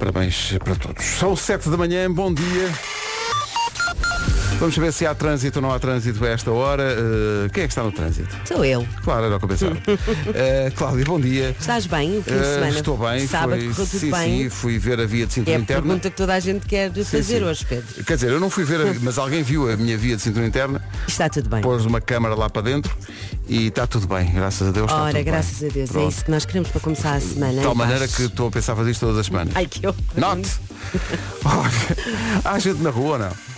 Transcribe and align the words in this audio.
Parabéns 0.00 0.56
para 0.64 0.74
todos. 0.76 1.04
São 1.04 1.36
sete 1.36 1.68
da 1.68 1.76
manhã, 1.76 2.10
bom 2.10 2.32
dia. 2.32 2.72
Vamos 4.60 4.74
saber 4.74 4.92
se 4.92 5.06
há 5.06 5.14
trânsito 5.14 5.58
ou 5.58 5.62
não 5.62 5.72
há 5.72 5.78
trânsito 5.78 6.22
a 6.22 6.28
esta 6.28 6.50
hora. 6.50 6.82
Uh, 6.94 7.48
quem 7.50 7.62
é 7.64 7.66
que 7.66 7.72
está 7.72 7.82
no 7.82 7.90
trânsito? 7.90 8.28
Sou 8.44 8.62
eu. 8.62 8.86
Claro, 9.02 9.24
era 9.24 9.36
o 9.36 9.38
que 9.38 9.44
eu 9.46 9.48
pensava. 9.48 9.72
uh, 9.72 10.72
Cláudia, 10.76 11.04
bom 11.06 11.18
dia. 11.18 11.56
Estás 11.58 11.86
bem 11.86 12.18
o 12.18 12.22
fim 12.22 12.30
de 12.32 12.36
Uh, 12.40 12.44
semana? 12.44 12.68
estou 12.78 12.96
bem. 12.98 13.26
Sábado 13.26 13.58
foi, 13.72 13.86
tudo 13.86 13.98
sim, 13.98 14.10
bem. 14.10 14.42
sim, 14.42 14.50
fui 14.50 14.78
ver 14.78 15.00
a 15.00 15.06
via 15.06 15.24
de 15.26 15.32
é 15.32 15.34
cintura 15.34 15.56
a 15.56 15.60
interna. 15.60 15.82
pergunta 15.82 16.10
que 16.10 16.16
toda 16.16 16.34
a 16.34 16.40
gente 16.40 16.66
quer 16.66 16.92
fazer 16.92 17.38
sim. 17.38 17.42
hoje, 17.42 17.64
Pedro. 17.64 18.04
Quer 18.04 18.14
dizer, 18.16 18.30
eu 18.32 18.38
não 18.38 18.50
fui 18.50 18.64
ver, 18.64 18.82
a- 18.82 18.94
mas 19.00 19.16
alguém 19.16 19.42
viu 19.42 19.70
a 19.72 19.76
minha 19.78 19.96
via 19.96 20.14
de 20.14 20.20
cintura 20.22 20.46
interna, 20.46 20.82
Está 21.08 21.30
tudo 21.30 21.48
bem. 21.48 21.62
pôs 21.62 21.86
uma 21.86 22.00
câmara 22.02 22.34
lá 22.34 22.50
para 22.50 22.60
dentro 22.60 22.94
e 23.48 23.68
está 23.68 23.86
tudo 23.86 24.06
bem, 24.06 24.30
graças 24.30 24.68
a 24.68 24.72
Deus. 24.72 24.92
Ora, 24.92 25.22
graças 25.22 25.58
bem. 25.60 25.70
a 25.70 25.72
Deus. 25.72 25.88
É 25.88 25.92
Pronto. 25.94 26.12
isso 26.12 26.22
que 26.26 26.30
nós 26.30 26.44
queremos 26.44 26.68
para 26.68 26.80
começar 26.82 27.14
a 27.14 27.20
semana. 27.20 27.54
De 27.54 27.62
tal 27.62 27.74
maneira 27.74 28.06
que 28.06 28.24
estou 28.24 28.48
a 28.48 28.50
pensar 28.50 28.76
fazer 28.76 28.90
isto 28.90 29.00
todas 29.00 29.16
as 29.20 29.24
semanas. 29.26 29.54
Ai, 29.56 29.64
que 29.66 29.86
horror. 29.86 29.98
Note! 30.18 30.50
Olha, 31.46 32.40
há 32.44 32.58
gente 32.58 32.82
na 32.82 32.90
rua, 32.90 33.16
não? 33.16 33.49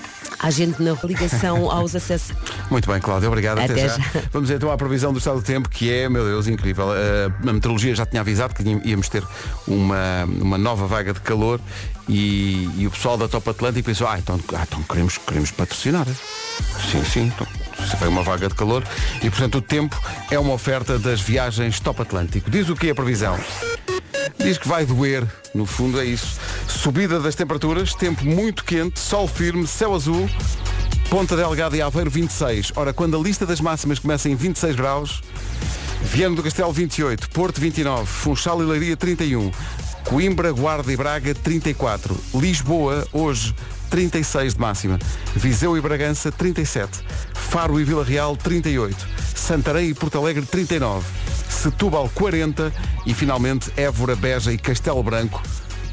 Há 0.43 0.51
gente 0.51 0.83
na 0.83 0.97
ligação 1.05 1.71
aos 1.71 1.95
acessos. 1.95 2.37
Muito 2.71 2.91
bem, 2.91 3.01
Cláudia, 3.01 3.29
obrigado. 3.29 3.59
Até, 3.59 3.73
Até 3.73 3.89
já. 3.89 3.97
já. 3.97 4.23
Vamos 4.33 4.51
então 4.51 4.71
à 4.71 4.77
previsão 4.77 5.13
do 5.13 5.19
estado 5.19 5.37
do 5.37 5.43
tempo, 5.43 5.69
que 5.69 5.91
é, 5.93 6.09
meu 6.09 6.25
Deus, 6.25 6.49
incrível. 6.49 6.87
Uh, 6.89 7.49
a 7.49 7.53
meteorologia 7.53 7.95
já 7.95 8.05
tinha 8.05 8.21
avisado 8.21 8.55
que 8.55 8.63
íamos 8.85 9.09
ter 9.09 9.23
uma, 9.67 10.25
uma 10.25 10.59
nova 10.59 10.87
vaga 10.87 11.13
de 11.13 11.21
calor 11.21 11.61
e, 12.09 12.69
e 12.77 12.87
o 12.87 12.91
pessoal 12.91 13.17
da 13.17 13.29
Top 13.29 13.49
Atlântico 13.49 13.87
pensou, 13.87 14.09
ah, 14.09 14.19
então, 14.19 14.39
ah, 14.55 14.65
então 14.67 14.83
queremos, 14.83 15.19
queremos 15.19 15.51
patrocinar. 15.51 16.07
Sim, 16.91 17.05
sim, 17.05 17.33
então, 17.35 17.47
se 17.87 17.97
vem 17.97 18.09
uma 18.09 18.23
vaga 18.23 18.49
de 18.49 18.55
calor 18.55 18.83
e 19.23 19.31
portanto 19.31 19.59
o 19.59 19.63
tempo 19.63 19.99
é 20.31 20.39
uma 20.39 20.53
oferta 20.53 20.99
das 20.99 21.21
viagens 21.21 21.79
Top 21.81 22.03
Atlântico. 22.03 22.51
Diz 22.51 22.69
o 22.69 22.75
que 22.75 22.89
é 22.89 22.91
a 22.91 22.95
previsão? 22.95 23.39
Diz 24.43 24.59
que 24.59 24.67
vai 24.67 24.85
doer, 24.85 25.25
no 25.55 25.65
fundo 25.65 26.01
é 26.01 26.05
isso. 26.05 26.37
Subida 26.67 27.21
das 27.21 27.37
temperaturas, 27.37 27.95
tempo 27.95 28.25
muito 28.25 28.65
quente, 28.65 28.99
sol 28.99 29.29
firme, 29.29 29.67
céu 29.69 29.95
azul, 29.95 30.29
Ponta 31.09 31.37
Delgada 31.37 31.77
e 31.77 31.81
Aveiro 31.81 32.11
26. 32.11 32.73
Ora, 32.75 32.93
quando 32.93 33.17
a 33.17 33.21
lista 33.21 33.47
das 33.47 33.61
máximas 33.61 34.01
começa 34.01 34.29
em 34.29 34.35
26 34.35 34.75
graus, 34.75 35.23
Viana 36.03 36.35
do 36.35 36.43
Castelo 36.43 36.73
28, 36.73 37.31
Porto 37.31 37.61
29, 37.61 38.05
Funchal 38.05 38.61
e 38.63 38.67
Leiria 38.67 38.97
31, 38.97 39.53
Coimbra, 40.09 40.51
Guarda 40.51 40.93
e 40.93 40.97
Braga 40.97 41.35
34, 41.35 42.19
Lisboa 42.35 43.07
hoje 43.13 43.55
36 43.91 44.55
de 44.55 44.61
máxima, 44.61 44.99
Viseu 45.37 45.77
e 45.77 45.81
Bragança 45.81 46.33
37, 46.33 46.99
Faro 47.33 47.79
e 47.79 47.85
Vila 47.85 48.05
Real 48.05 48.37
38, 48.37 49.07
Santarém 49.37 49.91
e 49.91 49.95
Porto 49.95 50.19
Alegre 50.19 50.45
39, 50.45 51.07
Setúbal 51.53 52.11
40 52.15 52.73
e 53.07 53.15
finalmente 53.15 53.71
Évora, 53.77 54.17
Beja 54.17 54.53
e 54.53 54.59
Castelo 54.59 55.03
Branco 55.03 55.41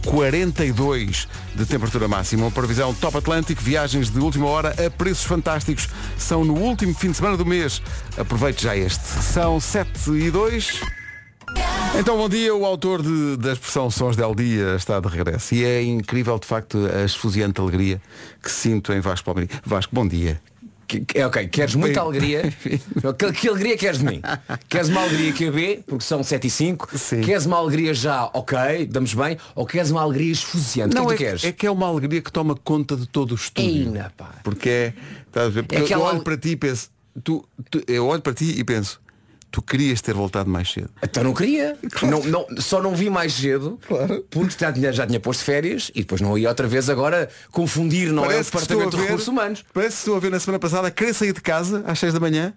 42 0.05 1.27
de 1.53 1.65
temperatura 1.65 2.07
máxima. 2.07 2.45
Uma 2.45 2.51
previsão 2.51 2.93
Top 2.93 3.17
Atlântico, 3.17 3.61
viagens 3.61 4.09
de 4.09 4.19
última 4.19 4.47
hora 4.47 4.73
a 4.83 4.89
preços 4.89 5.25
fantásticos. 5.25 5.89
São 6.17 6.43
no 6.45 6.55
último 6.55 6.93
fim 6.95 7.11
de 7.11 7.17
semana 7.17 7.37
do 7.37 7.45
mês. 7.45 7.81
Aproveite 8.17 8.63
já 8.63 8.75
este. 8.75 9.03
São 9.05 9.59
7 9.59 10.09
e 10.11 10.31
2. 10.31 10.81
Então, 11.99 12.17
bom 12.17 12.29
dia. 12.29 12.55
O 12.55 12.65
autor 12.65 13.01
de- 13.01 13.35
da 13.37 13.51
expressão 13.53 13.91
Sons 13.91 14.15
del 14.15 14.33
Dia 14.33 14.75
está 14.75 14.99
de 14.99 15.07
regresso. 15.07 15.53
E 15.53 15.65
é 15.65 15.83
incrível, 15.83 16.39
de 16.39 16.47
facto, 16.47 16.77
a 16.95 17.03
esfuziante 17.03 17.59
alegria 17.59 18.01
que 18.41 18.49
sinto 18.51 18.93
em 18.93 18.99
Vasco 19.01 19.25
Palmeiras. 19.25 19.57
Vasco, 19.65 19.93
bom 19.93 20.07
dia. 20.07 20.39
Que- 20.89 21.01
que- 21.01 21.19
é 21.19 21.27
ok, 21.27 21.47
queres 21.49 21.75
muita 21.75 22.01
alegria? 22.01 22.51
que, 23.19 23.31
que 23.33 23.47
alegria 23.47 23.77
queres 23.77 23.99
de 23.99 24.05
mim? 24.05 24.21
Queres 24.67 24.89
uma 24.89 25.01
alegria 25.01 25.31
QB, 25.33 25.83
porque 25.85 26.03
são 26.03 26.23
7 26.23 26.47
e 26.47 26.49
5? 26.49 26.97
Sim. 26.97 27.21
Queres 27.21 27.45
uma 27.45 27.57
alegria 27.57 27.93
já, 27.93 28.25
ok, 28.33 28.87
damos 28.87 29.13
bem? 29.13 29.37
Ou 29.53 29.67
queres 29.67 29.91
uma 29.91 30.01
alegria 30.01 30.31
esfuziante? 30.31 30.95
Não, 30.95 31.05
o 31.05 31.13
é, 31.13 31.15
que 31.15 31.25
é 31.25 31.27
que 31.27 31.35
tu 31.37 31.41
queres? 31.41 31.43
é 31.43 31.51
que 31.51 31.67
é 31.67 31.71
uma 31.71 31.85
alegria 31.87 32.21
que 32.23 32.31
toma 32.31 32.55
conta 32.55 32.95
de 32.97 33.05
todo 33.07 33.33
o 33.33 33.35
estúdio. 33.35 33.69
Eina, 33.69 34.11
pá. 34.17 34.39
Porque 34.43 34.67
é. 34.67 34.93
Estás 35.27 35.45
a 35.45 35.49
ver? 35.51 35.61
Porque 35.63 35.93
É 35.93 35.95
eu- 35.95 35.99
eu 35.99 36.01
olho 36.01 36.15
ale- 36.15 36.23
para 36.23 36.37
ti 36.37 36.49
e 36.49 36.55
penso. 36.55 36.89
Tu, 37.23 37.45
tu- 37.69 37.83
eu 37.87 38.07
olho 38.07 38.21
para 38.23 38.33
ti 38.33 38.55
e 38.57 38.63
penso. 38.63 38.99
Tu 39.51 39.61
querias 39.63 39.99
ter 39.99 40.13
voltado 40.13 40.47
mais 40.49 40.71
cedo. 40.71 40.91
Então 41.01 41.23
não 41.23 41.33
queria. 41.33 41.75
Não, 42.03 42.23
não, 42.23 42.45
só 42.61 42.79
não 42.81 42.93
vi 42.95 43.09
mais 43.09 43.33
cedo 43.33 43.79
Claro. 43.87 44.23
porque 44.29 44.55
já 44.59 44.71
tinha, 44.71 44.93
já 44.93 45.07
tinha 45.07 45.19
posto 45.19 45.43
férias 45.43 45.89
e 45.95 46.01
depois 46.01 46.21
não 46.21 46.37
ia 46.37 46.49
outra 46.49 46.67
vez 46.67 46.87
agora 46.87 47.27
confundir, 47.51 48.11
não 48.11 48.25
é 48.29 48.39
o 48.39 48.43
departamento 48.43 48.89
de 48.91 48.95
a 48.95 48.99
ver- 48.99 49.05
recursos 49.05 49.27
humanos. 49.27 49.65
Parece 49.73 49.93
que 49.95 49.99
estou 50.01 50.15
a 50.15 50.19
ver 50.19 50.29
na 50.29 50.39
semana 50.39 50.59
passada 50.59 50.91
querer 50.91 51.13
sair 51.15 51.33
de 51.33 51.41
casa 51.41 51.83
às 51.87 51.97
6 51.97 52.13
da 52.13 52.19
manhã 52.19 52.53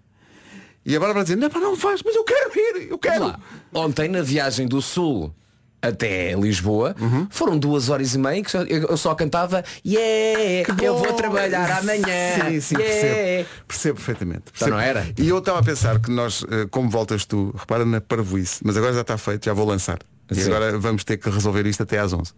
e 0.84 0.94
agora 0.94 1.14
para 1.14 1.22
dizer, 1.22 1.36
não, 1.36 1.48
não 1.48 1.76
faz, 1.76 2.03
mas 2.04 2.14
eu 2.14 2.25
quero 2.25 2.50
ir, 2.54 2.91
eu 2.91 2.98
quero. 2.98 3.24
Lá, 3.24 3.41
ontem 3.72 4.09
na 4.09 4.20
viagem 4.20 4.66
do 4.66 4.82
Sul 4.82 5.34
até 5.82 6.32
Lisboa 6.34 6.94
Uhum. 7.00 7.26
foram 7.28 7.59
duas 7.59 7.88
horas 7.88 8.15
e 8.15 8.19
meia 8.19 8.43
que 8.43 8.50
só- 8.50 8.62
eu 8.62 8.97
só 8.97 9.15
cantava 9.16 9.65
yeah, 9.84 10.72
eu 10.82 10.97
vou 10.97 11.12
trabalhar 11.15 11.78
amanhã 11.78 12.50
Sim, 12.50 12.60
sim, 12.60 12.75
yeah." 12.78 13.00
percebo. 13.03 13.48
Percebo 13.66 13.94
perfeitamente. 13.97 14.42
Então 14.54 14.69
não 14.69 14.76
Percebo. 14.78 14.98
era? 14.98 15.15
E 15.19 15.28
eu 15.28 15.38
estava 15.38 15.59
a 15.59 15.62
pensar 15.62 15.98
que 16.00 16.10
nós, 16.10 16.44
eh, 16.50 16.66
como 16.71 16.88
voltas 16.88 17.25
tu, 17.25 17.53
repara 17.59 17.84
na 17.84 18.00
parvoíce, 18.00 18.60
mas 18.65 18.76
agora 18.76 18.92
já 18.94 19.00
está 19.00 19.19
feito, 19.19 19.44
já 19.44 19.53
vou 19.53 19.66
lançar. 19.66 19.98
E 20.31 20.34
Sim. 20.37 20.47
agora 20.47 20.78
vamos 20.78 21.04
ter 21.04 21.16
que 21.19 21.28
resolver 21.28 21.66
isto 21.66 21.82
até 21.82 21.98
às 21.98 22.12
11. 22.12 22.32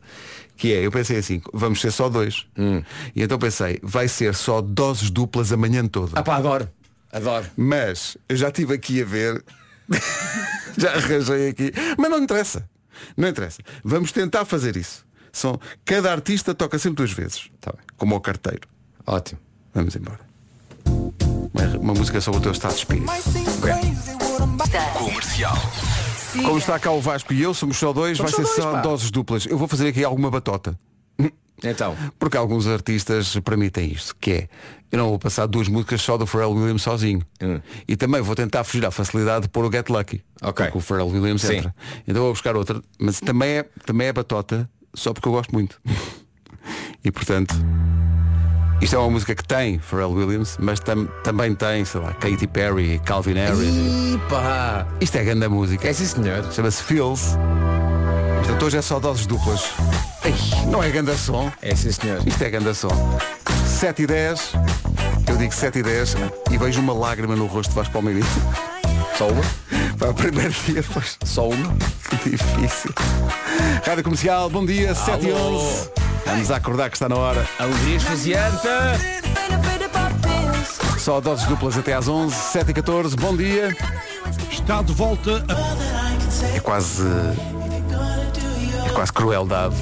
Que 0.56 0.72
é, 0.72 0.84
eu 0.87 0.91
pensei 0.91 1.19
assim, 1.19 1.41
vamos 1.53 1.81
ser 1.81 1.91
só 1.93 2.09
dois. 2.09 2.47
Hum. 2.59 2.83
E 3.15 3.22
então 3.22 3.38
pensei, 3.38 3.78
vai 3.83 4.09
ser 4.09 4.34
só 4.34 4.60
doses 4.60 5.10
duplas 5.10 5.53
a 5.53 5.56
manhã 5.56 5.87
toda. 5.87 6.12
Ah 6.19 6.22
pá, 6.22 6.37
adoro, 6.37 6.69
adoro. 7.12 7.44
Mas 7.56 8.16
eu 8.28 8.37
já 8.37 8.49
estive 8.49 8.75
aqui 8.75 9.03
a 9.03 9.04
ver. 9.04 9.44
já 10.77 10.93
arranjei 10.94 11.49
aqui. 11.50 11.72
Mas 11.99 12.10
não 12.10 12.19
interessa. 12.19 12.69
Não 13.16 13.28
interessa. 13.28 13.62
Vamos 13.82 14.12
tentar 14.12 14.44
fazer 14.44 14.77
isso. 14.77 15.05
São, 15.32 15.59
cada 15.84 16.12
artista 16.12 16.55
toca 16.55 16.78
sempre 16.78 16.97
duas 16.97 17.12
vezes. 17.12 17.50
Tá 17.60 17.72
bem. 17.72 17.81
Como 17.97 18.15
o 18.15 18.21
carteiro. 18.21 18.69
Ótimo. 19.06 19.41
Vamos 19.75 19.97
embora. 19.97 20.21
Uma, 20.87 21.78
uma 21.78 21.94
música 21.94 22.21
sobre 22.21 22.38
o 22.41 22.43
teu 22.43 22.53
estado 22.53 22.72
de 22.72 22.78
espírito. 22.78 23.10
Como 26.43 26.59
está 26.59 26.78
cá 26.78 26.91
o 26.91 27.00
Vasco 27.00 27.33
e 27.33 27.43
eu, 27.43 27.54
somos 27.54 27.77
só 27.77 27.93
dois, 27.93 28.16
Somos 28.16 28.33
vai 28.33 28.41
só 28.44 28.49
ser 28.49 28.60
dois, 28.60 28.65
só 28.65 28.72
pá. 28.72 28.81
doses 28.81 29.10
duplas. 29.10 29.47
Eu 29.47 29.56
vou 29.56 29.69
fazer 29.69 29.88
aqui 29.88 30.03
alguma 30.04 30.31
batota. 30.31 30.78
Então, 31.62 31.97
Porque 32.19 32.37
alguns 32.37 32.66
artistas 32.66 33.38
permitem 33.41 33.92
isto, 33.92 34.15
que 34.20 34.31
é, 34.32 34.48
eu 34.92 34.98
não 34.98 35.09
vou 35.09 35.19
passar 35.19 35.47
duas 35.47 35.69
músicas 35.69 36.03
só 36.03 36.16
do 36.19 36.26
Pharrell 36.26 36.53
Williams 36.53 36.82
sozinho. 36.82 37.22
Hum. 37.42 37.60
E 37.88 37.97
também 37.97 38.20
vou 38.20 38.34
tentar 38.34 38.65
fugir 38.65 38.84
à 38.84 38.91
facilidade 38.91 39.42
de 39.42 39.48
pôr 39.48 39.65
o 39.65 39.72
Get 39.72 39.88
Lucky. 39.88 40.22
Ok. 40.42 40.66
Porque 40.66 40.78
o 40.78 40.81
Pharrell 40.81 41.09
Williams 41.09 41.42
Sim. 41.42 41.56
entra. 41.59 41.75
Então 42.06 42.22
vou 42.22 42.32
buscar 42.32 42.54
outra, 42.56 42.82
mas 42.98 43.20
também 43.20 43.59
é, 43.59 43.62
também 43.87 44.09
é 44.09 44.12
batota, 44.12 44.69
só 44.94 45.12
porque 45.12 45.26
eu 45.28 45.32
gosto 45.32 45.53
muito. 45.53 45.81
e 47.04 47.10
portanto, 47.10 47.54
isto 48.82 48.97
é 48.97 48.98
uma 48.98 49.10
música 49.10 49.34
que 49.34 49.44
tem 49.44 49.78
Pharrell 49.78 50.10
Williams, 50.12 50.59
mas 50.60 50.81
tam- 50.81 51.06
também 51.22 51.54
tem, 51.54 51.84
sei 51.84 52.00
lá, 52.00 52.12
Katy 52.15 52.47
Perry, 52.48 53.00
Calvin 53.04 53.34
Harris. 53.34 53.60
Ih, 53.75 54.21
pá. 54.28 54.86
Isto 55.00 55.16
é 55.16 55.25
grande 55.25 55.48
música. 55.48 55.88
É 55.88 55.92
sim 55.92 56.04
senhor. 56.04 56.53
Chama-se 56.53 56.82
Feels. 56.82 57.36
Portanto, 58.44 58.66
hoje 58.66 58.77
é 58.77 58.82
só 58.82 59.00
doses 59.00 59.25
duplas. 59.27 59.62
Ei, 60.22 60.34
não 60.71 60.82
é 60.82 60.91
grande 60.91 61.16
som. 61.16 61.50
É 61.62 61.75
sim 61.75 61.91
senhor. 61.91 62.21
Isto 62.27 62.44
é 62.44 62.50
grande 62.50 62.75
som. 62.75 62.91
7 63.66 64.03
e 64.03 64.06
10. 64.06 64.53
Eu 65.27 65.37
digo 65.38 65.53
7 65.53 65.78
e 65.78 65.82
10 65.82 66.16
e 66.50 66.59
vejo 66.59 66.81
uma 66.81 66.93
lágrima 66.93 67.34
no 67.34 67.47
rosto 67.47 67.71
de 67.71 67.77
Vasco 67.77 67.93
Palmeiras. 67.94 68.27
Só 69.16 69.28
uma? 69.28 69.43
Para 69.99 70.10
o 70.10 70.15
primeiro 70.15 70.53
dia 70.66 70.83
foi 70.83 71.03
Só 71.25 71.49
uma? 71.49 71.75
difícil. 72.22 72.93
Rádio 73.84 74.04
Comercial, 74.04 74.50
bom 74.50 74.65
dia, 74.66 74.94
7 74.94 75.27
e 75.27 75.33
11. 75.33 75.91
Vamos 76.27 76.50
acordar 76.50 76.91
que 76.91 76.97
está 76.97 77.09
na 77.09 77.16
hora. 77.16 77.49
Alegria 77.59 77.97
esfuziante. 77.97 78.69
Só 80.99 81.19
doses 81.21 81.47
duplas 81.47 81.78
até 81.78 81.94
às 81.94 82.09
11, 82.09 82.34
7 82.34 82.71
e 82.71 82.75
14. 82.75 83.16
Bom 83.16 83.34
dia. 83.34 83.75
Está 84.50 84.83
de 84.83 84.93
volta 84.93 85.43
a 85.49 86.56
É 86.56 86.60
quase. 86.60 87.03
Quase 88.94 89.12
crueldade. 89.12 89.75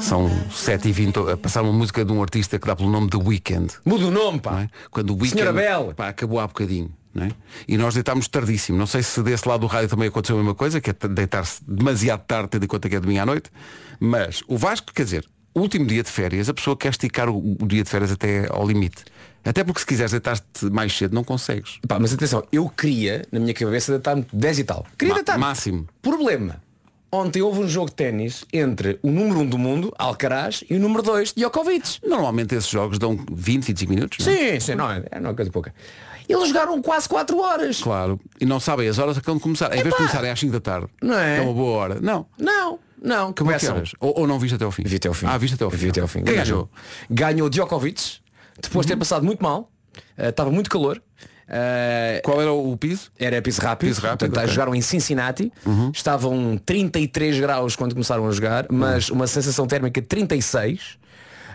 São 0.00 0.30
7 0.50 0.88
e 0.88 0.92
20 0.92 1.16
a 1.32 1.36
passar 1.36 1.62
uma 1.62 1.72
música 1.72 2.04
de 2.04 2.12
um 2.12 2.22
artista 2.22 2.58
que 2.58 2.66
dá 2.66 2.76
pelo 2.76 2.90
nome 2.90 3.10
de 3.10 3.16
Weekend. 3.16 3.74
Muda 3.84 4.06
o 4.06 4.10
nome, 4.10 4.38
pá. 4.40 4.62
é? 4.62 4.68
Quando 4.90 5.10
o 5.10 5.14
Weekend 5.14 5.40
Senhora 5.40 5.52
Bell. 5.52 5.92
pá, 5.94 6.08
acabou 6.08 6.38
há 6.38 6.46
bocadinho. 6.46 6.92
É? 7.16 7.30
E 7.66 7.76
nós 7.76 7.94
deitámos 7.94 8.28
tardíssimo. 8.28 8.78
Não 8.78 8.86
sei 8.86 9.02
se 9.02 9.20
desse 9.22 9.48
lado 9.48 9.62
do 9.62 9.66
rádio 9.66 9.88
também 9.88 10.06
aconteceu 10.08 10.36
a 10.36 10.38
mesma 10.38 10.54
coisa, 10.54 10.80
que 10.80 10.90
é 10.90 10.94
deitar-se 11.08 11.62
demasiado 11.66 12.20
tarde, 12.26 12.50
tendo 12.50 12.64
em 12.64 12.68
conta 12.68 12.88
que 12.88 12.94
é 12.94 13.00
domingo 13.00 13.20
à 13.20 13.26
noite. 13.26 13.50
Mas 13.98 14.40
o 14.46 14.56
Vasco, 14.56 14.92
quer 14.94 15.02
dizer, 15.02 15.26
último 15.52 15.84
dia 15.86 16.02
de 16.04 16.10
férias, 16.10 16.48
a 16.48 16.54
pessoa 16.54 16.76
quer 16.76 16.90
esticar 16.90 17.28
o, 17.28 17.56
o 17.60 17.66
dia 17.66 17.82
de 17.82 17.90
férias 17.90 18.12
até 18.12 18.46
ao 18.52 18.64
limite. 18.66 19.04
Até 19.44 19.64
porque 19.64 19.80
se 19.80 19.86
quiseres 19.86 20.12
deitar-te 20.12 20.66
mais 20.66 20.96
cedo, 20.96 21.12
não 21.12 21.24
consegues. 21.24 21.80
Pá, 21.88 21.98
mas 21.98 22.12
atenção, 22.12 22.44
eu 22.52 22.68
queria, 22.68 23.26
na 23.32 23.40
minha 23.40 23.54
cabeça, 23.54 23.90
deitar-me 23.92 24.24
10 24.32 24.58
e 24.60 24.64
tal. 24.64 24.86
Queria 24.96 25.14
Ma- 25.14 25.18
deitar 25.18 25.38
máximo. 25.38 25.88
Problema. 26.00 26.62
Ontem 27.10 27.40
houve 27.40 27.60
um 27.60 27.68
jogo 27.68 27.88
de 27.88 27.96
ténis 27.96 28.44
entre 28.52 28.98
o 29.02 29.10
número 29.10 29.38
1 29.38 29.42
um 29.42 29.46
do 29.46 29.56
mundo, 29.58 29.92
Alcaraz, 29.98 30.62
e 30.68 30.74
o 30.76 30.78
número 30.80 31.02
2, 31.02 31.32
Djokovic. 31.34 31.98
Normalmente 32.06 32.54
esses 32.54 32.68
jogos 32.68 32.98
dão 32.98 33.16
20, 33.32 33.64
25 33.68 33.90
minutos. 33.92 34.26
não 34.26 34.32
é? 34.32 34.36
Sim, 34.36 34.60
sim, 34.60 34.74
não 34.74 34.90
é, 34.90 35.02
é 35.10 35.18
uma 35.18 35.34
coisa 35.34 35.50
pouca. 35.50 35.74
Eles 36.28 36.48
jogaram 36.48 36.82
quase 36.82 37.08
4 37.08 37.38
horas. 37.40 37.80
Claro. 37.80 38.20
E 38.38 38.44
não 38.44 38.60
sabem 38.60 38.86
as 38.86 38.98
horas 38.98 39.16
a 39.16 39.20
que 39.22 39.26
vão 39.26 39.38
começar. 39.38 39.68
Em 39.72 39.76
vez 39.82 39.88
de 39.88 39.96
começarem 39.96 40.30
às 40.30 40.38
5 40.38 40.52
da 40.52 40.60
tarde, 40.60 40.88
Não 41.00 41.18
é? 41.18 41.38
é 41.38 41.40
uma 41.40 41.54
boa 41.54 41.78
hora. 41.78 41.98
Não. 42.00 42.26
Não. 42.38 42.78
Não, 43.00 43.32
que 43.32 43.42
começam. 43.42 43.82
Ou, 44.00 44.20
ou 44.20 44.26
não 44.26 44.38
viste 44.38 44.56
até 44.56 44.64
ao 44.64 44.70
fim? 44.72 44.82
Vi 44.84 44.96
até 44.96 45.08
ao 45.08 45.14
fim. 45.14 45.24
Ah, 45.26 45.38
viste 45.38 45.54
até 45.54 45.64
ao 45.64 45.70
fim. 45.70 45.76
Vi 45.78 45.88
até 45.88 46.00
ao 46.02 46.08
fim. 46.08 46.22
Quem 46.24 46.34
Ganhou. 46.34 46.68
ganhou? 47.08 47.48
Djokovic, 47.48 48.18
depois 48.60 48.84
de 48.84 48.92
ter 48.92 48.98
passado 48.98 49.24
muito 49.24 49.42
mal. 49.42 49.70
eh, 50.18 50.28
Estava 50.28 50.50
muito 50.50 50.68
calor. 50.68 51.00
Eh, 51.48 52.20
Qual 52.24 52.40
era 52.40 52.52
o 52.52 52.76
piso? 52.76 53.10
era 53.18 53.40
piso 53.42 53.60
rápido, 53.60 53.88
Piso 53.88 54.00
rápido, 54.00 54.18
Portanto, 54.30 54.38
ok. 54.44 54.48
jogaram 54.54 54.74
em 54.74 54.80
Cincinnati, 54.80 55.52
estavam 55.94 56.58
33 56.64 57.40
graus 57.40 57.74
quando 57.76 57.92
começaram 57.94 58.26
a 58.26 58.30
jogar, 58.30 58.66
mas 58.70 59.08
uma 59.10 59.26
sensação 59.26 59.66
térmica 59.66 60.00
de 60.00 60.06
36. 60.06 60.98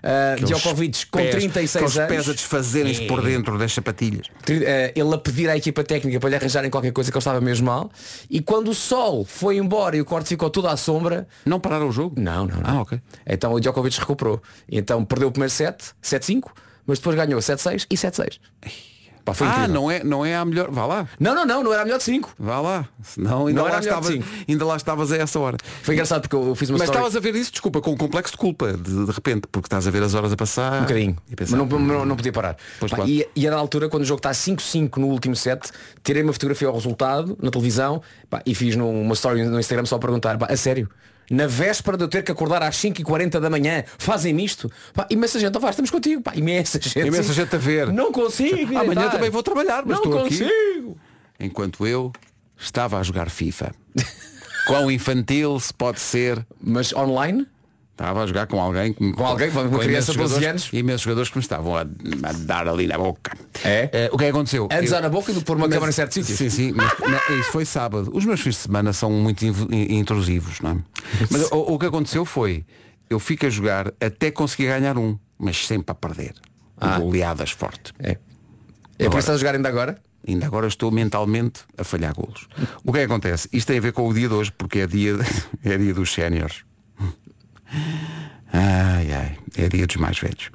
Uh, 0.04 0.44
Djokovic 0.46 1.06
com 1.08 1.18
Pés, 1.20 1.32
36 1.32 1.76
aqueles 1.78 1.98
anos. 1.98 2.10
pés 2.14 2.30
a 2.30 2.34
desfazerem-se 2.34 3.04
por 3.08 3.22
dentro 3.22 3.58
das 3.58 3.72
sapatilhas. 3.72 4.28
Eh, 4.50 4.92
ele 4.98 5.14
a 5.16 5.18
pedir 5.18 5.50
à 5.50 5.56
equipa 5.56 5.82
técnica 5.82 6.20
para 6.20 6.30
lhe 6.30 6.36
arranjarem 6.36 6.70
qualquer 6.70 6.92
coisa 6.92 7.10
que 7.10 7.16
ele 7.16 7.22
estava 7.22 7.40
mesmo 7.40 7.68
mal 7.68 7.90
e 8.30 8.42
quando 8.42 8.68
o 8.68 8.74
sol 8.74 9.24
foi 9.24 9.56
embora 9.56 9.96
e 9.96 10.02
o 10.02 10.06
corte 10.06 10.28
ficou 10.28 10.50
tudo 10.50 10.68
à 10.68 10.76
sombra 10.76 11.26
Não 11.46 11.58
pararam 11.58 11.88
o 11.88 11.92
jogo? 11.94 12.20
não, 12.20 12.46
não, 12.46 12.58
não. 12.58 12.70
Ah, 12.70 12.82
ok. 12.82 13.00
então 13.26 13.54
o 13.54 13.62
Djokovic 13.62 13.98
recuperou 13.98 14.42
e 14.68 14.78
então 14.78 15.06
perdeu 15.06 15.30
o 15.30 15.32
primeiro 15.32 15.54
set 15.54 15.78
7-5 16.04 16.50
mas 16.86 17.00
depois 17.00 17.16
ganhou 17.16 17.40
7-6 17.40 17.86
e 17.90 17.96
7-6 17.96 18.40
Pá, 19.26 19.34
foi 19.34 19.48
Ah, 19.48 19.52
incrível. 19.52 19.74
não 19.74 19.90
é, 19.92 20.04
não 20.04 20.26
é 20.26 20.36
a 20.36 20.44
melhor. 20.44 20.70
Vá 20.70 20.86
lá. 20.86 21.08
não, 21.20 21.34
não, 21.34 21.46
não, 21.46 21.64
não 21.64 21.72
era 21.72 21.82
a 21.84 21.86
melhor 21.86 21.98
de 21.98 22.04
5 22.04 22.34
Vá 22.38 22.60
lá. 22.60 22.86
Senão 23.02 23.48
ainda, 23.48 23.62
Não 23.62 23.68
lá 23.70 23.76
era 23.76 23.80
melhor 23.80 24.02
de 24.02 24.08
estavas, 24.08 24.26
cinco. 24.28 24.46
ainda 24.50 24.66
lá 24.66 24.76
estavas 24.76 25.12
a 25.14 25.18
essa 25.18 25.40
hora. 25.40 25.58
foi 25.82 25.96
engraçado 25.96 26.22
porque 26.24 26.36
eu 26.36 26.54
fiz 26.56 26.70
uma 26.70 26.78
Mas 26.78 26.90
story 26.90 27.06
estavas 27.08 27.16
a 27.16 27.20
ver 27.20 27.36
isso, 27.40 27.52
desculpa, 27.52 27.80
com 27.80 27.92
um 27.92 27.98
complexo 27.98 28.34
de 28.34 28.38
culpa, 28.38 28.74
de, 28.74 29.06
de 29.06 29.12
repente, 29.12 29.48
porque 29.52 29.68
estás 29.68 29.88
a 29.88 29.92
ver 29.92 30.04
as 30.04 30.14
horas 30.14 30.34
a 30.34 30.36
passar. 30.36 30.80
um 30.80 30.82
bocadinho 30.82 31.18
E 31.32 31.36
pensar, 31.36 31.56
mas 31.58 31.70
não, 31.70 31.80
não, 31.80 32.06
não 32.06 32.16
podia 32.18 32.32
parar 32.34 32.58
Pois 32.80 32.92
Pá, 32.92 32.98
claro. 32.98 33.10
e, 33.12 33.26
e 33.36 33.48
era 33.48 33.56
na 33.56 33.62
altura 33.62 33.88
quando 33.88 34.04
o 34.04 34.06
jogo 34.06 34.20
está 34.20 34.32
5-5 34.32 34.98
no 34.98 35.08
último 35.08 35.36
set 35.36 35.72
tirei 36.04 36.22
uma 36.22 36.34
fotografia 36.34 36.68
ao 36.68 36.74
resultado 36.74 37.38
na 37.42 37.50
televisão 37.50 38.02
pá, 38.30 38.42
e 38.46 38.54
fiz 38.54 38.76
num- 38.76 39.02
uma 39.04 39.14
story 39.14 39.44
no 39.46 39.60
Instagram 39.60 39.86
só 39.86 39.96
a 39.96 40.00
perguntar 40.00 40.38
pá, 40.38 40.48
a 40.50 40.58
sério 40.58 40.90
na 41.30 41.48
véspera 41.48 41.98
de 41.98 42.04
eu 42.04 42.08
ter 42.08 42.24
que 42.24 42.32
acordar 42.32 42.62
às 42.64 42.76
5h40 42.78 43.40
da 43.40 43.50
manhã 43.50 43.84
fazem-me 43.98 44.44
isto 44.44 44.72
pá, 44.94 45.08
imensa 45.10 45.40
gente, 45.40 45.58
vá, 45.60 45.70
estamos 45.70 45.90
contigo 45.92 46.22
pá, 46.22 46.34
imensa 46.36 46.80
gente 46.82 47.08
Imensa 47.08 47.34
gente 47.34 47.56
a 47.56 47.60
ver. 47.60 47.92
não 47.92 48.12
consigo 48.12 48.78
Amanhã 48.78 49.10
também 49.10 49.30
vou 49.30 49.44
trabalhar, 49.44 49.84
mas 49.86 49.98
não 49.98 50.04
estou 50.06 50.26
aqui. 50.26 50.40
consigo 50.40 50.98
Enquanto 51.40 51.86
eu 51.86 52.12
estava 52.58 53.00
a 53.00 53.04
jogar 53.04 53.30
FIFA. 53.30 53.72
Quão 54.68 54.90
infantil 54.90 55.60
se 55.60 55.74
pode 55.74 56.00
ser. 56.00 56.46
mas 56.62 56.94
online 56.94 57.46
Estava 57.94 58.24
a 58.24 58.28
jogar 58.28 58.48
com 58.48 58.60
alguém 58.60 58.96
me- 59.00 59.14
Com 59.14 59.24
alguém, 59.26 59.52
com 59.52 59.62
uma 59.62 59.78
criança 59.80 60.12
de 60.12 60.18
12 60.18 60.34
jogadores- 60.34 60.64
anos? 60.64 60.70
Imensos 60.74 61.02
jogadores 61.02 61.30
que 61.30 61.38
me 61.38 61.44
estavam 61.44 61.76
a, 61.78 61.82
a 61.82 62.32
dar 62.40 62.68
ali 62.68 62.88
na 62.88 62.98
boca. 62.98 63.38
É? 63.64 63.88
Eh, 63.94 64.10
o 64.12 64.18
que 64.18 64.24
é 64.24 64.28
que 64.28 64.32
aconteceu? 64.32 64.68
Antes 64.72 64.92
Eu- 64.92 65.00
na 65.02 65.10
boca 65.10 65.32
e 65.32 65.40
pôr 65.42 65.56
uma 65.58 65.68
Mas- 65.68 65.74
câmara 65.76 65.92
em 65.92 65.94
certos 65.94 66.16
sítios. 66.16 66.38
Sim, 66.38 66.50
sim, 66.50 66.72
mas 66.72 66.92
isso 67.40 67.52
foi 67.52 67.66
sábado. 67.66 68.10
Os 68.12 68.26
meus 68.26 68.42
fins 68.42 68.56
de 68.56 68.62
semana 68.62 68.94
são 68.94 69.12
muito 69.12 69.46
intrusivos, 69.46 70.60
não 70.60 70.72
é? 70.72 70.78
Mas 71.30 71.52
o, 71.52 71.74
o 71.74 71.80
que 71.80 71.86
aconteceu 71.86 72.26
foi, 72.26 72.66
eu 73.10 73.20
fico 73.20 73.46
a 73.46 73.50
jogar 73.50 73.94
até 74.02 74.32
conseguir 74.32 74.68
ganhar 74.68 74.98
um, 74.98 75.18
mas 75.38 75.66
sempre 75.68 75.92
a 75.92 75.96
perder. 75.96 76.34
Ah. 76.82 76.98
Goleadas 77.00 77.52
forte. 77.52 77.94
é 78.00 78.18
é 79.00 79.10
por 79.10 79.20
isso 79.20 79.32
a 79.32 79.38
jogar 79.38 79.56
ainda 79.56 79.68
agora 79.70 79.98
Ainda 80.26 80.46
agora 80.46 80.68
estou 80.68 80.90
mentalmente 80.90 81.62
a 81.78 81.84
falhar 81.84 82.14
golos. 82.14 82.48
O 82.86 82.94
que 82.94 83.00
é 83.00 83.02
que 83.02 83.12
acontece? 83.12 83.50
Isto 83.52 83.68
tem 83.68 83.78
a 83.78 83.82
ver 83.82 83.92
com 83.92 84.08
o 84.08 84.14
dia 84.14 84.30
de 84.30 84.34
hoje, 84.34 84.54
porque 84.58 84.80
é 84.80 84.88
dia, 84.88 85.18
é 85.66 85.78
dia 85.78 85.94
dos 85.94 86.14
séniores. 86.14 86.64
Ai, 88.52 89.12
ai, 89.12 89.38
é 89.58 89.68
dia 89.68 89.88
dos 89.88 89.96
mais 89.96 90.20
velhos. 90.20 90.52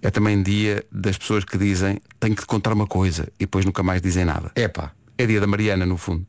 É 0.00 0.10
também 0.10 0.42
dia 0.42 0.84
das 0.90 1.18
pessoas 1.18 1.44
que 1.44 1.58
dizem 1.58 2.00
tenho 2.18 2.34
que 2.34 2.42
te 2.42 2.46
contar 2.46 2.72
uma 2.72 2.86
coisa 2.86 3.28
e 3.38 3.44
depois 3.44 3.64
nunca 3.64 3.82
mais 3.82 4.00
dizem 4.00 4.24
nada. 4.24 4.50
é 4.54 4.68
pá 4.68 4.92
É 5.18 5.26
dia 5.26 5.40
da 5.40 5.46
Mariana, 5.46 5.84
no 5.84 5.96
fundo. 5.96 6.26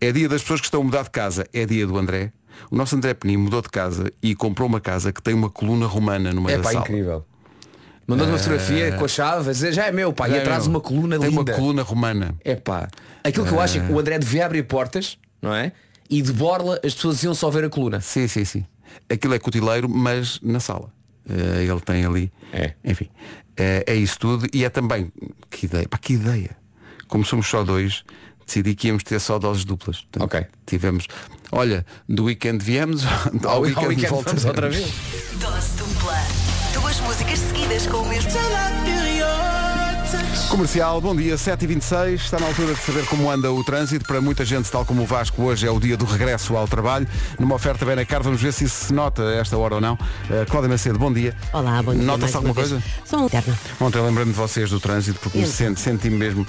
É 0.00 0.12
dia 0.12 0.28
das 0.28 0.42
pessoas 0.42 0.60
que 0.60 0.66
estão 0.66 0.80
a 0.80 0.84
mudar 0.84 1.02
de 1.04 1.10
casa. 1.10 1.46
É 1.52 1.66
dia 1.66 1.86
do 1.86 1.96
André. 1.96 2.32
O 2.70 2.76
nosso 2.76 2.94
André 2.94 3.14
Penin 3.14 3.36
mudou 3.36 3.60
de 3.60 3.68
casa 3.68 4.12
e 4.22 4.34
comprou 4.34 4.68
uma 4.68 4.80
casa 4.80 5.12
que 5.12 5.20
tem 5.20 5.34
uma 5.34 5.50
coluna 5.50 5.86
romana 5.86 6.32
numa 6.32 6.50
é 6.50 6.56
da 6.56 6.62
pá 6.62 6.70
sala. 6.70 6.84
incrível 6.84 7.26
mandou 8.06 8.26
uma 8.26 8.38
fotografia 8.38 8.92
com 8.92 9.04
a 9.04 9.08
chave 9.08 9.48
a 9.48 9.52
dizer 9.52 9.72
já 9.72 9.86
é 9.86 9.92
meu 9.92 10.12
pá 10.12 10.28
e 10.28 10.34
É, 10.34 10.40
atrás 10.40 10.66
uma 10.66 10.80
coluna 10.80 11.18
Tem 11.18 11.30
linda 11.30 11.52
uma 11.52 11.58
coluna 11.58 11.82
romana. 11.82 12.34
É 12.44 12.54
pá. 12.54 12.88
Aquilo 13.22 13.46
que 13.46 13.52
eu 13.52 13.60
acho 13.60 13.78
é 13.78 13.80
que 13.86 13.92
o 13.92 13.98
André 13.98 14.18
devia 14.18 14.46
abrir 14.46 14.62
portas, 14.64 15.18
não 15.40 15.54
é? 15.54 15.72
E 16.08 16.20
de 16.20 16.32
borla 16.32 16.78
as 16.84 16.94
pessoas 16.94 17.22
iam 17.22 17.34
só 17.34 17.50
ver 17.50 17.64
a 17.64 17.70
coluna. 17.70 18.00
Sim, 18.00 18.28
sim, 18.28 18.44
sim. 18.44 18.66
Aquilo 19.10 19.34
é 19.34 19.38
cutileiro, 19.38 19.88
mas 19.88 20.40
na 20.42 20.60
sala. 20.60 20.92
Eh, 21.28 21.64
ele 21.64 21.80
tem 21.80 22.04
ali. 22.04 22.32
É. 22.52 22.74
Enfim. 22.84 23.08
eh, 23.56 23.84
é 23.86 23.94
isso 23.94 24.18
tudo. 24.18 24.46
E 24.52 24.64
é 24.64 24.68
também. 24.70 25.12
Que 25.50 25.66
ideia. 25.66 25.88
Pá, 25.88 25.98
que 25.98 26.14
ideia. 26.14 26.50
Como 27.08 27.24
somos 27.24 27.46
só 27.46 27.62
dois, 27.62 28.02
decidi 28.46 28.74
que 28.74 28.88
íamos 28.88 29.02
ter 29.04 29.20
só 29.20 29.38
doses 29.38 29.64
duplas. 29.64 30.00
Portanto, 30.02 30.24
Ok. 30.24 30.46
Tivemos. 30.66 31.06
Olha, 31.52 31.84
do 32.08 32.24
weekend 32.24 32.64
viemos, 32.64 33.04
ao, 33.44 33.50
Ao 33.54 33.60
weekend, 33.60 33.86
weekend 33.88 34.08
voltamos. 34.10 34.44
outra 34.44 34.68
vez. 34.68 34.86
Dose 35.40 35.70
dupla. 35.76 36.18
Duas 36.72 37.00
músicas 37.00 37.38
seguidas 37.38 37.86
com 37.86 37.98
o 37.98 38.08
mesmo. 38.08 38.30
Comercial, 40.58 41.00
bom 41.00 41.16
dia, 41.16 41.34
7h26. 41.34 42.14
Está 42.14 42.38
na 42.38 42.46
altura 42.46 42.74
de 42.74 42.80
saber 42.80 43.04
como 43.06 43.28
anda 43.28 43.50
o 43.50 43.64
trânsito. 43.64 44.04
Para 44.06 44.20
muita 44.20 44.44
gente, 44.44 44.70
tal 44.70 44.84
como 44.84 45.02
o 45.02 45.04
Vasco, 45.06 45.42
hoje 45.42 45.66
é 45.66 45.70
o 45.72 45.80
dia 45.80 45.96
do 45.96 46.04
regresso 46.04 46.56
ao 46.56 46.68
trabalho. 46.68 47.08
Numa 47.40 47.56
oferta 47.56 47.84
bem 47.84 47.96
na 47.96 48.04
cara, 48.04 48.22
vamos 48.22 48.40
ver 48.40 48.52
se 48.52 48.62
isso 48.66 48.86
se 48.86 48.92
nota 48.94 49.20
a 49.30 49.34
esta 49.34 49.58
hora 49.58 49.74
ou 49.74 49.80
não. 49.80 49.94
Uh, 49.94 50.46
Cláudia 50.48 50.68
Macedo, 50.70 50.96
bom 50.96 51.12
dia. 51.12 51.34
Olá, 51.52 51.82
bom 51.82 51.92
dia. 51.92 52.04
Nota-se 52.04 52.36
alguma 52.36 52.54
coisa? 52.54 52.80
Só 53.04 53.16
um 53.24 53.28
terno. 53.28 53.52
Ontem 53.80 53.98
eu 53.98 54.06
lembrei-me 54.06 54.30
de 54.30 54.38
vocês 54.38 54.70
do 54.70 54.78
trânsito 54.78 55.18
porque 55.18 55.38
me 55.38 55.42
Então. 55.44 55.52
senti, 55.56 55.80
senti-me 55.80 56.16
mesmo, 56.16 56.46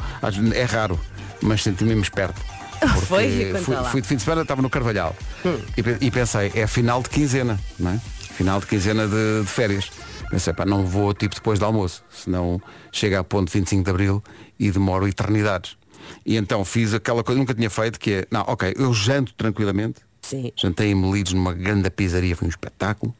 é 0.53 0.63
raro, 0.65 0.99
mas 1.41 1.63
senti-me 1.63 1.89
mesmo 1.89 2.03
esperto. 2.03 2.39
Foi? 3.07 3.55
Fui. 3.63 3.75
Hum. 3.75 3.83
fui 3.85 4.01
de 4.01 4.07
fim 4.07 4.17
de 4.17 4.21
semana, 4.21 4.43
estava 4.43 4.61
no 4.61 4.69
Carvalhal 4.69 5.15
e, 5.75 5.81
pe- 5.81 5.97
e 5.99 6.11
pensei, 6.11 6.51
é 6.53 6.67
final 6.67 7.01
de 7.01 7.09
quinzena, 7.09 7.59
não 7.79 7.89
é? 7.89 7.99
Final 8.37 8.59
de 8.59 8.67
quinzena 8.67 9.07
de, 9.07 9.41
de 9.41 9.47
férias. 9.47 9.89
Pensei, 10.35 10.51
pá, 10.51 10.65
não 10.65 10.85
vou 10.85 11.13
tipo 11.13 11.33
depois 11.33 11.57
do 11.59 11.63
almoço, 11.63 12.03
senão 12.09 12.61
chega 12.91 13.21
a 13.21 13.23
ponto 13.23 13.49
25 13.49 13.85
de 13.85 13.89
Abril 13.89 14.21
e 14.59 14.69
demoro 14.69 15.07
eternidades. 15.07 15.77
E 16.25 16.35
então 16.35 16.65
fiz 16.65 16.93
aquela 16.93 17.23
coisa 17.23 17.37
que 17.37 17.39
nunca 17.39 17.53
tinha 17.53 17.69
feito, 17.69 17.97
que 17.97 18.11
é, 18.11 18.27
não, 18.29 18.41
ok, 18.41 18.73
eu 18.77 18.93
janto 18.93 19.33
tranquilamente, 19.33 20.01
Sim. 20.21 20.51
Jantei 20.53 20.91
em 20.91 20.95
Melides 20.95 21.31
numa 21.31 21.53
grande 21.53 21.89
pizzaria, 21.89 22.35
foi 22.35 22.47
um 22.47 22.49
espetáculo. 22.49 23.15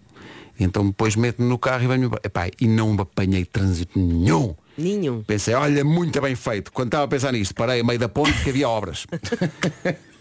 E 0.60 0.66
então 0.66 0.86
depois 0.86 1.16
meto-me 1.16 1.48
no 1.48 1.58
carro 1.58 1.86
e 1.86 1.88
venho 1.88 2.12
epá, 2.22 2.50
e 2.60 2.68
não 2.68 2.94
apanhei 3.00 3.46
trânsito 3.46 3.98
nenhum. 3.98 4.54
Nenhum. 4.78 5.24
Pensei, 5.24 5.54
olha, 5.54 5.86
muito 5.86 6.20
bem 6.20 6.36
feito. 6.36 6.70
Quando 6.70 6.90
estava 6.90 7.06
a 7.06 7.08
pensar 7.08 7.32
nisto, 7.32 7.56
parei 7.56 7.80
a 7.80 7.84
meio 7.86 7.98
da 7.98 8.10
ponte 8.10 8.44
que 8.44 8.50
havia 8.50 8.68
obras. 8.68 9.08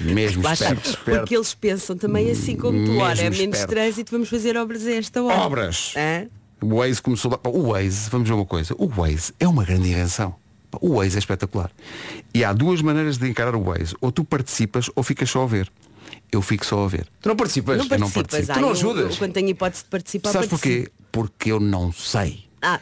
Mesmo 0.00 0.42
Lá 0.42 0.52
está. 0.54 0.66
esperto, 0.66 0.88
esperto. 0.90 1.18
Porque 1.20 1.36
eles 1.36 1.54
pensam 1.54 1.96
também 1.96 2.30
assim 2.30 2.56
como 2.56 2.84
tu. 2.84 2.96
Ora, 2.98 3.18
é 3.20 3.30
menos 3.30 3.40
esperto. 3.58 3.68
trânsito, 3.70 4.10
vamos 4.12 4.28
fazer 4.28 4.56
obras 4.56 4.86
a 4.86 4.92
esta 4.92 5.22
hora. 5.22 5.38
Obras! 5.40 5.94
Hã? 5.96 6.26
O 6.60 6.76
Waze 6.78 7.00
começou 7.02 7.30
lá. 7.30 7.38
O 7.44 7.72
Waze, 7.72 8.08
vamos 8.10 8.28
ver 8.28 8.34
uma 8.34 8.46
coisa, 8.46 8.74
o 8.78 8.86
Waze 8.88 9.32
é 9.38 9.46
uma 9.46 9.64
grande 9.64 9.88
invenção. 9.90 10.34
O 10.80 10.96
Waze 10.96 11.16
é 11.16 11.18
espetacular. 11.18 11.70
E 12.32 12.42
há 12.44 12.52
duas 12.52 12.82
maneiras 12.82 13.16
de 13.18 13.28
encarar 13.28 13.54
o 13.54 13.62
Waze. 13.62 13.94
Ou 14.00 14.10
tu 14.10 14.24
participas 14.24 14.90
ou 14.96 15.02
ficas 15.04 15.30
só 15.30 15.42
a 15.44 15.46
ver. 15.46 15.70
Eu 16.32 16.42
fico 16.42 16.66
só 16.66 16.84
a 16.84 16.88
ver. 16.88 17.06
Tu 17.20 17.28
não 17.28 17.36
participas? 17.36 17.78
Não 17.78 17.84
eu 17.84 17.98
não 17.98 18.10
participas. 18.10 18.46
participo. 18.46 18.52
Ah, 18.52 18.54
Tu 18.54 18.60
não 18.60 18.70
ajudas? 18.70 19.12
eu, 19.12 19.18
quando 19.18 19.32
tenho 19.32 19.48
hipótese 19.50 19.84
de 19.84 19.88
participar, 19.90 20.32
Sabes 20.32 20.48
porquê? 20.48 20.88
Porque 21.12 21.52
eu 21.52 21.60
não 21.60 21.92
sei. 21.92 22.44
Ah, 22.60 22.80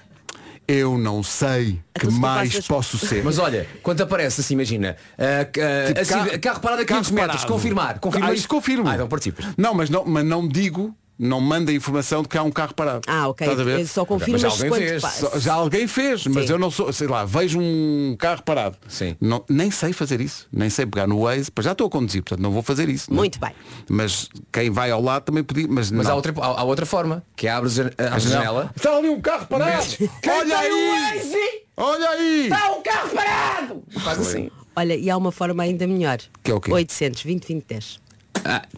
Eu 0.75 0.97
não 0.97 1.23
sei 1.23 1.81
que 1.95 2.07
Então, 2.07 2.11
se 2.11 2.19
mais 2.21 2.49
passas- 2.51 2.67
posso 2.67 2.99
ser. 2.99 3.23
Mas 3.23 3.39
olha, 3.39 3.67
quando 3.83 4.01
aparece 4.03 4.41
assim, 4.41 4.55
imagina, 4.55 4.97
ah, 5.19 5.41
ah, 5.43 5.87
Tipo, 5.89 6.01
assim, 6.01 6.13
carro- 6.15 6.41
carro, 6.41 6.61
parado 6.61 6.83
a 6.83 6.85
500 6.87 7.09
carro 7.11 7.15
metros, 7.21 7.37
parado. 7.43 7.53
confirmar, 7.53 7.99
confirma 7.99 8.29
Ah, 8.29 8.33
isso 8.35 8.49
confirmo. 8.49 8.89
Ah, 8.89 8.95
então 8.95 9.07
participas. 9.09 9.45
Não, 9.59 9.75
mas 9.75 9.91
não, 9.91 10.05
mas 10.07 10.25
não 10.25 10.49
digo, 10.49 10.95
não 11.23 11.41
manda 11.41 11.71
a 11.71 11.75
informação 11.75 12.23
de 12.23 12.29
que 12.29 12.37
há 12.37 12.43
um 12.43 12.51
carro 12.51 12.75
parado. 12.75 13.03
ah, 13.07 13.29
ok. 13.29 13.47
Estás 13.47 13.61
a 13.61 13.65
ver? 13.65 13.87
Só 13.87 14.05
confirmas 14.05 14.43
Mas 14.43 14.53
alguém 14.63 14.73
fez. 14.89 15.03
Só- 15.03 15.39
Já 15.39 15.55
alguém 15.55 15.87
fez, 15.87 16.27
mas 16.27 16.47
Sim. 16.47 16.53
eu 16.53 16.59
não 16.59 16.71
sou, 16.71 16.93
sei 16.93 17.07
lá, 17.07 17.25
vejo 17.25 17.61
um 17.61 18.17
carro 18.19 18.43
parado. 18.43 18.77
Sim. 18.89 19.17
Não, 19.21 19.45
nem 19.49 19.71
sei 19.71 19.93
fazer 19.93 20.21
isso. 20.21 20.49
Nem 20.53 20.69
sei 20.69 20.85
pegar 20.85 21.07
no 21.07 21.21
Waze, 21.23 21.51
pois 21.51 21.65
já 21.65 21.73
estou 21.73 21.87
a 21.87 21.91
conduzir, 21.91 22.23
portanto 22.23 22.43
não 22.43 22.51
vou 22.51 22.63
fazer 22.63 22.89
isso. 22.89 23.09
não. 23.11 23.19
Muito 23.19 23.39
bem. 23.39 23.51
Mas 23.89 24.29
quem 24.53 24.69
vai 24.71 24.91
ao 24.91 25.01
lado 25.01 25.23
também 25.25 25.45
podia. 25.45 25.67
Mas, 25.69 25.91
Mas 25.91 26.07
não. 26.07 26.13
há 26.13 26.17
outra, 26.17 26.35
há, 26.39 26.47
há 26.61 26.65
outra 26.65 26.85
forma, 26.85 27.23
que 27.37 27.47
é 27.47 27.51
abres 27.53 27.79
a, 27.79 27.85
a, 27.99 28.15
a 28.17 28.19
janela. 28.19 28.73
Está 28.77 28.97
ali 28.97 29.09
um 29.09 29.21
carro 29.21 29.47
parado! 29.47 29.87
Olha 30.29 30.59
aí! 30.59 31.15
Waze? 31.17 31.63
Olha 31.77 32.09
aí! 32.11 32.51
um 32.79 32.83
carro 32.83 33.11
parado! 33.15 33.83
Faz 34.01 34.19
assim. 34.19 34.51
Olha, 34.75 34.95
e 34.97 35.09
há 35.11 35.17
uma 35.17 35.31
forma 35.31 35.63
ainda 35.63 35.87
melhor. 35.87 36.19
Que 36.43 36.51
é 36.51 36.55
o 36.55 36.61
quê? 36.61 36.73
800, 36.73 37.23
20, 37.23 37.47
20, 37.47 37.65
10. 37.69 38.01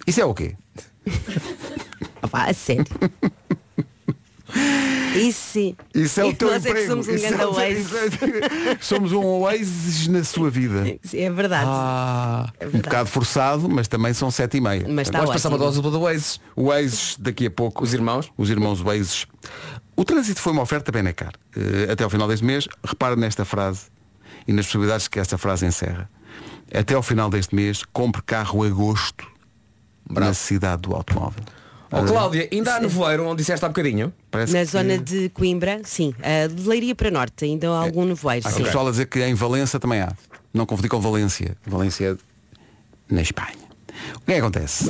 Isso 0.07 0.21
é 0.21 0.25
o 0.25 0.35
quê? 0.35 0.55
Ah, 2.23 2.29
pá, 2.29 2.45
a 2.51 2.55
sério. 2.55 2.85
Isso 5.17 5.41
sim. 5.53 5.77
Isso 5.95 6.21
é 6.21 6.25
o 6.25 6.31
E 6.31 6.35
teu 6.35 6.49
nós 6.51 6.65
é 6.65 6.73
que 6.73 6.81
emprego. 6.83 6.91
somos 6.91 7.09
um 7.09 7.15
Isso 7.15 7.25
é 7.27 7.29
grande 7.31 7.45
o 7.45 7.61
é- 7.61 8.79
Somos 8.81 9.13
um 9.13 9.25
Oasis 9.25 10.09
na 10.09 10.25
sua 10.25 10.51
vida. 10.51 10.85
É 11.13 11.31
verdade. 11.31 11.67
Ah, 11.69 12.53
É 12.59 12.67
um 12.67 12.71
verdade. 12.71 12.83
bocado 12.89 13.09
forçado, 13.11 13.69
mas 13.69 13.89
também 13.89 14.13
são 14.13 14.31
sete 14.31 14.57
e 14.57 14.61
meia. 14.61 14.87
Mas 14.89 15.09
está 15.09 15.19
Vamos 15.19 15.33
passar 15.35 15.49
uma 15.51 15.59
dose 15.59 15.81
do 15.81 16.01
Waze. 16.01 16.39
O 16.57 16.65
Waze 16.69 17.17
daqui 17.19 17.47
a 17.47 17.51
pouco. 17.51 17.83
Os 17.85 17.95
irmãos? 17.95 18.31
Os 18.37 18.51
irmãos 18.51 18.81
Waze. 18.81 19.27
O 19.97 20.05
trânsito 20.05 20.41
foi 20.41 20.53
uma 20.53 20.63
oferta 20.63 20.91
Benacar. 20.91 21.33
Eh, 21.57 21.91
até 21.93 22.03
ao 22.05 22.11
final 22.11 22.27
deste 22.27 22.45
mês, 22.45 22.67
repara 22.85 23.15
nesta 23.17 23.45
frase 23.45 23.83
e 24.49 24.53
nas 24.53 24.67
possibilidades 24.67 25.07
que 25.09 25.19
esta 25.21 25.39
frase 25.39 25.65
encerra. 25.67 26.11
Até 26.73 26.95
ao 26.95 27.03
final 27.03 27.31
deste 27.31 27.55
mês, 27.55 27.83
compre 27.93 28.21
carro 28.23 28.65
a 28.65 28.69
gosto. 28.69 29.25
Bravo. 30.09 30.29
na 30.29 30.35
cidade 30.35 30.83
do 30.83 30.95
automóvel. 30.95 31.43
Ó 31.93 32.03
Cláudia, 32.05 32.49
ainda 32.53 32.75
há 32.75 32.81
nevoeiro 32.81 33.25
onde 33.27 33.37
disseste 33.37 33.65
há 33.65 33.69
bocadinho? 33.69 34.13
Parece 34.31 34.53
Na 34.53 34.59
que- 34.61 34.65
zona 34.67 34.99
de 34.99 35.29
Coimbra, 35.29 35.81
sim. 35.85 36.13
Uh, 36.19 36.53
de 36.53 36.69
Leiria 36.69 36.95
para 36.95 37.11
Norte, 37.11 37.45
ainda 37.45 37.71
há 37.71 37.79
algum 37.79 38.05
nevoeiro. 38.05 38.47
Há 38.47 38.51
sim. 38.51 38.65
pessoal 38.65 38.89
a 38.89 38.91
dizer 38.91 39.07
que 39.07 39.23
em 39.25 39.35
Valença 39.35 39.79
também 39.79 40.01
há. 40.01 40.13
Não 40.53 40.67
confundir 40.67 40.89
com 40.91 41.01
Valência. 41.01 41.57
Valência 41.65 42.13
é 43.11 43.15
na 43.15 43.23
Espanha. 43.23 43.55
O 44.17 44.21
que 44.23 44.33
é 44.33 44.35
que 44.35 44.41
acontece? 44.41 44.89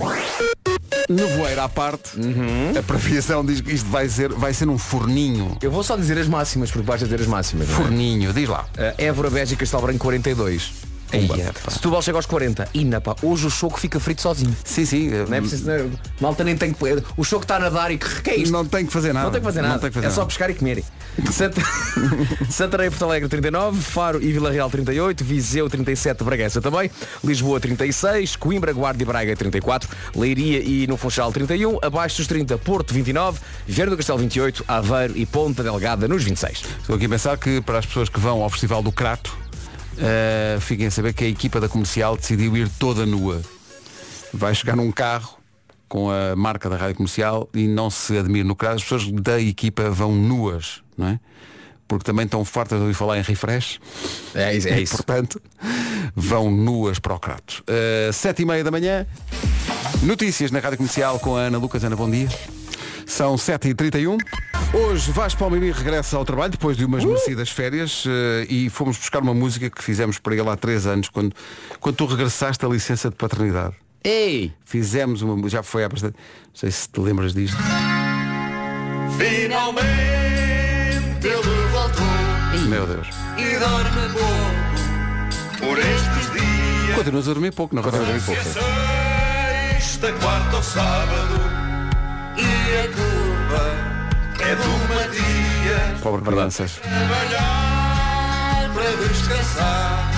Nevoeiro 1.09 1.61
à 1.61 1.68
parte, 1.68 2.18
Uhum. 2.18 2.73
a 2.78 2.83
previsão 2.83 3.44
diz 3.44 3.61
que 3.61 3.73
isto 3.73 3.88
vai 3.90 4.09
ser, 4.09 4.30
vai 4.33 4.54
ser 4.54 4.68
um 4.68 4.78
forninho. 4.78 5.59
Eu 5.61 5.71
vou 5.71 5.83
só 5.83 5.97
dizer 5.97 6.16
as 6.18 6.26
máximas, 6.26 6.71
porque 6.71 6.87
vais 6.87 7.00
dizer 7.00 7.21
as 7.21 7.26
máximas. 7.26 7.68
é? 7.68 7.73
Forninho, 7.73 8.33
diz 8.33 8.49
lá. 8.49 8.62
Uh, 8.78 8.94
Évora, 8.97 9.28
Bélgica, 9.28 9.61
Castelo 9.61 9.83
Branco 9.83 9.99
42. 9.99 10.73
Pumba. 11.21 11.54
Pá. 11.64 11.71
Setúbal 11.71 12.02
chega 12.02 12.18
aos 12.18 12.26
40. 12.26 12.68
Ina, 12.75 13.00
pá, 13.00 13.14
hoje 13.23 13.47
o 13.47 13.50
choco 13.50 13.78
fica 13.78 13.99
frito 14.00 14.23
sozinho. 14.23 14.54
Sim, 14.64 14.85
sim. 14.85 15.11
Não 15.11 15.37
é 15.37 15.40
preciso, 15.40 15.66
não 15.66 15.75
é- 15.75 15.87
malta 16.21 16.44
nem 16.44 16.56
tem 16.56 16.73
que. 16.73 16.85
O 17.16 17.25
choco 17.25 17.42
está 17.44 17.56
a 17.56 17.61
nadar 17.61 17.90
e 17.90 17.99
que 17.99 18.23
que 18.23 18.30
é 18.30 18.37
isto? 18.37 18.52
Não 18.52 18.64
tem 18.64 18.87
que 18.87 18.92
fazer 18.92 19.12
nada. 19.12 19.26
Não 19.26 19.33
tem 19.33 19.40
que 19.40 19.47
fazer 19.47 19.62
nada. 19.62 19.88
Que 19.88 19.94
fazer 19.94 20.06
é 20.06 20.11
só 20.11 20.16
nada. 20.23 20.28
pescar 20.28 20.50
e 20.50 20.54
comer. 20.54 20.85
Santa... 21.30 21.61
Santarém, 22.50 22.90
Porto 22.90 23.04
Alegre 23.04 23.28
39, 23.28 23.80
Faro 23.80 24.23
e 24.23 24.33
Vila 24.33 24.50
Real 24.50 24.68
38, 24.68 25.25
Viseu 25.25 25.68
37, 25.68 26.25
Bragança 26.25 26.61
também, 26.61 26.90
Lisboa 27.23 27.61
36, 27.61 28.37
Coimbra, 28.37 28.73
Guarda 28.73 29.02
e 29.02 29.06
Braga 29.06 29.37
34, 29.37 29.88
Leiria 30.14 30.61
e 30.61 30.87
no 30.87 30.97
Funchal 30.97 31.33
31, 31.33 31.78
abaixo 31.83 32.18
dos 32.18 32.26
30, 32.26 32.59
Porto 32.59 32.92
29, 32.92 33.38
Vieira 33.66 33.90
do 33.90 33.97
Castelo 33.97 34.18
28, 34.18 34.64
Aveiro 34.66 35.16
e 35.16 35.25
Ponta 35.25 35.62
Delgada 35.62 36.09
nos 36.09 36.25
26. 36.25 36.64
Estou 36.80 36.97
aqui 36.97 37.06
a 37.06 37.09
pensar 37.09 37.37
que 37.38 37.61
para 37.61 37.78
as 37.78 37.87
pessoas 37.87 38.09
que 38.09 38.18
vão 38.18 38.42
ao 38.42 38.50
Festival 38.50 38.83
do 38.83 38.90
Crato, 38.92 39.37
eh, 39.98 40.58
fiquem 40.60 40.86
a 40.86 40.90
saber 40.90 41.12
que 41.12 41.24
a 41.24 41.28
equipa 41.28 41.60
da 41.60 41.68
comercial 41.68 42.16
decidiu 42.16 42.56
ir 42.56 42.68
toda 42.68 43.06
nua. 43.06 43.42
Vai 44.32 44.54
chegar 44.54 44.76
num 44.76 44.90
carro 44.90 45.38
com 45.88 46.10
a 46.10 46.34
marca 46.34 46.68
da 46.68 46.76
rádio 46.76 46.96
comercial 46.96 47.48
e 47.54 47.68
não 47.68 47.90
se 47.90 48.18
admire 48.18 48.46
no 48.46 48.56
Crato. 48.56 48.76
As 48.76 48.82
pessoas 48.82 49.10
da 49.10 49.40
equipa 49.40 49.90
vão 49.90 50.12
nuas, 50.12 50.82
não 50.96 51.08
é? 51.08 51.20
Porque 51.86 52.04
também 52.04 52.24
estão 52.24 52.44
fartas 52.44 52.78
de 52.78 52.82
ouvir 52.82 52.94
falar 52.94 53.18
em 53.18 53.22
refresh. 53.22 53.78
É 54.34 54.56
isso, 54.56 54.68
é 54.68 54.80
isso. 54.80 54.96
Portanto, 54.96 55.40
vão 56.16 56.50
nuas 56.50 56.98
para 56.98 57.14
o 57.14 57.18
Crato. 57.20 57.62
Uh, 57.68 58.12
sete 58.12 58.42
e 58.42 58.44
meia 58.44 58.64
da 58.64 58.70
manhã, 58.70 59.06
notícias 60.02 60.50
na 60.50 60.58
Rádio 60.58 60.78
Comercial 60.78 61.20
com 61.20 61.36
a 61.36 61.42
Ana 61.42 61.58
Lucas. 61.58 61.84
Ana, 61.84 61.94
bom 61.94 62.10
dia. 62.10 62.28
São 63.06 63.37
7h31. 63.37 64.18
Hoje 64.73 65.12
Vasco 65.12 65.38
Palmeirim 65.38 65.70
regressa 65.70 66.16
ao 66.16 66.25
trabalho 66.25 66.50
depois 66.50 66.76
de 66.76 66.84
umas 66.84 67.04
merecidas 67.04 67.49
férias 67.49 68.04
eh, 68.06 68.46
e 68.49 68.68
fomos 68.68 68.96
buscar 68.99 69.23
uma 69.23 69.34
música 69.34 69.70
que 69.70 69.82
fizemos 69.82 70.18
para 70.18 70.34
ele 70.34 70.49
há 70.49 70.56
três 70.56 70.84
anos, 70.87 71.08
quando, 71.08 71.32
quando 71.78 71.94
tu 71.94 72.06
regressaste 72.06 72.64
à 72.64 72.68
licença 72.68 73.08
de 73.08 73.14
paternidade. 73.14 73.75
Ei! 74.02 74.52
Fizemos 74.64 75.23
uma 75.23 75.34
música, 75.37 75.50
já 75.50 75.62
foi 75.62 75.84
há 75.84 75.88
bastante. 75.88 76.14
Não 76.14 76.54
sei 76.54 76.70
se 76.70 76.88
te 76.88 76.99
lembras 77.00 77.32
disto. 77.32 77.56
Finalmente 79.16 79.84
ele 81.23 81.68
voltou 81.70 82.68
Meu 82.68 82.87
Deus. 82.87 83.06
e 83.38 83.58
dorme 83.58 84.12
pouco 84.12 85.58
por 85.61 85.78
estes 85.78 86.32
dias. 86.32 86.96
Continuas 86.96 87.28
a 87.28 87.32
dormir 87.32 87.52
pouco, 87.52 87.75
não? 87.76 87.82
Continuas 87.82 88.08
a 88.08 88.12
dormir 88.12 88.26
pouco. 88.26 88.42
Sexta, 88.42 90.12
quarta 90.14 90.56
ou 90.56 90.62
sábado 90.62 91.53
é 94.54 94.56
do 94.56 94.94
Matias. 94.94 96.00
Pobre 96.00 96.23
crianças. 96.23 96.80
Trabalhar 96.80 98.70
para 98.73 99.08
descansar 99.08 100.11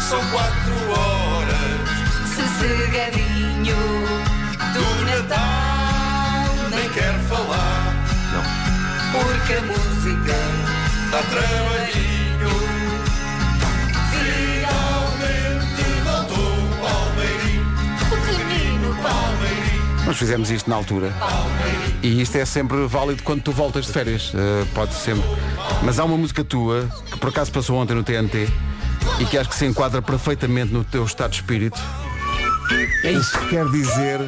são 0.00 0.20
quatro 0.30 0.90
horas 0.90 1.80
Sossegadinho 2.34 3.76
do 4.74 5.04
Natal. 5.04 6.54
Nem 6.70 6.88
quer 6.90 7.14
falar 7.28 7.94
Porque 9.12 9.54
a 9.54 9.62
música 9.62 10.34
dá 11.10 11.22
trabalhinho. 11.22 12.17
Nós 20.08 20.16
fizemos 20.16 20.50
isto 20.50 20.70
na 20.70 20.76
altura. 20.76 21.12
E 22.02 22.22
isto 22.22 22.34
é 22.36 22.44
sempre 22.46 22.86
válido 22.86 23.22
quando 23.22 23.42
tu 23.42 23.52
voltas 23.52 23.84
de 23.84 23.92
férias. 23.92 24.32
Uh, 24.32 24.66
pode 24.74 24.94
sempre. 24.94 25.22
Mas 25.82 25.98
há 25.98 26.04
uma 26.04 26.16
música 26.16 26.42
tua 26.42 26.88
que 27.12 27.18
por 27.18 27.28
acaso 27.28 27.52
passou 27.52 27.76
ontem 27.76 27.92
no 27.92 28.02
TNT 28.02 28.48
e 29.20 29.26
que 29.26 29.36
acho 29.36 29.50
que 29.50 29.54
se 29.54 29.66
enquadra 29.66 30.00
perfeitamente 30.00 30.72
no 30.72 30.82
teu 30.82 31.04
estado 31.04 31.32
de 31.32 31.36
espírito. 31.36 31.78
É 33.04 33.12
isso 33.12 33.38
que 33.38 33.48
quer 33.50 33.66
dizer 33.66 34.20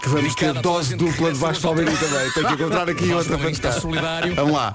que 0.00 0.08
vamos 0.08 0.36
ter 0.36 0.52
dose 0.52 0.94
dupla 0.94 1.32
de 1.32 1.38
baixo 1.40 1.62
Palmeirinho 1.62 1.98
também. 1.98 2.30
Tenho 2.30 2.46
que 2.46 2.54
encontrar 2.54 2.88
aqui 2.88 3.12
outra 3.12 3.36
para 3.36 3.72
solidário. 3.72 4.36
Vamos 4.36 4.52
lá. 4.52 4.72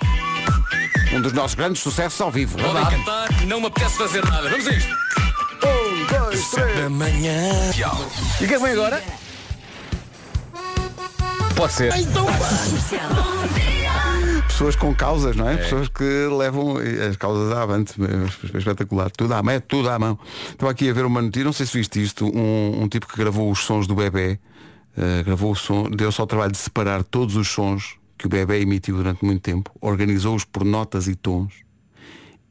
Um 1.14 1.22
dos 1.22 1.32
nossos 1.32 1.56
grandes 1.56 1.82
sucessos 1.82 2.20
ao 2.20 2.30
vivo. 2.30 2.58
Podem 2.58 2.86
cantar, 2.86 3.30
não 3.48 3.62
me 3.62 3.68
apetece 3.68 3.96
fazer 3.96 4.26
nada. 4.26 4.50
Vamos 4.50 4.68
a 4.68 4.74
isto. 4.74 4.94
Um, 5.64 6.20
dois, 6.20 6.52
três. 6.52 6.80
Da 6.80 6.90
manhã. 6.90 7.50
E 8.42 8.44
o 8.44 8.48
que 8.50 8.54
é 8.56 8.58
que 8.58 8.58
vem 8.58 8.74
agora? 8.74 9.02
Pode 11.60 11.74
ser. 11.74 11.92
Pessoas 14.48 14.78
com 14.78 14.96
causas, 14.96 15.36
não 15.36 15.50
é? 15.50 15.58
Pessoas 15.58 15.90
que 15.90 16.04
levam 16.04 16.78
as 16.78 17.18
causas 17.18 17.52
à 17.52 17.64
avante. 17.64 17.96
É 18.02 18.58
Espetacular. 18.58 19.12
Tudo 19.12 19.34
à 19.34 19.44
mão, 19.44 19.60
tudo 19.60 19.90
à 19.90 20.00
mão. 20.00 20.18
Estava 20.52 20.72
aqui 20.72 20.90
a 20.90 20.94
ver 20.94 21.04
uma 21.04 21.22
notícia, 21.22 21.44
não 21.44 21.52
sei 21.52 21.66
se 21.66 21.78
viste 21.78 22.02
isto, 22.02 22.26
um, 22.34 22.84
um 22.84 22.88
tipo 22.88 23.06
que 23.10 23.18
gravou 23.18 23.52
os 23.52 23.60
sons 23.60 23.88
do 23.88 23.94
bebê, 23.94 24.40
eh, 24.98 25.22
gravou 25.24 25.52
o 25.52 25.56
som, 25.56 25.90
deu-se 25.90 26.22
ao 26.22 26.28
trabalho 26.28 26.54
de 26.54 26.58
separar 26.58 27.04
todos 27.04 27.36
os 27.36 27.50
sons 27.50 27.98
que 28.18 28.28
o 28.28 28.30
bebê 28.30 28.62
emitiu 28.62 28.96
durante 28.96 29.26
muito 29.26 29.42
tempo, 29.42 29.70
organizou-os 29.82 30.46
por 30.46 30.64
notas 30.64 31.10
e 31.10 31.16
tons 31.16 31.56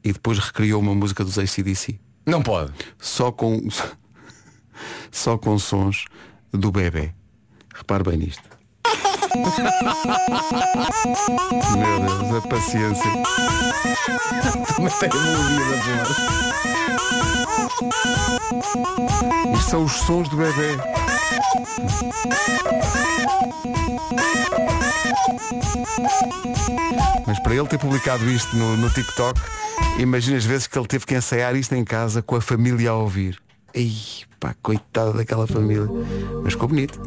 e 0.04 0.12
depois 0.12 0.38
recriou 0.38 0.82
uma 0.82 0.94
música 0.94 1.24
dos 1.24 1.38
ACDC. 1.38 1.98
Não 2.26 2.42
pode. 2.42 2.74
Só 2.98 3.32
com 3.32 3.58
só 5.10 5.38
com 5.38 5.58
sons 5.58 6.04
do 6.52 6.70
bebê. 6.70 7.14
Repare 7.74 8.04
bem 8.04 8.18
nisto. 8.18 8.57
Meu 11.76 12.00
Deus, 12.00 12.44
a 12.44 12.48
paciência. 12.48 13.12
Tem 15.00 15.10
a 15.10 15.14
melodia 15.14 15.96
da 15.96 16.02
voz. 16.04 16.48
Isto 19.58 19.70
são 19.70 19.84
os 19.84 19.92
sons 19.92 20.28
do 20.28 20.36
bebê. 20.36 20.76
Mas 27.26 27.38
para 27.40 27.54
ele 27.54 27.66
ter 27.66 27.78
publicado 27.78 28.28
isto 28.30 28.56
no, 28.56 28.76
no 28.76 28.88
TikTok, 28.90 29.40
imagina 29.98 30.36
as 30.36 30.44
vezes 30.44 30.66
que 30.66 30.78
ele 30.78 30.86
teve 30.86 31.04
que 31.04 31.14
ensaiar 31.14 31.54
isto 31.56 31.74
em 31.74 31.84
casa 31.84 32.22
com 32.22 32.36
a 32.36 32.40
família 32.40 32.90
a 32.90 32.94
ouvir. 32.94 33.38
Ei, 33.78 33.94
pá, 34.40 34.56
coitada 34.60 35.12
daquela 35.12 35.46
família. 35.46 35.86
Mas 36.42 36.54
ficou 36.54 36.66
bonito. 36.66 37.00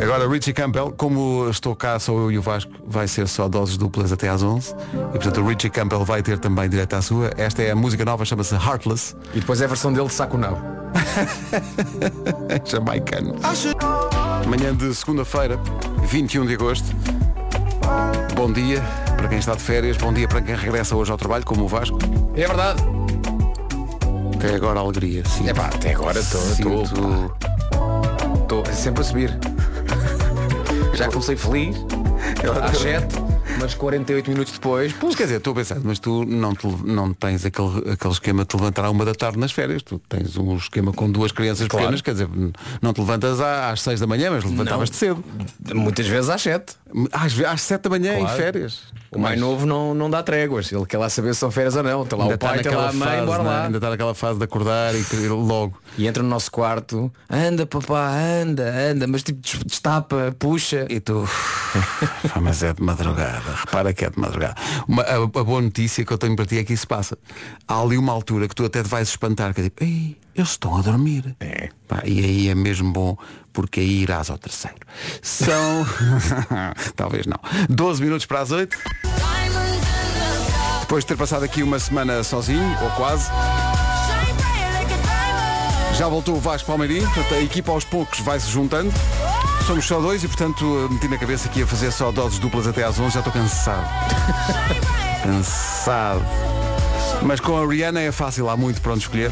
Agora, 0.00 0.28
Richie 0.28 0.52
Campbell, 0.52 0.92
como 0.92 1.48
estou 1.50 1.74
cá, 1.74 1.98
sou 1.98 2.20
eu 2.20 2.30
e 2.30 2.38
o 2.38 2.42
Vasco, 2.42 2.70
vai 2.86 3.08
ser 3.08 3.26
só 3.26 3.48
doses 3.48 3.76
duplas 3.76 4.12
até 4.12 4.28
às 4.28 4.40
11. 4.40 4.72
E 4.72 5.18
portanto 5.18 5.40
o 5.40 5.48
Richie 5.48 5.68
Campbell 5.68 6.04
vai 6.04 6.22
ter 6.22 6.38
também 6.38 6.68
direto 6.68 6.94
à 6.94 7.02
sua. 7.02 7.32
Esta 7.36 7.62
é 7.62 7.72
a 7.72 7.74
música 7.74 8.04
nova, 8.04 8.24
chama-se 8.24 8.54
Heartless. 8.54 9.16
E 9.34 9.40
depois 9.40 9.60
é 9.60 9.64
a 9.64 9.66
versão 9.66 9.92
dele 9.92 10.06
de 10.06 10.14
saco 10.14 10.38
nabo. 10.38 10.58
Jamaicano. 12.64 13.34
Manhã 14.46 14.72
de 14.76 14.94
segunda-feira, 14.94 15.58
21 16.04 16.46
de 16.46 16.54
agosto. 16.54 16.86
Bom 18.36 18.52
dia 18.52 18.80
para 19.16 19.26
quem 19.26 19.38
está 19.38 19.56
de 19.56 19.60
férias, 19.60 19.96
bom 19.96 20.12
dia 20.12 20.28
para 20.28 20.40
quem 20.40 20.54
regressa 20.54 20.94
hoje 20.94 21.10
ao 21.10 21.18
trabalho, 21.18 21.44
como 21.44 21.64
o 21.64 21.68
Vasco. 21.68 21.98
É 22.36 22.46
verdade. 22.46 23.01
Até 24.42 24.56
agora 24.56 24.80
alegria. 24.80 25.22
Sim. 25.24 25.48
É 25.48 25.54
pá, 25.54 25.66
até 25.66 25.92
agora 25.92 26.18
estou. 26.18 26.40
Estou 28.42 28.66
sempre 28.72 29.02
a 29.02 29.04
subir. 29.04 29.38
Já 30.94 31.06
comecei 31.06 31.36
feliz. 31.36 31.76
Às 32.60 32.78
7, 32.78 33.14
mas 33.62 33.74
48 33.74 34.30
minutos 34.30 34.52
depois. 34.52 34.92
Pois 34.92 35.14
quer 35.14 35.24
dizer, 35.24 35.36
estou 35.36 35.52
a 35.52 35.56
pensar, 35.56 35.78
mas 35.82 35.98
tu 35.98 36.24
não, 36.24 36.54
te- 36.54 36.66
não 36.84 37.14
tens 37.14 37.44
aquele, 37.46 37.90
aquele 37.92 38.12
esquema 38.12 38.42
de 38.42 38.48
te 38.48 38.56
levantar 38.56 38.84
à 38.84 38.90
uma 38.90 39.04
da 39.04 39.14
tarde 39.14 39.38
nas 39.38 39.52
férias. 39.52 39.82
Tu 39.82 40.00
tens 40.08 40.36
um 40.36 40.56
esquema 40.56 40.92
com 40.92 41.10
duas 41.10 41.30
crianças 41.32 41.66
Claro. 41.68 41.84
pequenas, 41.86 42.00
quer 42.02 42.12
dizer, 42.12 42.28
não 42.82 42.92
te 42.92 43.00
levantas 43.00 43.40
às 43.40 43.80
seis 43.80 44.00
da 44.00 44.06
manhã, 44.06 44.30
mas 44.30 44.44
levantavas-te 44.44 44.96
cedo. 44.96 45.22
Muitas 45.74 46.06
vezes 46.06 46.28
às 46.28 46.42
7. 46.42 46.74
Às, 47.10 47.40
às 47.40 47.62
sete 47.62 47.82
da 47.84 47.90
manhã 47.90 48.16
em 48.18 48.20
Claro. 48.20 48.36
férias. 48.36 48.80
O 49.10 49.18
mais 49.18 49.40
novo 49.40 49.64
não, 49.64 49.94
não 49.94 50.10
dá 50.10 50.22
tréguas. 50.22 50.70
Ele 50.70 50.84
quer 50.84 50.98
lá 50.98 51.08
saber 51.08 51.32
se 51.32 51.40
são 51.40 51.50
férias 51.50 51.74
ou 51.74 51.82
não. 51.82 52.04
Tem 52.04 52.18
lá 52.18 52.24
Ainda 52.26 52.34
o 52.34 52.38
pai, 52.38 52.58
está 52.58 52.70
lá 52.76 52.88
a 52.90 52.92
mãe, 52.92 53.08
fase, 53.08 53.26
bora 53.26 53.42
é? 53.42 53.46
lá. 53.46 53.64
Ainda 53.64 53.78
está 53.78 53.88
naquela 53.90 54.14
fase 54.14 54.38
de 54.38 54.44
acordar 54.44 54.94
e 54.94 55.02
querer 55.04 55.30
logo. 55.30 55.78
E 55.96 56.06
entra 56.06 56.22
no 56.22 56.28
nosso 56.28 56.50
quarto. 56.50 57.10
Anda, 57.30 57.64
papá, 57.66 58.10
anda, 58.42 58.70
anda. 58.90 59.06
Mas 59.06 59.22
tipo, 59.22 59.40
des- 59.40 59.62
destapa, 59.64 60.34
puxa. 60.38 60.86
E 60.90 61.00
tu. 61.00 61.26
Mas 62.42 62.62
é 62.62 62.74
de 62.74 62.82
madrugada. 62.82 63.51
Repara 63.54 63.92
que 63.92 64.04
é 64.04 64.10
de 64.10 64.18
madrugada. 64.18 64.54
Uma- 64.88 65.02
a, 65.02 65.14
a 65.16 65.26
boa 65.44 65.60
notícia 65.60 66.04
que 66.04 66.12
eu 66.12 66.18
tenho 66.18 66.34
para 66.36 66.46
ti 66.46 66.58
é 66.58 66.64
que 66.64 66.72
isso 66.72 66.86
passa. 66.86 67.16
Há 67.66 67.80
ali 67.80 67.96
uma 67.98 68.12
altura 68.12 68.48
que 68.48 68.54
tu 68.54 68.64
até 68.64 68.82
te 68.82 68.88
vais 68.88 69.08
espantar, 69.08 69.54
que 69.54 69.60
é 69.60 69.64
tipo, 69.64 69.84
Ei, 69.84 70.16
eles 70.34 70.50
estão 70.50 70.76
a 70.76 70.80
dormir. 70.82 71.34
É. 71.40 71.68
Pá, 71.88 72.02
e 72.04 72.24
aí 72.24 72.48
é 72.48 72.54
mesmo 72.54 72.92
bom, 72.92 73.16
porque 73.52 73.80
aí 73.80 74.02
irás 74.02 74.30
ao 74.30 74.38
terceiro. 74.38 74.76
São. 75.20 75.86
Talvez 76.96 77.26
não. 77.26 77.38
12 77.68 78.02
minutos 78.02 78.26
para 78.26 78.40
as 78.40 78.50
8. 78.50 78.76
Depois 80.80 81.04
de 81.04 81.08
ter 81.08 81.16
passado 81.16 81.42
aqui 81.44 81.62
uma 81.62 81.78
semana 81.78 82.22
sozinho, 82.22 82.76
ou 82.82 82.90
quase, 82.90 83.30
já 85.96 86.06
voltou 86.08 86.36
o 86.36 86.40
Vasco 86.40 86.66
Palmeirinho, 86.66 87.04
portanto 87.12 87.34
a 87.34 87.40
equipa 87.40 87.72
aos 87.72 87.84
poucos 87.84 88.20
vai-se 88.20 88.50
juntando. 88.50 88.92
Somos 89.66 89.86
só 89.86 90.00
dois 90.00 90.24
e, 90.24 90.28
portanto, 90.28 90.88
meti 90.90 91.06
na 91.08 91.16
cabeça 91.16 91.48
que 91.48 91.60
ia 91.60 91.66
fazer 91.66 91.92
só 91.92 92.10
doses 92.10 92.38
duplas 92.38 92.66
até 92.66 92.82
às 92.82 92.98
11, 92.98 93.14
já 93.14 93.20
estou 93.20 93.32
cansado. 93.32 93.86
cansado. 95.22 96.22
Mas 97.22 97.38
com 97.38 97.56
a 97.56 97.66
Rihanna 97.66 98.00
é 98.00 98.10
fácil, 98.10 98.50
há 98.50 98.56
muito 98.56 98.80
para 98.80 98.92
onde 98.92 99.02
escolher. 99.02 99.30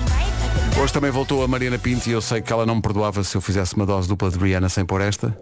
Hoje 0.81 0.93
também 0.93 1.11
voltou 1.11 1.43
a 1.43 1.49
Mariana 1.49 1.79
Pinto 1.79 2.09
e 2.09 2.13
eu 2.13 2.21
sei 2.21 2.41
que 2.41 2.53
ela 2.53 2.65
não 2.65 2.77
me 2.77 2.83
perdoava 2.83 3.25
se 3.25 3.37
eu 3.37 3.41
fizesse 3.41 3.75
uma 3.75 3.85
dose 3.85 4.09
dupla 4.09 4.31
de 4.31 4.39
Rihanna 4.39 4.69
sem 4.69 4.85
pôr 4.85 5.01
esta. 5.01 5.37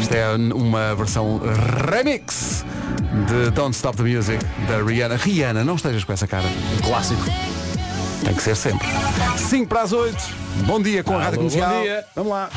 Isto 0.00 0.14
é 0.14 0.36
uma 0.54 0.94
versão 0.94 1.40
remix 1.92 2.64
de 3.26 3.50
Don't 3.50 3.76
Stop 3.76 3.98
the 3.98 4.02
Music 4.02 4.44
da 4.66 4.82
Rihanna. 4.82 5.16
Rihanna, 5.16 5.62
não 5.62 5.74
estejas 5.74 6.04
com 6.04 6.12
essa 6.12 6.26
cara. 6.26 6.46
Clássico. 6.82 7.24
Tem 8.24 8.34
que 8.34 8.42
ser 8.42 8.56
sempre. 8.56 8.86
5 9.36 9.66
para 9.68 9.82
as 9.82 9.92
8. 9.92 10.16
Bom 10.66 10.80
dia 10.82 11.02
com 11.04 11.16
a 11.16 11.22
Rádio 11.22 11.38
Comercial. 11.38 11.70
bom 11.70 11.82
dia. 11.82 12.04
Vamos 12.14 12.32
lá. 12.32 12.50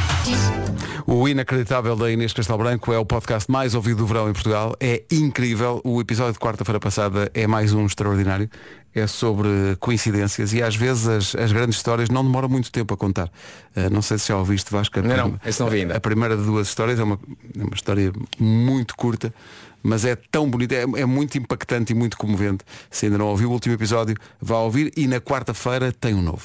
O 1.06 1.28
Inacreditável 1.28 1.96
da 1.96 2.12
Inês 2.12 2.34
Castelo 2.34 2.58
Branco 2.58 2.92
é 2.94 2.98
o 2.98 3.06
podcast 3.06 3.50
mais 3.50 3.76
ouvido 3.76 3.98
do 3.98 4.08
verão 4.08 4.30
em 4.30 4.34
Portugal. 4.34 4.76
É 4.80 5.04
incrível. 5.12 5.82
O 5.84 6.02
episódio 6.02 6.34
de 6.34 6.40
quarta-feira 6.40 6.80
passada 6.80 7.30
é 7.34 7.48
mais 7.48 7.74
um 7.74 7.86
extraordinário. 7.86 8.50
É 8.94 9.08
sobre 9.08 9.48
coincidências 9.80 10.52
e 10.52 10.62
às 10.62 10.76
vezes 10.76 11.08
as, 11.08 11.36
as 11.36 11.52
grandes 11.54 11.78
histórias 11.78 12.10
não 12.10 12.24
demoram 12.24 12.50
muito 12.50 12.70
tempo 12.72 12.94
a 12.94 12.98
contar. 12.98 13.32
Uh, 13.76 13.90
não 13.90 14.02
sei 14.02 14.18
se 14.18 14.28
já 14.28 14.38
ouviste, 14.38 14.70
Vasco. 14.70 15.00
a 15.00 15.02
Não, 15.02 15.16
não, 15.16 15.40
esse 15.46 15.62
não 15.62 15.70
vi 15.70 15.82
ainda. 15.82 15.96
A 15.96 16.00
primeira 16.02 16.36
de 16.36 16.44
duas 16.44 16.68
histórias 16.68 17.00
é 17.00 17.04
uma, 17.04 17.18
é 17.58 17.64
uma 17.64 17.74
história 17.74 18.12
muito 18.38 18.96
curta, 18.98 19.34
mas 19.84 20.06
é 20.06 20.16
tão 20.16 20.50
bonita, 20.50 20.76
é, 20.76 20.82
é 20.82 21.06
muito 21.06 21.38
impactante 21.38 21.92
e 21.92 21.96
muito 21.96 22.18
comovente. 22.18 22.64
Se 22.90 23.06
ainda 23.06 23.18
não 23.18 23.28
ouviu 23.28 23.50
o 23.50 23.54
último 23.54 23.76
episódio, 23.76 24.16
vá 24.42 24.58
ouvir 24.58 24.92
e 24.96 25.08
na 25.08 25.20
quarta-feira 25.20 25.92
tem 25.92 26.14
um 26.14 26.22
novo. 26.22 26.44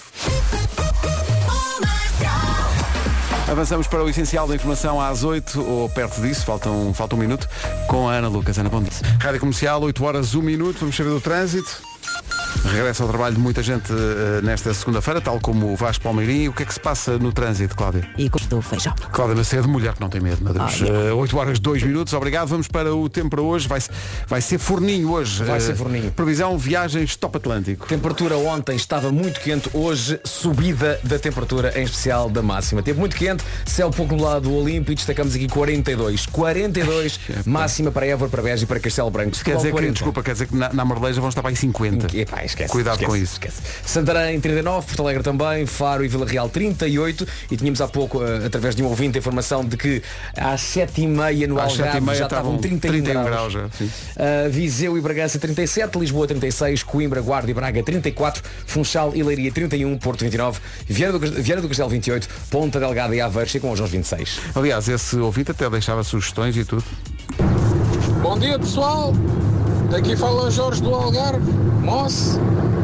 Avançamos 3.49 3.87
para 3.87 4.03
o 4.03 4.09
essencial 4.09 4.49
da 4.49 4.57
informação 4.57 5.01
às 5.01 5.23
8 5.23 5.63
ou 5.63 5.89
perto 5.89 6.21
disso, 6.21 6.45
falta 6.45 6.69
um, 6.69 6.93
falta 6.93 7.15
um 7.15 7.19
minuto, 7.19 7.49
com 7.87 8.09
a 8.09 8.15
Ana 8.15 8.29
Lucas. 8.29 8.59
Ana, 8.59 8.69
bom 8.69 8.83
dia. 8.83 8.93
Rádio 9.21 9.39
Comercial, 9.39 9.81
8 9.83 10.05
horas, 10.05 10.35
1 10.35 10.43
minuto, 10.43 10.81
vamos 10.81 10.97
saber 10.97 11.11
do 11.11 11.21
trânsito. 11.21 11.96
Regressa 12.65 13.05
ao 13.05 13.09
trabalho 13.09 13.35
de 13.37 13.41
muita 13.41 13.63
gente 13.63 13.93
eh, 13.93 14.41
nesta 14.43 14.75
segunda-feira, 14.75 15.21
tal 15.21 15.39
como 15.39 15.73
o 15.73 15.77
Vasco 15.77 16.03
Palmeirinho. 16.03 16.51
O 16.51 16.55
que 16.55 16.65
é 16.65 16.67
que 16.67 16.75
se 16.75 16.81
passa 16.81 17.17
no 17.17 17.33
trânsito, 17.33 17.77
Cláudia? 17.77 18.09
E 18.19 18.29
do 18.29 18.61
feijão. 18.61 18.93
Cláudia 19.13 19.37
Macedo, 19.37 19.69
mulher 19.69 19.95
que 19.95 20.01
não 20.01 20.09
tem 20.09 20.21
medo, 20.21 20.43
meu 20.43 20.53
Deus. 20.53 20.83
Ah, 20.83 21.09
Eh, 21.09 21.13
8 21.13 21.37
horas, 21.39 21.59
2 21.61 21.83
minutos, 21.85 22.13
obrigado. 22.13 22.49
Vamos 22.49 22.67
para 22.67 22.93
o 22.95 23.09
tempo 23.09 23.31
para 23.31 23.41
hoje. 23.43 23.69
Vai, 23.69 23.81
vai 24.27 24.41
ser 24.41 24.59
forninho 24.59 25.11
hoje. 25.13 25.45
Vai 25.45 25.59
Eh, 25.59 25.61
ser 25.61 25.77
forninho. 25.77 26.11
Previsão, 26.11 26.59
viagens 26.59 27.15
top 27.15 27.37
Atlântico. 27.37 27.87
Temperatura 27.87 28.37
ontem 28.37 28.75
estava 28.75 29.13
muito 29.13 29.41
quente, 29.41 29.71
hoje 29.73 30.19
subida 30.25 30.99
da 31.05 31.19
temperatura, 31.21 31.73
em 31.79 31.85
especial 31.85 32.29
da 32.29 32.43
máxima. 32.43 32.83
Teve 32.83 32.99
muito 32.99 33.15
quente, 33.17 33.45
céu 33.65 33.91
pouco 33.91 34.15
nublado 34.17 34.49
do 34.49 34.55
Olimpo 34.55 34.91
e 34.91 34.95
destacamos 34.97 35.35
aqui 35.37 35.47
42. 35.49 36.27
42 36.27 37.21
máxima 37.47 37.93
para 37.93 38.07
Évora, 38.07 38.31
para 38.31 38.43
Beja 38.43 38.65
e 38.65 38.67
para 38.67 38.81
Castelo 38.81 39.11
Branco. 39.11 39.37
Quer 39.45 39.57
dizer 39.57 39.73
que, 39.73 39.91
desculpa, 39.93 40.23
quer 40.23 40.33
dizer 40.33 40.49
que 40.49 40.57
na, 40.57 40.73
na 40.73 40.85
Marleja 40.85 41.21
vão 41.21 41.29
estar 41.29 41.43
para 41.43 41.51
aí 41.51 41.57
50. 41.57 41.96
Epá, 42.15 42.45
esquece, 42.45 42.73
Cuidado 42.73 42.95
esquece, 42.95 43.11
com 43.11 43.17
isso. 43.17 43.33
esquece. 43.35 43.63
Santarém 43.85 44.41
39, 44.41 44.87
Porto 44.87 45.03
Alegre 45.03 45.23
também, 45.23 45.67
Faro 45.67 46.05
e 46.05 46.09
Vila 46.09 46.27
Real 46.27 46.49
38 46.49 47.27
e 47.51 47.57
tínhamos 47.57 47.81
há 47.81 47.89
pouco, 47.89 48.23
eh, 48.23 48.47
através 48.47 48.75
de 48.75 48.83
um 48.83 48.87
ouvinte, 48.87 49.17
a 49.17 49.21
informação 49.21 49.65
de 49.65 49.77
que 49.77 50.03
às 50.37 50.61
7h30 50.63 51.47
no 51.47 51.59
Às 51.61 51.73
Algarve 51.73 52.01
7h30 52.01 52.15
já 52.15 52.25
estavam 52.25 52.59
31, 52.59 53.03
31 53.03 53.25
graus. 53.25 53.55
graus. 53.55 53.73
Uh, 53.81 54.51
Viseu 54.51 54.97
e 54.97 55.01
Bragança 55.01 55.39
37, 55.39 55.99
Lisboa 55.99 56.27
36, 56.27 56.83
Coimbra, 56.83 57.21
Guarda 57.21 57.51
e 57.51 57.55
Braga 57.55 57.83
34, 57.83 58.43
Funchal 58.67 59.13
e 59.15 59.23
Leiria 59.23 59.51
31, 59.53 59.97
Porto 59.99 60.21
29, 60.25 60.61
Vieira 60.87 61.13
do, 61.13 61.19
Vieira 61.19 61.61
do 61.63 61.69
Castelo 61.69 61.89
28, 61.91 62.29
Ponta 62.51 62.79
Delgada 62.81 63.15
e 63.15 63.21
Aveiro 63.21 63.49
chegam 63.49 63.71
aos 63.71 63.81
26. 63.81 64.41
Aliás, 64.55 64.89
esse 64.89 65.17
ouvinte 65.17 65.51
até 65.51 65.69
deixava 65.69 66.03
sugestões 66.05 66.57
e 66.57 66.65
tudo. 66.65 66.85
Bom 68.23 68.39
dia 68.39 68.59
pessoal, 68.59 69.13
daqui 69.91 70.17
fala 70.17 70.51
Jorge 70.51 70.83
do 70.83 70.95
Algarve, 70.95 71.51
Moço, 71.83 72.39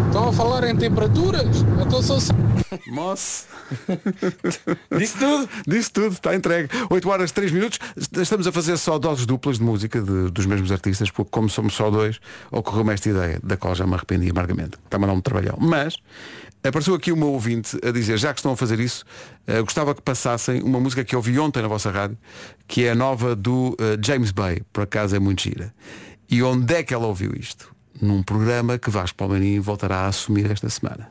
estão 0.06 0.28
a 0.28 0.32
falar 0.32 0.64
em 0.68 0.76
temperaturas? 0.76 1.64
Então 1.84 2.02
sou 2.02 2.18
Moço. 2.88 3.46
Disse 4.98 5.18
tudo. 5.18 5.48
Disse 5.66 5.90
tudo, 5.92 6.12
está 6.12 6.34
entregue. 6.34 6.68
8 6.90 7.08
horas 7.08 7.30
3 7.32 7.52
minutos. 7.52 7.78
Estamos 8.18 8.46
a 8.46 8.52
fazer 8.52 8.76
só 8.78 8.98
doses 8.98 9.26
duplas 9.26 9.58
de 9.58 9.64
música 9.64 10.00
de- 10.00 10.30
dos 10.30 10.46
mesmos 10.46 10.70
artistas, 10.72 11.10
porque 11.10 11.30
como 11.30 11.48
somos 11.48 11.74
só 11.74 11.90
dois, 11.90 12.18
ocorreu-me 12.50 12.92
esta 12.94 13.08
ideia, 13.10 13.38
da 13.42 13.56
qual 13.56 13.74
já 13.74 13.86
me 13.86 13.94
arrependi 13.94 14.30
amargamente. 14.30 14.78
Está-me 14.84 15.04
a 15.04 15.08
dar 15.08 15.12
um 15.14 15.20
trabalhão. 15.20 15.56
Mas 15.60 15.96
apareceu 16.64 16.94
aqui 16.94 17.12
uma 17.12 17.26
ouvinte 17.26 17.78
a 17.86 17.90
dizer, 17.90 18.16
já 18.18 18.32
que 18.32 18.38
estão 18.40 18.52
a 18.52 18.56
fazer 18.56 18.78
isso, 18.80 19.04
eh, 19.46 19.60
gostava 19.60 19.94
que 19.94 20.00
passassem 20.00 20.62
uma 20.62 20.80
música 20.80 21.04
que 21.04 21.14
eu 21.14 21.18
ouvi 21.18 21.38
ontem 21.38 21.60
na 21.60 21.68
vossa 21.68 21.90
rádio, 21.90 22.16
que 22.66 22.84
é 22.84 22.90
a 22.92 22.94
nova 22.94 23.34
do 23.36 23.76
eh, 23.78 23.98
James 24.02 24.30
Bay, 24.30 24.62
por 24.72 24.84
acaso 24.84 25.14
é 25.14 25.18
muito 25.18 25.42
gira. 25.42 25.74
E 26.32 26.42
onde 26.42 26.74
é 26.74 26.82
que 26.82 26.94
ela 26.94 27.06
ouviu 27.06 27.34
isto? 27.38 27.70
Num 28.00 28.22
programa 28.22 28.78
que 28.78 28.88
Vasco 28.88 29.18
Palmeirinho 29.18 29.62
voltará 29.62 29.98
a 29.98 30.06
assumir 30.06 30.50
esta 30.50 30.66
semana. 30.70 31.10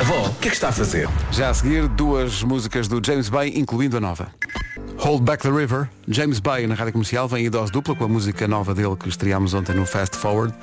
Avó, 0.00 0.28
o 0.28 0.34
que 0.36 0.46
é 0.46 0.50
que 0.52 0.56
está 0.56 0.68
a 0.68 0.72
fazer? 0.72 1.08
Já 1.32 1.50
a 1.50 1.54
seguir, 1.54 1.88
duas 1.88 2.40
músicas 2.44 2.86
do 2.86 3.04
James 3.04 3.28
Bay, 3.28 3.52
incluindo 3.56 3.96
a 3.96 4.00
nova. 4.00 4.32
Hold 4.98 5.24
Back 5.24 5.42
the 5.42 5.50
River, 5.50 5.90
James 6.06 6.38
Bay 6.38 6.68
na 6.68 6.76
rádio 6.76 6.92
comercial, 6.92 7.26
vem 7.26 7.46
em 7.46 7.50
dose 7.50 7.72
dupla 7.72 7.96
com 7.96 8.04
a 8.04 8.08
música 8.08 8.46
nova 8.46 8.72
dele 8.72 8.94
que 8.94 9.08
estreámos 9.08 9.54
ontem 9.54 9.74
no 9.74 9.84
Fast 9.84 10.16
Forward. 10.16 10.54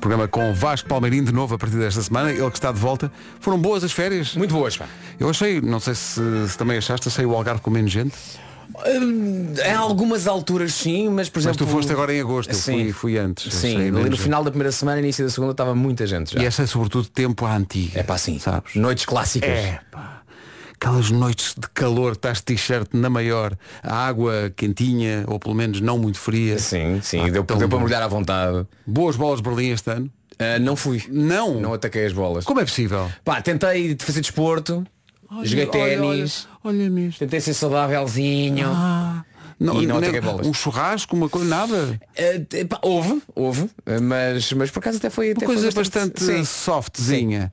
Programa 0.00 0.26
com 0.26 0.52
Vasco 0.52 0.88
Palmeirinho 0.88 1.26
de 1.26 1.32
novo 1.32 1.54
a 1.54 1.58
partir 1.58 1.76
desta 1.76 2.02
semana, 2.02 2.32
ele 2.32 2.50
que 2.50 2.56
está 2.56 2.72
de 2.72 2.80
volta. 2.80 3.12
Foram 3.38 3.60
boas 3.60 3.84
as 3.84 3.92
férias? 3.92 4.34
Muito 4.34 4.52
boas, 4.52 4.76
pá. 4.76 4.86
Eu 5.20 5.30
achei, 5.30 5.60
não 5.60 5.78
sei 5.78 5.94
se, 5.94 6.48
se 6.48 6.58
também 6.58 6.78
achaste, 6.78 7.06
achei 7.06 7.24
o 7.24 7.32
Algarve 7.32 7.60
com 7.60 7.70
menos 7.70 7.92
gente. 7.92 8.16
Em 8.86 9.72
algumas 9.74 10.26
alturas 10.26 10.74
sim, 10.74 11.08
mas 11.08 11.28
por 11.28 11.38
Mas 11.38 11.46
exemplo. 11.46 11.66
tu 11.66 11.70
foste 11.70 11.92
agora 11.92 12.14
em 12.14 12.20
agosto, 12.20 12.50
eu 12.50 12.54
Sim. 12.54 12.72
fui, 12.84 12.92
fui 12.92 13.18
antes. 13.18 13.52
Sim, 13.54 13.76
ali 13.96 14.10
no 14.10 14.16
final 14.16 14.42
da 14.42 14.50
primeira 14.50 14.72
semana, 14.72 14.98
início 14.98 15.24
da 15.24 15.30
segunda, 15.30 15.52
estava 15.52 15.74
muita 15.74 16.06
gente 16.06 16.34
já. 16.34 16.42
E 16.42 16.46
achei 16.46 16.66
sobretudo 16.66 17.08
tempo 17.08 17.44
à 17.46 17.56
antiga. 17.56 18.00
É 18.00 18.02
pá, 18.02 18.18
sim. 18.18 18.38
Sabes? 18.38 18.74
Noites 18.74 19.04
clássicas. 19.04 19.48
É, 19.50 19.80
pá. 19.90 20.22
Aquelas 20.74 21.10
noites 21.10 21.54
de 21.54 21.66
calor, 21.72 22.12
estás 22.12 22.38
de 22.38 22.44
t-shirt 22.44 22.88
na 22.92 23.08
maior, 23.08 23.56
a 23.82 24.06
água 24.06 24.52
quentinha, 24.54 25.24
ou 25.26 25.38
pelo 25.38 25.54
menos 25.54 25.80
não 25.80 25.96
muito 25.98 26.18
fria. 26.18 26.58
Sim, 26.58 27.00
sim, 27.02 27.20
Ah, 27.20 27.24
deu, 27.24 27.42
deu 27.42 27.44
para 27.44 27.56
mergulhar 27.78 28.02
à 28.02 28.08
vontade. 28.08 28.66
Boas 28.86 29.16
bolas 29.16 29.40
de 29.40 29.48
Berlim 29.48 29.70
este 29.70 29.90
ano. 29.90 30.10
Ah, 30.38 30.58
não 30.58 30.74
fui. 30.76 31.02
Não. 31.08 31.58
Não 31.60 31.72
ataquei 31.72 32.04
as 32.04 32.12
bolas. 32.12 32.44
Como 32.44 32.60
é 32.60 32.64
possível? 32.64 33.10
Pá, 33.24 33.40
tentei 33.40 33.96
fazer 33.98 34.20
desporto, 34.20 34.84
joguei 35.44 35.66
ténis, 35.66 36.46
Olha, 36.64 36.84
olha 36.90 37.12
tentei 37.18 37.40
ser 37.40 37.54
saudávelzinho. 37.54 38.66
Não, 39.60 39.80
E 39.80 39.86
não 39.86 40.00
nem-. 40.00 40.10
Um 40.44 40.52
churrasco, 40.52 41.14
uma 41.14 41.28
coisa, 41.28 41.48
nada. 41.48 42.00
Ah, 42.18 42.56
epá, 42.56 42.78
houve, 42.82 43.22
houve, 43.34 43.70
ah, 43.86 44.00
mas, 44.00 44.52
mas 44.52 44.70
por 44.70 44.80
acaso 44.80 44.98
até 44.98 45.08
foi 45.10 45.28
Uma 45.28 45.36
até 45.36 45.46
coisa 45.46 45.70
foi 45.70 45.82
bastante 45.82 46.22
sim. 46.24 46.44
softzinha. 46.44 47.52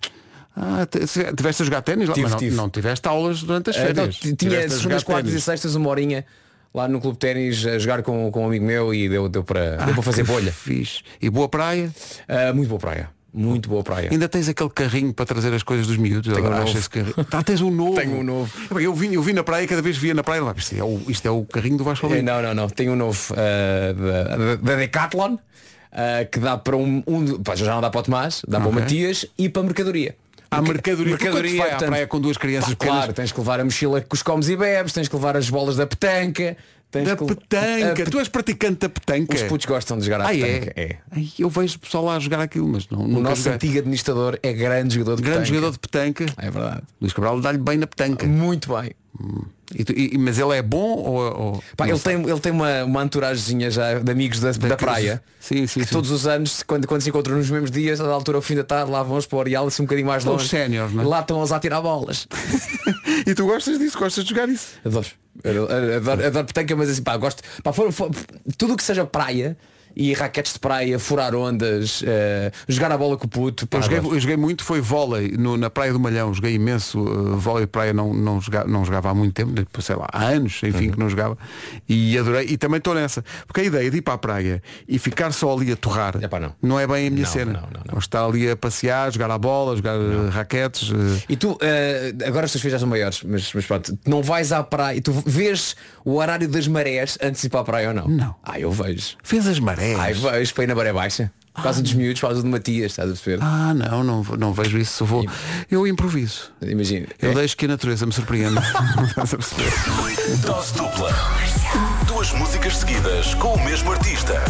Ah, 0.55 0.85
te- 0.85 0.99
tiveste 1.35 1.61
a 1.61 1.65
jogar 1.65 1.81
ténis 1.81 2.07
lá, 2.09 2.13
Tive, 2.15 2.23
mas 2.23 2.31
não, 2.31 2.39
tive. 2.39 2.55
não 2.55 2.69
tiveste 2.69 3.07
aulas 3.07 3.43
durante 3.43 3.69
as 3.69 3.75
Ah, 3.77 3.79
não, 3.89 3.95
férias. 3.95 4.15
t- 4.17 4.35
tinha 4.35 4.35
Tiveste 4.35 4.65
a 4.65 4.69
jogar 4.69 4.79
segundas, 4.79 5.03
quartas 5.03 5.33
e 5.33 5.39
sextas 5.41 5.75
uma 5.75 5.89
horinha 5.89 6.25
lá 6.73 6.87
no 6.87 6.99
clube 6.99 7.15
de 7.15 7.19
ténis 7.19 7.65
a 7.65 7.77
jogar 7.77 8.01
com, 8.01 8.29
com 8.31 8.43
um 8.43 8.47
amigo 8.47 8.65
meu 8.65 8.93
e 8.93 9.07
deu, 9.07 9.29
deu 9.29 9.43
para, 9.43 9.77
deu 9.77 9.93
para 9.93 10.03
fazer 10.03 10.21
Ah, 10.21 10.25
Que 10.25 10.31
bolha. 10.31 10.51
Fixe. 10.51 11.01
E 11.21 11.29
boa 11.29 11.47
praia? 11.47 11.93
Ah, 12.27 12.51
muito 12.53 12.67
boa 12.67 12.79
praia. 12.79 13.09
Muito 13.33 13.69
boa 13.69 13.81
praia. 13.81 14.09
Ainda 14.11 14.27
tens 14.27 14.49
aquele 14.49 14.69
carrinho 14.69 15.13
para 15.13 15.25
trazer 15.25 15.53
as 15.53 15.63
coisas 15.63 15.87
dos 15.87 15.95
miúdos? 15.95 16.33
Tenho 16.33 16.45
Agora 16.45 16.61
um 16.61 16.63
acho 16.63 16.73
novo. 16.73 16.79
esse 16.79 16.89
carrinho. 16.89 17.25
Tá, 17.29 17.41
tens 17.41 17.61
um 17.61 17.71
novo. 17.71 17.95
Tenho 17.95 18.17
um 18.17 18.23
novo. 18.23 18.51
Eu 18.79 18.93
vi, 18.93 19.13
eu 19.13 19.23
vi 19.23 19.31
na 19.31 19.43
praia, 19.43 19.65
cada 19.65 19.81
vez 19.81 19.97
via 19.97 20.13
na 20.13 20.21
praia, 20.21 20.43
lá, 20.43 20.53
isto, 20.57 20.75
é 20.75 20.83
o, 20.83 21.01
isto 21.07 21.25
é 21.25 21.31
o 21.31 21.45
carrinho 21.45 21.77
do 21.77 21.83
Vasco 21.83 22.07
Eh. 22.13 22.21
Não, 22.21 22.41
não, 22.41 22.53
não. 22.53 22.69
Tenho 22.69 22.91
um 22.91 22.95
novo 22.97 23.33
ah, 23.37 24.57
da, 24.61 24.75
Decathlon 24.75 25.37
ah, 25.91 26.25
que 26.29 26.39
dá 26.39 26.57
para 26.57 26.75
um, 26.75 27.01
um 27.07 27.41
pá, 27.41 27.55
já 27.55 27.73
não 27.73 27.79
dá 27.79 27.89
para 27.89 28.01
o 28.01 28.03
Tomás, 28.03 28.41
dá 28.45 28.59
para 28.59 28.69
o. 28.69 28.73
Matias 28.73 29.25
e 29.37 29.47
para 29.47 29.61
a 29.61 29.65
mercadoria. 29.65 30.15
Há 30.49 30.61
mercadoria. 30.61 31.11
mercadoria 31.11 31.57
vai 31.57 31.67
à 31.67 31.69
portanto, 31.71 31.89
praia 31.89 32.07
com 32.07 32.19
duas 32.19 32.35
crianças 32.35 32.71
pá, 32.71 32.75
pequenas. 32.75 32.97
Claro, 32.97 33.13
tens 33.13 33.31
que 33.31 33.39
levar 33.39 33.61
a 33.61 33.63
mochila 33.63 34.01
com 34.01 34.13
os 34.13 34.21
comes 34.21 34.49
e 34.49 34.57
bebes, 34.57 34.91
tens 34.91 35.07
que 35.07 35.15
levar 35.15 35.37
as 35.37 35.49
bolas 35.49 35.77
da 35.77 35.87
petanca. 35.87 36.57
Tens 36.91 37.07
Da 37.07 37.15
que 37.15 37.25
petanca. 37.25 38.03
Tu 38.05 38.19
és 38.19 38.27
praticante 38.27 38.79
da 38.79 38.89
petanca. 38.89 39.33
Os 39.33 39.43
putos 39.43 39.65
gostam 39.65 39.97
de 39.97 40.03
jogar 40.05 40.21
à 40.21 40.25
Ah, 40.25 40.29
petanca. 40.31 40.73
é? 40.75 40.97
Ai, 41.09 41.29
eu 41.39 41.49
vejo 41.49 41.77
o 41.77 41.79
pessoal 41.79 42.03
lá 42.03 42.15
a 42.17 42.19
jogar 42.19 42.41
aquilo, 42.41 42.67
mas 42.67 42.87
não, 42.89 42.99
O 43.03 43.07
nosso 43.21 43.43
joguei. 43.43 43.53
antigo 43.55 43.77
administrador 43.79 44.37
é 44.43 44.51
grande 44.51 44.95
jogador 44.95 45.15
de 45.15 45.21
Grande 45.21 45.37
petanca. 45.39 45.55
jogador 45.55 45.71
de 45.71 45.79
petanca. 45.79 46.25
É 46.37 46.51
verdade. 46.51 46.81
Luís 46.99 47.13
Cabral 47.13 47.39
dá-lhe 47.39 47.57
bem 47.59 47.77
na 47.77 47.87
petanca. 47.87 48.27
Muito 48.27 48.73
bem. 48.75 48.91
E 49.73 50.15
e- 50.15 50.17
mas 50.17 50.37
ele 50.39 50.55
é 50.57 50.61
bom 50.61 50.77
ou. 50.97 51.15
ou- 51.17 51.63
Pá, 51.77 51.87
ele, 51.87 51.99
tem, 51.99 52.15
ele 52.21 52.39
tem 52.39 52.51
uma, 52.51 52.83
uma 52.83 53.03
entouragezinha 53.03 53.69
já 53.71 53.99
de 53.99 54.11
amigos 54.11 54.39
da, 54.39 54.51
da 54.51 54.75
praia. 54.77 55.21
Sim, 55.39 55.65
sim, 55.67 55.79
que 55.79 55.85
sim. 55.87 55.91
todos 55.93 56.11
os 56.11 56.27
anos, 56.27 56.61
quando, 56.63 56.87
quando 56.87 57.01
se 57.01 57.09
encontram 57.09 57.35
nos 57.37 57.49
mesmos 57.49 57.71
dias, 57.71 57.99
da 57.99 58.07
altura 58.07 58.37
ao 58.37 58.41
fim 58.41 58.55
da 58.55 58.63
tarde, 58.63 58.91
lá 58.91 59.01
vão 59.03 59.17
os 59.17 59.25
para 59.25 59.35
o 59.37 59.39
Orial, 59.39 59.67
assim 59.67 59.81
um 59.81 59.85
bocadinho 59.85 60.07
mais 60.07 60.23
longe. 60.23 60.43
os 60.45 60.49
séniores, 60.49 60.93
não 60.93 61.03
é? 61.03 61.05
Lá 61.07 61.19
estão 61.21 61.39
eles 61.39 61.51
a 61.51 61.59
tirar 61.59 61.81
bolas. 61.81 62.27
E 63.25 63.35
tu 63.35 63.45
gostas 63.45 63.77
disso? 63.77 63.97
Gostas 63.99 64.23
de 64.23 64.29
jogar 64.31 64.49
isso? 64.49 64.67
Adoro. 64.83 65.07
Adoro, 65.45 65.95
adoro, 65.97 66.25
adoro 66.27 66.45
petanca, 66.45 66.75
mas 66.75 66.89
assim, 66.89 67.03
pá, 67.03 67.15
gosto. 67.17 67.43
Pá, 67.63 67.71
for- 67.71 67.91
for- 67.91 68.09
tudo 68.57 68.73
o 68.73 68.77
que 68.77 68.83
seja 68.83 69.05
praia 69.05 69.55
e 69.95 70.13
raquetes 70.13 70.53
de 70.53 70.59
praia, 70.59 70.97
furar 70.99 71.35
ondas, 71.35 72.03
eh, 72.05 72.51
jogar 72.67 72.91
a 72.91 72.97
bola 72.97 73.17
com 73.17 73.25
o 73.25 73.29
puto. 73.29 73.67
Pá, 73.67 73.77
Eu 73.77 73.83
joguei, 73.83 73.99
eu 73.99 74.19
joguei 74.19 74.37
muito, 74.37 74.63
foi 74.63 74.81
vôlei 74.81 75.31
no- 75.37 75.57
na 75.57 75.69
Praia 75.69 75.91
do 75.93 75.99
Malhão, 75.99 76.33
joguei 76.33 76.55
imenso 76.55 76.99
uh, 77.01 77.37
vôlei 77.37 77.61
de 77.65 77.71
praia, 77.71 77.93
não, 77.93 78.13
não, 78.13 78.39
jogava, 78.41 78.67
não 78.67 78.83
jogava 78.85 79.09
há 79.09 79.13
muito 79.13 79.33
tempo, 79.33 79.51
depois, 79.51 79.85
sei 79.85 79.95
lá, 79.95 80.07
há 80.11 80.23
anos, 80.25 80.61
enfim, 80.63 80.85
Uhum. 80.87 80.91
que 80.93 80.99
não 80.99 81.09
jogava. 81.09 81.37
E 81.87 82.17
adorei, 82.17 82.47
e 82.49 82.57
também 82.57 82.77
estou 82.77 82.93
nessa. 82.93 83.23
Porque 83.47 83.61
a 83.61 83.63
ideia 83.63 83.89
de 83.91 83.97
ir 83.97 84.01
para 84.01 84.13
a 84.13 84.17
praia 84.17 84.61
e 84.87 84.97
ficar 84.99 85.31
só 85.33 85.53
ali 85.53 85.71
a 85.71 85.75
torrar 85.75 86.15
Epá, 86.21 86.39
não. 86.61 86.79
é 86.79 86.87
bem 86.87 87.07
a 87.07 87.11
minha 87.11 87.23
Não, 87.23 87.31
cena. 87.31 87.53
não, 87.53 87.61
não, 87.61 87.81
não. 87.93 87.99
Estar 87.99 88.25
ali 88.25 88.49
a 88.49 88.55
passear, 88.55 89.11
jogar 89.11 89.29
a 89.31 89.37
bola, 89.37 89.75
jogar 89.75 89.97
uh, 89.99 90.29
raquetes. 90.29 90.89
uh, 90.91 90.95
E 91.29 91.35
tu, 91.35 91.57
eh, 91.61 92.13
agora 92.25 92.45
as 92.45 92.51
tuas 92.51 92.61
filhas 92.61 92.73
já 92.73 92.79
são 92.79 92.87
maiores, 92.89 93.21
mas, 93.23 93.51
mas 93.53 93.65
pronto, 93.65 93.97
não 94.07 94.21
vais 94.23 94.51
à 94.51 94.63
praia 94.63 94.97
e 94.97 95.01
tu 95.01 95.11
vês 95.25 95.75
o 96.05 96.15
horário 96.15 96.47
das 96.47 96.67
marés 96.67 97.17
antes 97.21 97.41
de 97.41 97.47
ir 97.47 97.49
para 97.49 97.59
a 97.59 97.63
praia 97.63 97.87
ou 97.89 97.93
não? 97.93 98.07
Não. 98.07 98.35
Ah, 98.43 98.59
eu 98.59 98.71
vejo. 98.71 99.15
fez 99.23 99.47
as 99.47 99.59
marés. 99.59 99.80
Ai, 99.99 100.13
vejo 100.13 100.53
para 100.53 100.63
ir 100.63 100.67
na 100.67 100.75
maré 100.75 100.93
baixa. 100.93 101.31
Por 101.53 101.63
causa 101.63 101.81
dos 101.81 101.93
miúdos, 101.93 102.21
por 102.21 102.27
causa 102.27 102.41
de 102.41 102.47
Matias, 102.47 102.91
estás 102.93 103.09
a 103.09 103.13
perceber? 103.13 103.39
Ah, 103.43 103.73
não, 103.73 104.03
não, 104.03 104.23
não 104.37 104.53
vejo 104.53 104.77
isso. 104.77 105.03
Vou, 105.05 105.25
eu 105.69 105.85
improviso. 105.85 106.49
Imagina. 106.61 107.07
Eu 107.21 107.31
É. 107.31 107.33
deixo 107.35 107.57
que 107.57 107.65
a 107.65 107.67
natureza 107.67 108.05
me 108.05 108.13
surpreenda. 108.13 108.61
Estás 109.09 109.33
a 109.33 109.37
perceber? 109.37 109.73
Dose 110.45 110.73
dupla. 110.75 111.09
Duas 112.07 112.31
músicas 112.33 112.77
seguidas 112.77 113.33
com 113.35 113.53
o 113.55 113.65
mesmo 113.65 113.91
artista. 113.91 114.41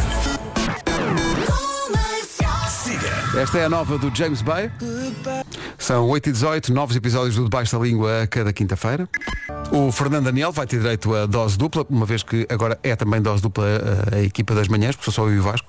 Esta 3.35 3.59
é 3.59 3.65
a 3.65 3.69
nova 3.69 3.97
do 3.97 4.13
James 4.13 4.41
Bay. 4.41 4.69
São 5.77 6.09
8 6.09 6.27
e 6.27 6.31
18, 6.33 6.73
novos 6.73 6.97
episódios 6.97 7.35
do 7.35 7.45
Debaixo 7.45 7.77
da 7.77 7.83
Língua 7.83 8.23
a 8.23 8.27
cada 8.27 8.51
quinta-feira. 8.51 9.07
O 9.71 9.89
Fernando 9.89 10.25
Daniel 10.25 10.51
vai 10.51 10.67
ter 10.67 10.79
direito 10.79 11.15
a 11.15 11.25
dose 11.25 11.57
dupla, 11.57 11.85
uma 11.89 12.05
vez 12.05 12.23
que 12.23 12.45
agora 12.49 12.77
é 12.83 12.93
também 12.93 13.21
dose 13.21 13.41
dupla 13.41 13.65
a, 14.11 14.15
a 14.17 14.21
equipa 14.21 14.53
das 14.53 14.67
manhãs, 14.67 14.97
porque 14.97 15.09
sou 15.09 15.25
só 15.25 15.29
eu 15.29 15.35
e 15.35 15.39
o 15.39 15.43
Vasco, 15.43 15.67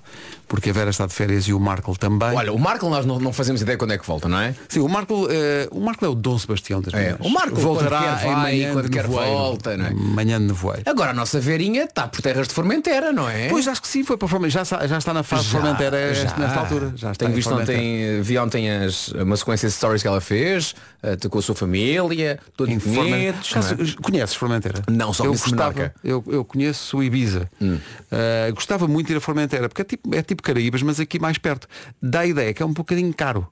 porque 0.53 0.69
a 0.69 0.73
Vera 0.75 0.91
está 0.91 1.07
de 1.07 1.15
férias 1.15 1.45
e 1.49 1.55
o 1.55 1.59
Marco 1.59 1.97
também. 1.99 2.29
Olha, 2.35 2.53
o 2.53 2.59
Marco 2.59 2.87
nós 2.91 3.07
não, 3.07 3.19
não 3.19 3.33
fazemos 3.33 3.63
ideia 3.63 3.79
quando 3.79 3.93
é 3.95 3.97
que 3.99 4.07
volta, 4.07 4.29
não 4.29 4.39
é? 4.39 4.55
Sim, 4.69 4.81
o 4.81 4.89
Marco, 4.89 5.27
eh, 5.31 5.67
o 5.71 5.81
Marco 5.81 6.05
é 6.05 6.09
o 6.09 6.15
Dom 6.15 6.39
Sebastião 6.39 6.83
das 6.83 6.93
É, 6.93 7.17
o 7.21 7.31
Marco, 7.31 7.57
voltará 7.57 7.99
quando 8.03 8.19
quer 8.21 8.27
em 8.29 8.35
vai, 8.35 8.43
manhã 8.43 8.73
quando 8.75 8.91
quer 8.91 9.03
nevoeiro. 9.05 9.33
volta, 9.33 9.77
não 9.79 9.87
é? 9.87 9.91
Manhã 9.95 10.39
de 10.39 10.45
nevoeiro. 10.49 10.83
Agora 10.85 11.13
a 11.13 11.15
nossa 11.15 11.41
Verinha 11.41 11.85
está 11.85 12.07
por 12.07 12.21
terras 12.21 12.49
de 12.49 12.53
Formentera, 12.53 13.13
não 13.15 13.27
é? 13.31 13.49
Pois 13.49 13.67
acho 13.67 13.81
que 13.81 13.89
sim, 13.89 14.05
foi 14.05 14.19
para 14.19 14.29
Formentera. 14.29 14.63
Já, 14.63 14.87
já 14.87 14.99
está 14.99 15.15
na 15.15 15.23
fase 15.23 15.45
de 15.45 15.51
Formentera 15.53 15.97
esta- 15.99 16.37
nesta 16.39 16.61
altura. 16.61 16.93
Já 16.97 17.13
está 17.13 17.25
Tenho 17.25 17.31
em 17.31 17.35
visto 17.35 17.55
ontem, 17.55 18.21
vi 18.21 18.37
ontem 18.37 18.71
as, 18.71 19.09
uma 19.09 19.39
sequência 19.39 19.67
de 19.71 19.75
stories 19.75 20.03
que 20.03 20.09
ela 20.09 20.21
fez, 20.21 20.75
eh, 21.03 21.17
com 21.31 21.39
a 21.39 21.43
sua 21.43 21.55
família, 21.55 22.39
todos 22.55 22.75
Em 22.75 22.77
bonitos. 22.79 23.53
não 23.55 23.61
é? 23.63 23.73
Caso- 23.73 23.97
Conheces 24.03 24.35
Formentera? 24.37 24.83
Não, 24.91 25.15
só 25.15 25.25
eu 25.25 25.33
gostava, 25.33 25.95
eu, 26.05 26.23
eu 26.29 26.45
conheço 26.45 26.99
o 26.99 27.03
Ibiza. 27.03 27.49
Hum. 27.59 27.79
Uh, 28.13 28.55
gostava 28.55 28.87
muito 28.87 29.07
de 29.07 29.15
ir 29.15 29.17
a 29.17 29.21
Formentera, 29.21 29.69
porque 29.69 29.81
é 29.81 29.85
tipo, 29.85 30.15
é 30.15 30.23
tipo 30.23 30.42
Caraíbas, 30.43 30.83
mas 30.83 31.01
aqui 31.01 31.19
mais 31.19 31.39
perto. 31.39 31.67
Dá 32.01 32.21
a 32.21 32.27
ideia 32.27 32.53
que 32.53 32.63
é 32.63 32.67
um 32.67 32.73
bocadinho 32.73 33.13
caro. 33.15 33.47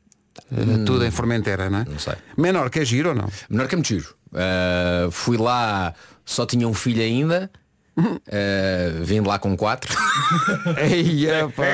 uh, 0.53 0.85
Tudo 0.85 1.05
em 1.05 1.11
Formentera, 1.11 1.71
não 1.71 1.79
é? 1.79 1.83
Hum. 1.83 1.87
Não 1.93 1.99
sei. 1.99 2.15
Menor 2.37 2.71
que 2.71 2.81
é 2.81 2.85
giro 2.85 3.11
ou 3.11 3.15
não? 3.15 3.29
Menor 3.49 3.67
que 3.69 3.75
é 3.75 3.77
muito 3.77 3.89
giro. 3.89 4.15
Eh, 4.33 5.09
fui 5.11 5.37
lá, 5.37 5.93
só 6.25 6.47
tinha 6.47 6.67
um 6.69 6.75
filho 6.75 7.03
ainda. 7.03 7.51
Eh, 8.29 8.93
vim 9.03 9.21
lá 9.21 9.39
com 9.39 9.57
quatro. 9.57 9.95
Eia, 10.81 11.49
pá. 11.49 11.65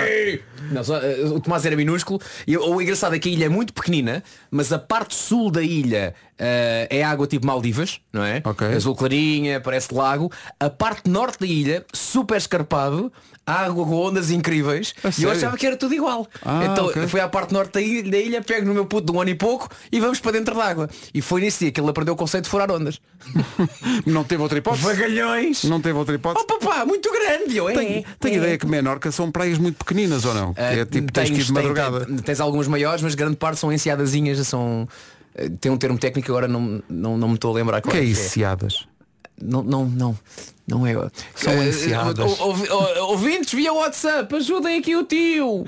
Não, 0.72 0.82
só, 0.82 0.96
eh, 0.98 1.20
o 1.24 1.38
Tomás 1.38 1.64
era 1.64 1.76
minúsculo 1.76 2.20
e 2.46 2.56
o 2.56 2.80
engraçado 2.80 3.14
é 3.14 3.18
que 3.18 3.28
a 3.28 3.32
ilha 3.32 3.44
é 3.44 3.48
muito 3.48 3.72
pequenina, 3.72 4.24
mas 4.50 4.72
a 4.72 4.78
parte 4.78 5.14
sul 5.14 5.50
da 5.50 5.62
ilha 5.62 6.14
eh, 6.38 6.86
é 6.90 7.02
água 7.04 7.26
tipo 7.26 7.46
Maldivas, 7.46 8.00
não 8.12 8.24
é? 8.24 8.42
Ok. 8.44 8.66
Azul 8.68 8.94
clarinha, 8.94 9.60
parece 9.60 9.94
lago. 9.94 10.30
A 10.60 10.68
parte 10.70 11.08
norte 11.10 11.40
da 11.40 11.46
ilha, 11.46 11.84
super 11.92 12.36
escarpado, 12.36 13.12
água 13.46 13.86
com 13.86 13.94
ondas 13.94 14.30
incríveis. 14.30 14.94
A 15.02 15.06
e 15.06 15.10
eu 15.10 15.12
sério? 15.14 15.30
achava 15.32 15.56
que 15.56 15.66
era 15.66 15.76
tudo 15.76 15.94
igual. 15.94 16.26
Ah, 16.44 16.64
então 16.70 16.86
ok. 16.86 17.06
fui 17.08 17.20
à 17.20 17.28
parte 17.28 17.52
norte 17.52 17.72
da 17.72 17.80
ilha, 17.80 18.10
da 18.10 18.18
ilha, 18.18 18.42
pego 18.42 18.66
no 18.66 18.74
meu 18.74 18.86
puto 18.86 19.10
de 19.10 19.16
um 19.16 19.20
ano 19.20 19.30
e 19.30 19.34
pouco 19.34 19.68
e 19.90 20.00
vamos 20.00 20.20
para 20.20 20.32
dentro 20.32 20.54
d'água. 20.54 20.88
E 21.14 21.22
foi 21.22 21.40
nesse 21.40 21.60
dia 21.60 21.72
que 21.72 21.80
ele 21.80 21.88
aprendeu 21.90 22.14
o 22.14 22.16
conceito 22.16 22.44
de 22.44 22.50
furar 22.50 22.70
ondas. 22.70 23.00
Não 24.06 24.24
teve 24.24 24.42
outra 24.42 24.58
hipótese? 24.58 24.84
Vagalhões! 24.84 25.64
Não 25.64 25.80
teve 25.80 25.96
outra 25.98 26.14
hipótese? 26.14 26.44
Oh 26.48 26.58
papá, 26.58 26.84
muito 26.84 27.10
grande! 27.12 27.56
Eu, 27.56 27.68
é, 27.68 27.72
Tenho, 27.74 28.04
tenho 28.20 28.34
é. 28.34 28.38
ideia 28.38 28.58
que 28.58 28.66
Menorca 28.66 29.10
são 29.12 29.30
praias 29.30 29.58
muito 29.58 29.76
pequeninas 29.76 30.24
ou 30.24 30.34
não? 30.34 30.54
Que 30.54 30.60
é 30.60 30.84
tipo, 30.84 31.12
tens 31.12 31.30
que 31.30 31.36
ir 31.36 31.38
de 31.38 31.44
tens- 31.44 31.50
madrugada. 31.50 32.04
tem- 32.06 32.16
tens 32.18 32.40
algumas 32.40 32.66
maiores, 32.68 33.02
mas 33.02 33.14
grande 33.14 33.36
parte 33.36 33.58
são 33.58 33.72
enseadazinhas, 33.72 34.44
são. 34.46 34.88
Eh, 35.36 35.48
Tem 35.60 35.70
um 35.70 35.76
termo 35.76 35.98
técnico 35.98 36.26
que 36.26 36.30
agora 36.32 36.48
não, 36.48 36.82
não, 36.88 37.16
não 37.18 37.28
me 37.28 37.34
estou 37.34 37.52
a 37.52 37.54
lembrar 37.54 37.80
qual 37.82 37.92
que 37.92 37.98
é 37.98 38.04
isso, 38.04 38.30
Ciadas? 38.30 38.86
Não, 39.40 39.62
não, 39.62 39.84
não, 39.84 40.18
não 40.66 40.86
é. 40.86 40.94
São 41.34 41.52
Eh, 41.52 41.68
enseadas. 41.68 42.40
ou- 42.40 42.48
ou- 42.48 42.70
ou- 42.70 43.10
Ouvintes 43.10 43.52
via 43.52 43.70
WhatsApp, 43.70 44.34
ajudem 44.34 44.78
aqui 44.78 44.96
o 44.96 45.04
tio. 45.04 45.64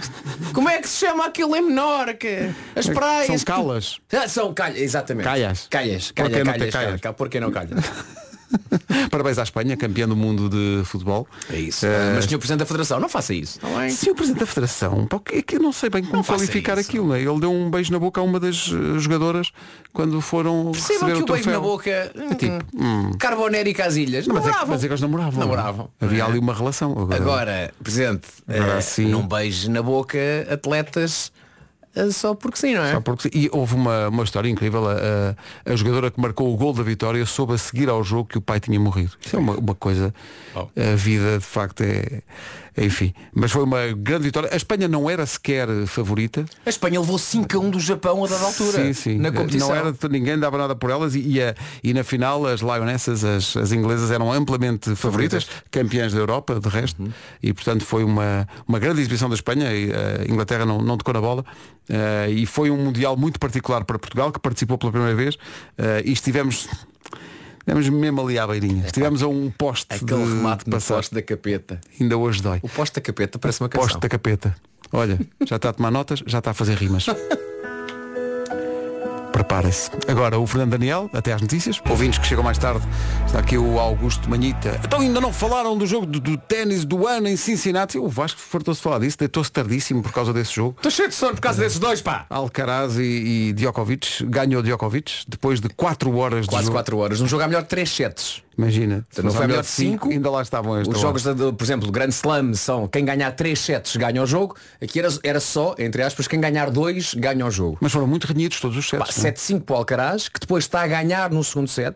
Como 0.54 0.68
é 0.70 0.80
que 0.80 0.88
se 0.88 1.04
chama 1.06 1.26
aquilo 1.26 1.54
em 1.54 1.60
Menorca? 1.60 2.54
As 2.74 2.86
praias. 2.88 3.26
São 3.26 3.36
que- 3.36 3.44
calas. 3.44 3.98
Ah, 4.10 4.26
são 4.26 4.54
calhas, 4.54 4.78
exatamente. 4.80 5.24
Calhas. 5.24 5.66
Calhas, 5.68 6.06
Por 6.12 6.14
que 6.14 6.22
calhas, 6.30 6.44
calhas, 6.48 6.72
calhas? 6.72 7.00
calhas. 7.02 7.16
Por 7.16 7.28
que 7.28 7.38
não 7.40 7.50
calhas? 7.50 7.70
Parabéns 9.10 9.38
à 9.38 9.42
Espanha, 9.42 9.76
campeã 9.76 10.08
do 10.08 10.16
mundo 10.16 10.48
de 10.48 10.84
futebol. 10.84 11.26
É 11.50 11.58
isso. 11.58 11.86
Eh, 11.86 12.12
Mas 12.14 12.24
senhor 12.24 12.38
Presidente 12.38 12.60
da 12.60 12.66
Federação, 12.66 13.00
não 13.00 13.08
faça 13.08 13.34
isso. 13.34 13.58
Não 13.62 13.80
é? 13.80 13.88
Sim, 13.90 14.10
o 14.10 14.14
Presidente 14.14 14.40
da 14.40 14.46
Federação, 14.46 15.08
é 15.32 15.42
que 15.42 15.56
eu 15.56 15.60
não 15.60 15.72
sei 15.72 15.90
bem 15.90 16.02
como 16.02 16.16
Não 16.16 16.24
qualificar 16.24 16.78
aquilo. 16.78 17.08
Né? 17.08 17.20
Ele 17.22 17.40
deu 17.40 17.52
um 17.52 17.70
beijo 17.70 17.92
na 17.92 17.98
boca 17.98 18.20
a 18.20 18.24
uma 18.24 18.40
das 18.40 18.70
eh, 18.72 18.98
jogadoras 18.98 19.52
quando 19.92 20.20
foram 20.20 20.70
Percebam 20.72 21.08
receber 21.08 21.12
que 21.16 21.20
o 21.20 21.24
o 21.24 21.34
beijo 21.36 21.50
na 21.50 21.60
boca. 21.60 21.90
É 21.90 22.34
tipo, 22.34 22.58
hum. 22.74 23.12
Carbonero 23.18 23.68
e 23.68 23.74
Casilhas. 23.74 24.26
Não, 24.26 24.34
mas, 24.34 24.46
é, 24.46 24.50
mas 24.66 24.82
é 24.84 24.86
que 24.86 24.92
eles 24.92 25.00
namoravam. 25.00 25.40
Namoravam. 25.40 25.90
Havia 26.00 26.22
É. 26.22 26.26
ali 26.26 26.38
uma 26.38 26.54
relação. 26.54 26.92
Agora, 26.92 27.16
Agora, 27.16 27.74
Presidente, 27.82 28.28
Agora 28.48 28.78
eh, 28.78 28.80
sim. 28.80 29.08
não 29.08 29.26
beije 29.26 29.70
na 29.70 29.82
boca 29.82 30.18
atletas 30.50 31.32
eh, 31.36 31.47
só 32.10 32.34
porque 32.34 32.58
sim, 32.58 32.74
não 32.74 32.82
é? 32.84 32.92
Só 32.92 33.00
porque- 33.00 33.30
E 33.32 33.48
houve 33.52 33.74
uma, 33.74 34.08
uma 34.08 34.24
história 34.24 34.48
incrível. 34.48 34.88
A, 34.88 34.92
a- 34.94 35.72
a 35.72 35.76
jogadora 35.76 36.10
que 36.10 36.20
marcou 36.20 36.52
o 36.52 36.56
gol 36.56 36.72
da 36.72 36.82
vitória 36.82 37.24
soube 37.26 37.54
a 37.54 37.58
seguir 37.58 37.88
ao 37.88 38.02
jogo 38.04 38.28
que 38.28 38.38
o 38.38 38.40
pai 38.40 38.60
tinha 38.60 38.78
morrido. 38.78 39.12
Isso 39.24 39.36
é 39.36 39.38
uma, 39.38 39.54
uma 39.54 39.74
coisa. 39.74 40.14
Oh. 40.54 40.60
A 40.76 40.96
vida 40.96 41.38
de 41.38 41.44
facto 41.44 41.82
é. 41.82 42.22
Enfim. 42.80 43.12
Mas 43.34 43.50
foi 43.50 43.64
uma 43.64 43.88
grande 43.88 44.24
vitória. 44.24 44.48
A 44.52 44.56
Espanha 44.56 44.86
não 44.86 45.10
era 45.10 45.26
sequer 45.26 45.66
favorita. 45.86 46.44
A 46.64 46.70
Espanha 46.70 47.00
levou 47.00 47.18
5 47.18 47.56
a 47.56 47.60
1 47.60 47.70
do 47.70 47.80
Japão 47.80 48.24
a 48.24 48.28
dada 48.28 48.44
altura. 48.44 48.84
Sim, 48.86 48.92
sim. 48.92 49.18
Na 49.18 49.32
competição. 49.32 49.68
Não 49.68 49.74
era, 49.74 49.94
ninguém 50.08 50.38
dava 50.38 50.56
nada 50.58 50.76
por 50.76 50.90
elas 50.90 51.14
e, 51.14 51.20
e, 51.20 51.42
a- 51.42 51.54
e 51.82 51.92
na 51.92 52.04
final 52.04 52.46
as 52.46 52.60
Lionesses, 52.60 53.24
as, 53.24 53.56
as 53.56 53.72
inglesas, 53.72 54.10
eram 54.10 54.32
amplamente 54.32 54.94
favoritas, 54.94 55.48
campeãs 55.70 56.12
da 56.12 56.20
Europa, 56.20 56.60
de 56.60 56.68
resto, 56.68 57.02
Uhum. 57.02 57.10
e 57.42 57.52
portanto 57.52 57.84
foi 57.84 58.04
uma, 58.04 58.46
uma 58.66 58.78
grande 58.78 59.00
exibição 59.00 59.28
da 59.28 59.34
Espanha, 59.34 59.72
e 59.72 59.90
a 59.92 60.30
Inglaterra 60.30 60.64
não, 60.64 60.80
não 60.80 60.96
tocou 60.96 61.12
na 61.14 61.20
bola, 61.20 61.44
eh, 61.88 62.28
e 62.30 62.46
foi 62.46 62.70
um 62.70 62.76
Mundial 62.76 63.16
muito 63.16 63.38
particular 63.40 63.84
para 63.84 63.98
Portugal, 63.98 64.30
que 64.30 64.38
participou 64.38 64.78
pela 64.78 64.92
primeira 64.92 65.16
vez, 65.16 65.36
eh, 65.76 66.02
e 66.04 66.12
estivemos. 66.12 66.68
Estivemos 67.68 67.88
mesmo 67.90 68.22
ali 68.22 68.38
à 68.38 68.46
beirinha. 68.46 68.86
Estivemos 68.86 69.22
a 69.22 69.28
um 69.28 69.50
poste 69.50 69.94
Aquele 69.94 70.24
de, 70.24 70.28
remate 70.34 70.64
de 70.64 70.70
passar. 70.70 70.96
poste 70.96 71.14
da 71.14 71.20
capeta. 71.20 71.78
Ainda 72.00 72.16
hoje 72.16 72.40
dói. 72.40 72.60
O 72.62 72.68
poste 72.68 72.94
da 72.94 73.00
capeta 73.02 73.38
parece 73.38 73.60
uma 73.60 73.68
canção. 73.68 73.86
Poste 73.86 74.00
da 74.00 74.08
capeta. 74.08 74.56
Olha, 74.90 75.20
já 75.46 75.56
está 75.56 75.68
a 75.68 75.72
tomar 75.74 75.90
notas, 75.90 76.22
já 76.26 76.38
está 76.38 76.52
a 76.52 76.54
fazer 76.54 76.76
rimas. 76.76 77.04
Prepara-se. 79.38 79.88
Agora 80.08 80.36
o 80.36 80.44
Fernando 80.48 80.70
Daniel, 80.70 81.08
até 81.12 81.32
às 81.32 81.40
notícias. 81.40 81.80
Ouvintes 81.88 82.18
que 82.18 82.26
chegam 82.26 82.42
mais 82.42 82.58
tarde. 82.58 82.84
Está 83.24 83.38
aqui 83.38 83.56
o 83.56 83.78
Augusto 83.78 84.28
Manhita. 84.28 84.80
Então 84.84 84.98
ainda 84.98 85.20
não 85.20 85.32
falaram 85.32 85.78
do 85.78 85.86
jogo 85.86 86.06
do, 86.06 86.18
do 86.18 86.36
ténis 86.36 86.84
do 86.84 87.06
ano 87.06 87.28
em 87.28 87.36
Cincinnati. 87.36 87.98
O 87.98 88.08
Vasco 88.08 88.40
fartou-se 88.40 88.80
de 88.80 88.82
falar 88.82 88.98
disso, 88.98 89.16
deitou-se 89.16 89.52
tardíssimo 89.52 90.02
por 90.02 90.10
causa 90.10 90.32
desse 90.32 90.56
jogo. 90.56 90.74
Estou 90.76 90.90
cheio 90.90 91.08
de 91.08 91.14
sono 91.14 91.34
por 91.36 91.40
causa 91.40 91.62
desses 91.62 91.78
dois, 91.78 92.02
pá. 92.02 92.26
Alcaraz 92.28 92.96
e, 92.98 93.02
e 93.02 93.52
Djokovic. 93.52 94.24
Ganhou 94.24 94.60
Djokovic 94.60 95.22
depois 95.28 95.60
de 95.60 95.68
4 95.68 96.16
horas 96.16 96.46
de 96.46 96.50
Quase 96.50 96.64
jogo. 96.64 96.74
4 96.74 96.98
horas. 96.98 97.20
Um 97.20 97.28
jogo 97.28 97.44
a 97.44 97.46
melhor 97.46 97.62
de 97.62 97.68
3 97.68 97.88
sets. 97.88 98.42
Imagina. 98.58 99.06
Então, 99.12 99.22
não 99.24 99.30
Se 99.30 99.36
foi 99.36 99.46
a 99.46 99.48
fosse 99.48 99.48
melhor 99.48 99.62
de 99.62 99.68
cinco, 99.68 100.10
Ainda 100.10 100.30
lá 100.30 100.42
estavam 100.42 100.76
esta 100.76 100.90
Os 100.90 100.96
hora. 100.96 101.06
jogos, 101.06 101.22
de, 101.22 101.52
por 101.52 101.62
exemplo, 101.64 101.86
do 101.86 101.92
Grand 101.92 102.08
Slam 102.08 102.54
são 102.54 102.88
quem 102.88 103.04
ganhar 103.04 103.30
3 103.30 103.56
sets 103.56 103.94
ganha 103.94 104.20
o 104.20 104.26
jogo. 104.26 104.56
Aqui 104.82 104.98
era, 104.98 105.08
era 105.22 105.38
só, 105.38 105.76
entre 105.78 106.02
aspas, 106.02 106.26
quem 106.26 106.40
ganhar 106.40 106.68
2 106.68 107.14
ganha 107.14 107.46
o 107.46 107.50
jogo. 107.52 107.78
Mas 107.80 107.92
foram 107.92 108.08
muito 108.08 108.26
renhidos 108.26 108.58
todos 108.60 108.76
os 108.76 108.88
sets. 108.88 109.16
não 109.16 109.24
é? 109.28 109.32
7-5 109.32 109.60
para 109.60 109.74
o 109.74 109.78
Alcaraz, 109.78 110.28
que 110.28 110.40
depois 110.40 110.64
está 110.64 110.82
a 110.82 110.86
ganhar 110.88 111.30
no 111.30 111.44
segundo 111.44 111.68
set. 111.68 111.94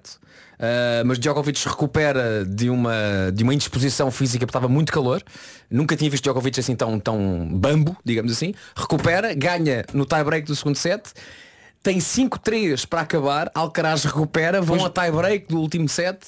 Uh, 0.55 1.03
mas 1.05 1.19
Djokovic 1.19 1.69
recupera 1.69 2.45
de 2.45 2.71
uma, 2.71 2.93
de 3.35 3.43
uma 3.43 3.53
indisposição 3.53 4.09
física 4.13 4.47
porque 4.47 4.57
estava 4.57 4.69
muito 4.69 4.93
calor. 4.93 5.21
Nunca 5.69 5.97
tinha 5.97 6.09
visto 6.09 6.23
Djokovic 6.23 6.61
assim 6.61 6.77
tão, 6.77 7.01
tão 7.01 7.49
bambo, 7.51 7.97
digamos 8.05 8.31
assim. 8.31 8.55
Recupera, 8.77 9.35
ganha 9.35 9.85
no 9.93 10.07
tie-break 10.07 10.47
do 10.47 10.55
segundo 10.55 10.77
set. 10.77 11.03
Tem 11.83 11.99
5-3 11.99 12.87
para 12.87 13.01
acabar, 13.01 13.51
Alcaraz 13.55 14.05
recupera, 14.05 14.61
vão 14.63 14.85
a 14.85 14.91
tie-break 14.91 15.49
do 15.49 15.59
último 15.61 15.89
set 15.89 16.19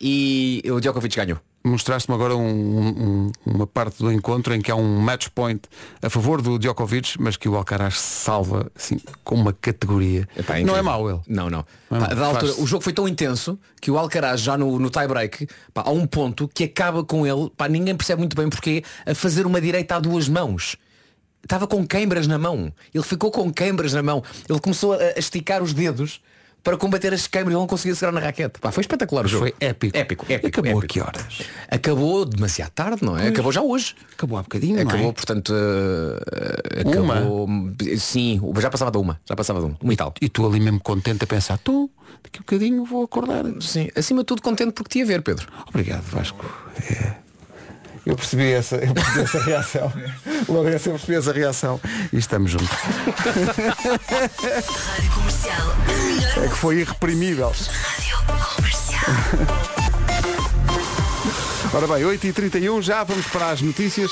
e 0.00 0.62
o 0.66 0.80
Djokovic 0.80 1.14
ganhou. 1.16 1.38
Mostraste-me 1.66 2.14
agora 2.14 2.36
um- 2.36 2.42
um- 2.46 3.32
uma 3.46 3.66
parte 3.66 3.96
do 3.98 4.12
encontro 4.12 4.54
em 4.54 4.60
que 4.60 4.70
há 4.70 4.76
um 4.76 4.98
match 5.00 5.28
point 5.34 5.62
a 6.02 6.10
favor 6.10 6.42
do 6.42 6.58
Djokovic, 6.58 7.16
mas 7.18 7.38
que 7.38 7.48
o 7.48 7.56
Alcaraz 7.56 7.98
salva 7.98 8.70
assim, 8.76 8.98
com 9.24 9.34
uma 9.34 9.50
categoria. 9.54 10.28
Epá, 10.36 10.60
não 10.60 10.76
é 10.76 10.82
mau 10.82 11.08
ele. 11.08 11.20
Não, 11.26 11.48
não. 11.48 11.64
Não 11.90 11.96
é 11.98 12.00
Pá, 12.08 12.14
da 12.14 12.26
altura, 12.26 12.52
o 12.58 12.66
jogo 12.66 12.84
foi 12.84 12.92
tão 12.92 13.08
intenso 13.08 13.58
que 13.80 13.90
o 13.90 13.96
Alcaraz 13.96 14.42
já 14.42 14.58
no, 14.58 14.78
no 14.78 14.90
tie-break, 14.90 15.48
há 15.74 15.90
um 15.90 16.06
ponto 16.06 16.46
que 16.52 16.64
acaba 16.64 17.02
com 17.02 17.26
ele, 17.26 17.50
pá, 17.56 17.66
ninguém 17.66 17.96
percebe 17.96 18.18
muito 18.20 18.36
bem 18.36 18.50
porque, 18.50 18.84
a 19.06 19.14
fazer 19.14 19.46
uma 19.46 19.58
direita 19.60 19.96
a 19.96 20.00
duas 20.00 20.28
mãos. 20.28 20.76
Estava 21.44 21.66
com 21.66 21.86
queimbras 21.86 22.26
na 22.26 22.38
mão. 22.38 22.72
Ele 22.92 23.04
ficou 23.04 23.30
com 23.30 23.52
queimbras 23.52 23.92
na 23.92 24.02
mão. 24.02 24.22
Ele 24.48 24.58
começou 24.58 24.94
a, 24.94 25.18
esticar 25.18 25.62
os 25.62 25.72
dedos 25.72 26.20
para 26.64 26.78
combater 26.78 27.12
as 27.12 27.26
queimbras 27.26 27.52
e 27.52 27.54
ele 27.54 27.60
não 27.60 27.66
conseguia 27.66 27.94
segurar 27.94 28.18
na 28.18 28.26
raquete. 28.26 28.58
Pá, 28.58 28.72
foi 28.72 28.80
espetacular 28.80 29.26
o 29.26 29.28
jogo. 29.28 29.44
Foi 29.44 29.54
épico. 29.60 29.96
Épico, 29.96 30.24
épico. 30.26 30.46
Acabou 30.46 30.80
épico. 30.80 30.84
a 30.84 30.88
que 30.88 31.00
horas? 31.00 31.42
Acabou 31.70 32.24
demasiado 32.24 32.70
tarde, 32.70 33.04
não 33.04 33.18
é? 33.18 33.28
Acabou 33.28 33.52
já 33.52 33.60
hoje. 33.60 33.94
Acabou 34.14 34.38
há 34.38 34.42
bocadinho, 34.42 34.80
Acabou, 34.80 34.98
não 34.98 35.08
é? 35.10 35.12
portanto, 35.12 35.52
eh, 35.54 36.82
Uma? 36.98 37.18
acabou. 37.18 37.48
Sim, 37.98 38.40
já 38.58 38.70
passava 38.70 38.90
da 38.90 38.98
uma. 38.98 39.20
Já 39.28 39.36
passava 39.36 39.60
de 39.60 39.66
uma. 39.66 39.76
Uma 39.80 39.92
e 39.92 39.96
tal. 39.96 40.14
E 40.20 40.28
tu 40.30 40.46
ali 40.46 40.58
mesmo 40.58 40.80
contente 40.80 41.22
a 41.22 41.26
pensar, 41.26 41.58
tu, 41.58 41.90
daqui 42.22 42.38
a 42.38 42.40
bocadinho 42.40 42.82
vou 42.86 43.04
acordar. 43.04 43.44
Sim, 43.60 43.90
acima 43.94 44.22
de 44.22 44.26
tudo 44.26 44.40
contente 44.40 44.72
porque 44.72 44.88
te 44.88 44.98
ia 45.00 45.06
ver, 45.06 45.20
Pedro. 45.20 45.46
Obrigado, 45.68 46.02
Vasco. 46.04 46.46
É. 46.90 47.23
Eu 48.06 48.16
percebi 48.16 48.52
essa, 48.52 48.76
eu 48.76 48.92
percebi 48.92 49.20
essa 49.22 49.38
reação. 49.44 49.90
Lourenço, 50.48 50.88
eu 50.90 50.94
percebi 50.94 51.14
essa 51.18 51.32
reação. 51.32 51.80
E 52.12 52.18
estamos 52.18 52.50
juntos. 52.50 52.68
Rádio 52.68 53.14
Comercial, 55.14 55.76
É 56.44 56.48
que 56.48 56.56
foi 56.56 56.80
irreprimível. 56.80 57.50
rádio 57.50 58.18
comercial. 58.56 59.00
Ora 61.72 61.86
bem, 61.88 62.04
8h31, 62.04 62.82
já 62.82 63.02
vamos 63.04 63.26
para 63.26 63.50
as 63.50 63.60
notícias. 63.62 64.10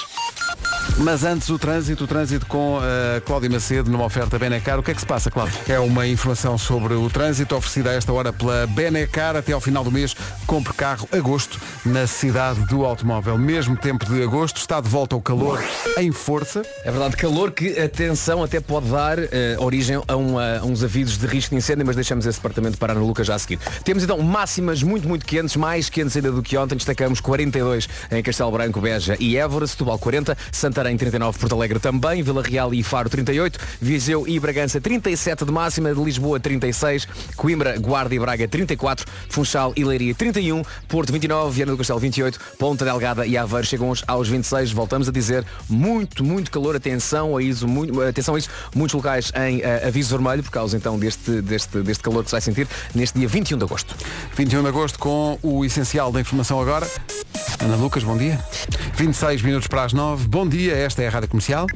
Mas 0.99 1.25
antes 1.25 1.49
o 1.49 1.59
trânsito, 1.59 2.05
o 2.05 2.07
trânsito 2.07 2.47
com 2.47 2.79
a 2.79 3.21
Cláudia 3.21 3.51
Macedo 3.51 3.91
numa 3.91 4.05
oferta 4.05 4.39
Benecar. 4.39 4.79
O 4.79 4.83
que 4.83 4.91
é 4.91 4.95
que 4.95 5.01
se 5.01 5.07
passa, 5.07 5.31
Cláudia? 5.31 5.59
É 5.69 5.79
uma 5.81 6.07
informação 6.07 6.57
sobre 6.57 6.95
o 6.95 7.09
trânsito 7.11 7.57
oferecida 7.57 7.91
a 7.91 7.95
esta 7.95 8.13
hora 8.13 8.33
pela 8.33 8.67
Benecar 8.67 9.37
até 9.37 9.53
ao 9.53 9.61
final 9.61 9.83
do 9.83 9.91
mês. 9.91 10.15
Compre 10.47 10.73
carro 10.73 11.09
agosto 11.13 11.61
na 11.85 12.07
cidade 12.07 12.61
do 12.67 12.85
automóvel. 12.85 13.37
Mesmo 13.39 13.77
tempo 13.77 14.05
de 14.07 14.23
agosto, 14.23 14.59
está 14.59 14.81
de 14.81 14.89
volta 14.89 15.17
o 15.17 15.21
calor 15.21 15.63
em 15.99 16.13
força. 16.13 16.63
É 16.85 16.91
verdade, 16.91 17.17
calor 17.17 17.51
que, 17.53 17.79
atenção, 17.81 18.43
até 18.43 18.61
pode 18.61 18.89
dar 18.89 19.19
eh, 19.19 19.57
origem 19.59 20.01
a, 20.07 20.17
um, 20.17 20.39
a 20.39 20.63
uns 20.65 20.83
avisos 20.85 21.19
de 21.19 21.27
risco 21.27 21.51
de 21.51 21.57
incêndio, 21.57 21.85
mas 21.87 21.97
deixamos 21.97 22.27
esse 22.27 22.39
departamento 22.39 22.79
para 22.79 22.93
a 22.93 22.97
Ana 22.97 23.05
Lucas 23.05 23.27
já 23.27 23.35
a 23.35 23.39
seguir. 23.39 23.59
Temos 23.85 24.03
então 24.03 24.19
máximas 24.19 24.83
muito, 24.83 25.09
muito 25.09 25.25
quentes, 25.25 25.57
mais 25.57 25.89
quentes 25.89 26.17
ainda 26.17 26.31
do 26.31 26.43
que 26.43 26.57
ontem. 26.57 26.77
Destacamos 26.77 27.21
42 27.21 27.89
em 28.11 28.23
Castelo 28.23 28.51
Branco, 28.51 28.81
Beja 28.81 29.17
e 29.19 29.37
Évora, 29.37 29.67
Setúbal 29.67 29.99
40, 29.99 30.37
Santarém 30.73 30.97
39, 30.97 31.39
Porto 31.39 31.55
Alegre 31.55 31.79
também, 31.79 32.23
Vila 32.23 32.43
Real 32.43 32.73
e 32.73 32.83
Faro 32.83 33.11
38, 33.11 33.59
Viseu 33.79 34.27
e 34.27 34.41
Bragança 34.41 34.81
37 34.81 35.45
de 35.45 35.53
máxima, 35.53 35.95
de 35.95 36.03
Lisboa 36.03 36.41
36, 36.41 37.07
Coimbra, 37.37 37.79
Guarda 37.79 38.15
e 38.15 38.19
Braga 38.19 38.49
34, 38.49 39.05
Funchal 39.29 39.75
e 39.77 39.85
Leiria 39.85 40.15
31, 40.15 40.63
Porto 40.89 41.13
29, 41.13 41.55
Viana 41.55 41.73
do 41.73 41.77
Castelo 41.77 41.99
28, 41.99 42.41
Ponta 42.59 42.87
Delgada 42.87 43.27
e 43.27 43.37
Aveiro 43.37 43.67
chegam 43.67 43.93
aos 44.07 44.29
26. 44.31 44.73
Voltamos 44.73 45.11
a 45.11 45.13
dizer 45.13 45.45
muito, 45.69 46.25
muito 46.25 46.51
calor. 46.51 46.75
Atenção 46.75 47.37
a 47.37 47.43
isso, 47.43 47.69
muito, 47.69 48.01
atenção 48.01 48.35
a 48.35 48.39
isso. 48.39 48.49
Muitos 48.75 48.95
locais 48.95 49.31
em 49.47 49.61
eh, 49.61 49.87
aviso 49.87 50.17
vermelho 50.17 50.43
por 50.43 50.53
causa 50.53 50.75
então 50.75 50.99
deste, 50.99 51.43
deste, 51.43 51.83
deste 51.83 52.03
calor 52.03 52.25
que 52.25 52.31
se 52.31 52.33
vai 52.33 52.41
sentir 52.41 52.67
neste 52.95 53.19
dia 53.19 53.29
21 53.29 53.59
de 53.59 53.65
agosto. 53.65 53.95
21 54.35 54.63
de 54.63 54.69
agosto 54.69 54.99
com 54.99 55.39
o 55.43 55.67
essencial 55.67 56.11
da 56.11 56.19
informação 56.19 56.59
agora. 56.59 56.89
Ana 57.63 57.77
Lucas, 57.77 58.03
bom 58.03 58.17
dia. 58.17 58.41
26 58.97 59.43
minutos 59.43 59.69
para 59.69 59.85
as 59.85 59.93
9. 59.93 60.27
Bom 60.27 60.49
dia, 60.49 60.75
esta 60.75 61.01
é 61.01 61.07
a 61.07 61.11
Rádio 61.11 61.29
Comercial. 61.29 61.67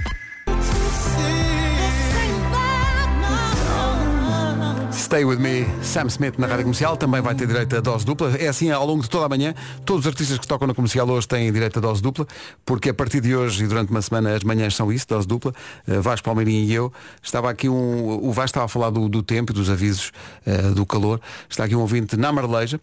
Stay 5.06 5.24
With 5.24 5.38
Me, 5.38 5.64
Sam 5.84 6.08
Smith 6.08 6.36
na 6.36 6.48
Rádio 6.48 6.64
Comercial, 6.64 6.96
também 6.96 7.20
vai 7.20 7.32
ter 7.32 7.46
direito 7.46 7.76
a 7.76 7.80
dose 7.80 8.04
dupla. 8.04 8.36
É 8.38 8.48
assim 8.48 8.72
ao 8.72 8.84
longo 8.84 9.04
de 9.04 9.08
toda 9.08 9.24
a 9.24 9.28
manhã. 9.28 9.54
Todos 9.84 10.04
os 10.04 10.08
artistas 10.08 10.36
que 10.36 10.48
tocam 10.48 10.66
na 10.66 10.74
comercial 10.74 11.08
hoje 11.08 11.28
têm 11.28 11.52
direito 11.52 11.78
a 11.78 11.80
dose 11.80 12.02
dupla, 12.02 12.26
porque 12.64 12.90
a 12.90 12.94
partir 12.94 13.20
de 13.20 13.32
hoje 13.32 13.62
e 13.62 13.68
durante 13.68 13.90
uma 13.90 14.02
semana 14.02 14.34
as 14.34 14.42
manhãs 14.42 14.74
são 14.74 14.92
isso, 14.92 15.06
dose 15.06 15.24
dupla. 15.24 15.54
Uh, 15.86 16.02
Vasco 16.02 16.24
Palmeirinho 16.24 16.64
e 16.64 16.74
eu. 16.74 16.92
Estava 17.22 17.48
aqui 17.48 17.68
um. 17.68 18.18
O 18.20 18.32
Vasco 18.32 18.46
estava 18.46 18.66
a 18.66 18.68
falar 18.68 18.90
do, 18.90 19.08
do 19.08 19.22
tempo 19.22 19.52
e 19.52 19.54
dos 19.54 19.70
avisos 19.70 20.10
uh, 20.44 20.74
do 20.74 20.84
calor. 20.84 21.20
Está 21.48 21.62
aqui 21.62 21.76
um 21.76 21.82
ouvinte 21.82 22.16
na 22.16 22.32
Marleja. 22.32 22.80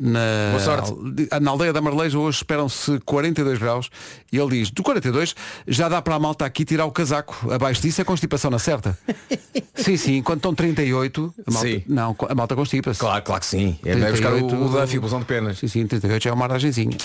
Na, 0.00 0.20
Boa 0.52 0.60
sorte. 0.60 0.94
na 1.42 1.50
aldeia 1.50 1.74
da 1.74 1.82
Marleja 1.82 2.18
hoje 2.18 2.38
esperam-se 2.38 2.98
42 3.00 3.58
graus 3.58 3.90
e 4.32 4.38
ele 4.38 4.60
diz, 4.60 4.70
do 4.70 4.82
42 4.82 5.34
já 5.68 5.90
dá 5.90 6.00
para 6.00 6.14
a 6.14 6.18
malta 6.18 6.46
aqui 6.46 6.64
tirar 6.64 6.86
o 6.86 6.90
casaco. 6.90 7.52
Abaixo 7.52 7.82
disso 7.82 8.00
é 8.00 8.04
constipação 8.04 8.50
na 8.50 8.58
certa. 8.58 8.98
sim, 9.76 9.98
sim, 9.98 10.22
quando 10.22 10.38
estão 10.38 10.54
38, 10.54 11.34
a 11.50 11.52
malta, 11.52 11.68
Sim. 11.68 11.82
não, 11.86 12.16
a 12.28 12.34
malta 12.34 12.54
constipa-se. 12.54 13.00
Claro, 13.00 13.22
claro 13.22 13.40
que 13.40 13.46
sim. 13.46 13.78
É 13.84 14.10
buscar 14.10 14.32
o, 14.32 14.46
o 14.46 14.68
Duffy, 14.68 14.98
o 14.98 15.00
blusão 15.00 15.18
de 15.18 15.26
penas. 15.26 15.58
Sim, 15.58 15.68
sim, 15.68 15.86
38 15.86 16.22
já 16.22 16.30
é 16.30 16.32
uma 16.32 16.44
aragenzinha. 16.44 16.96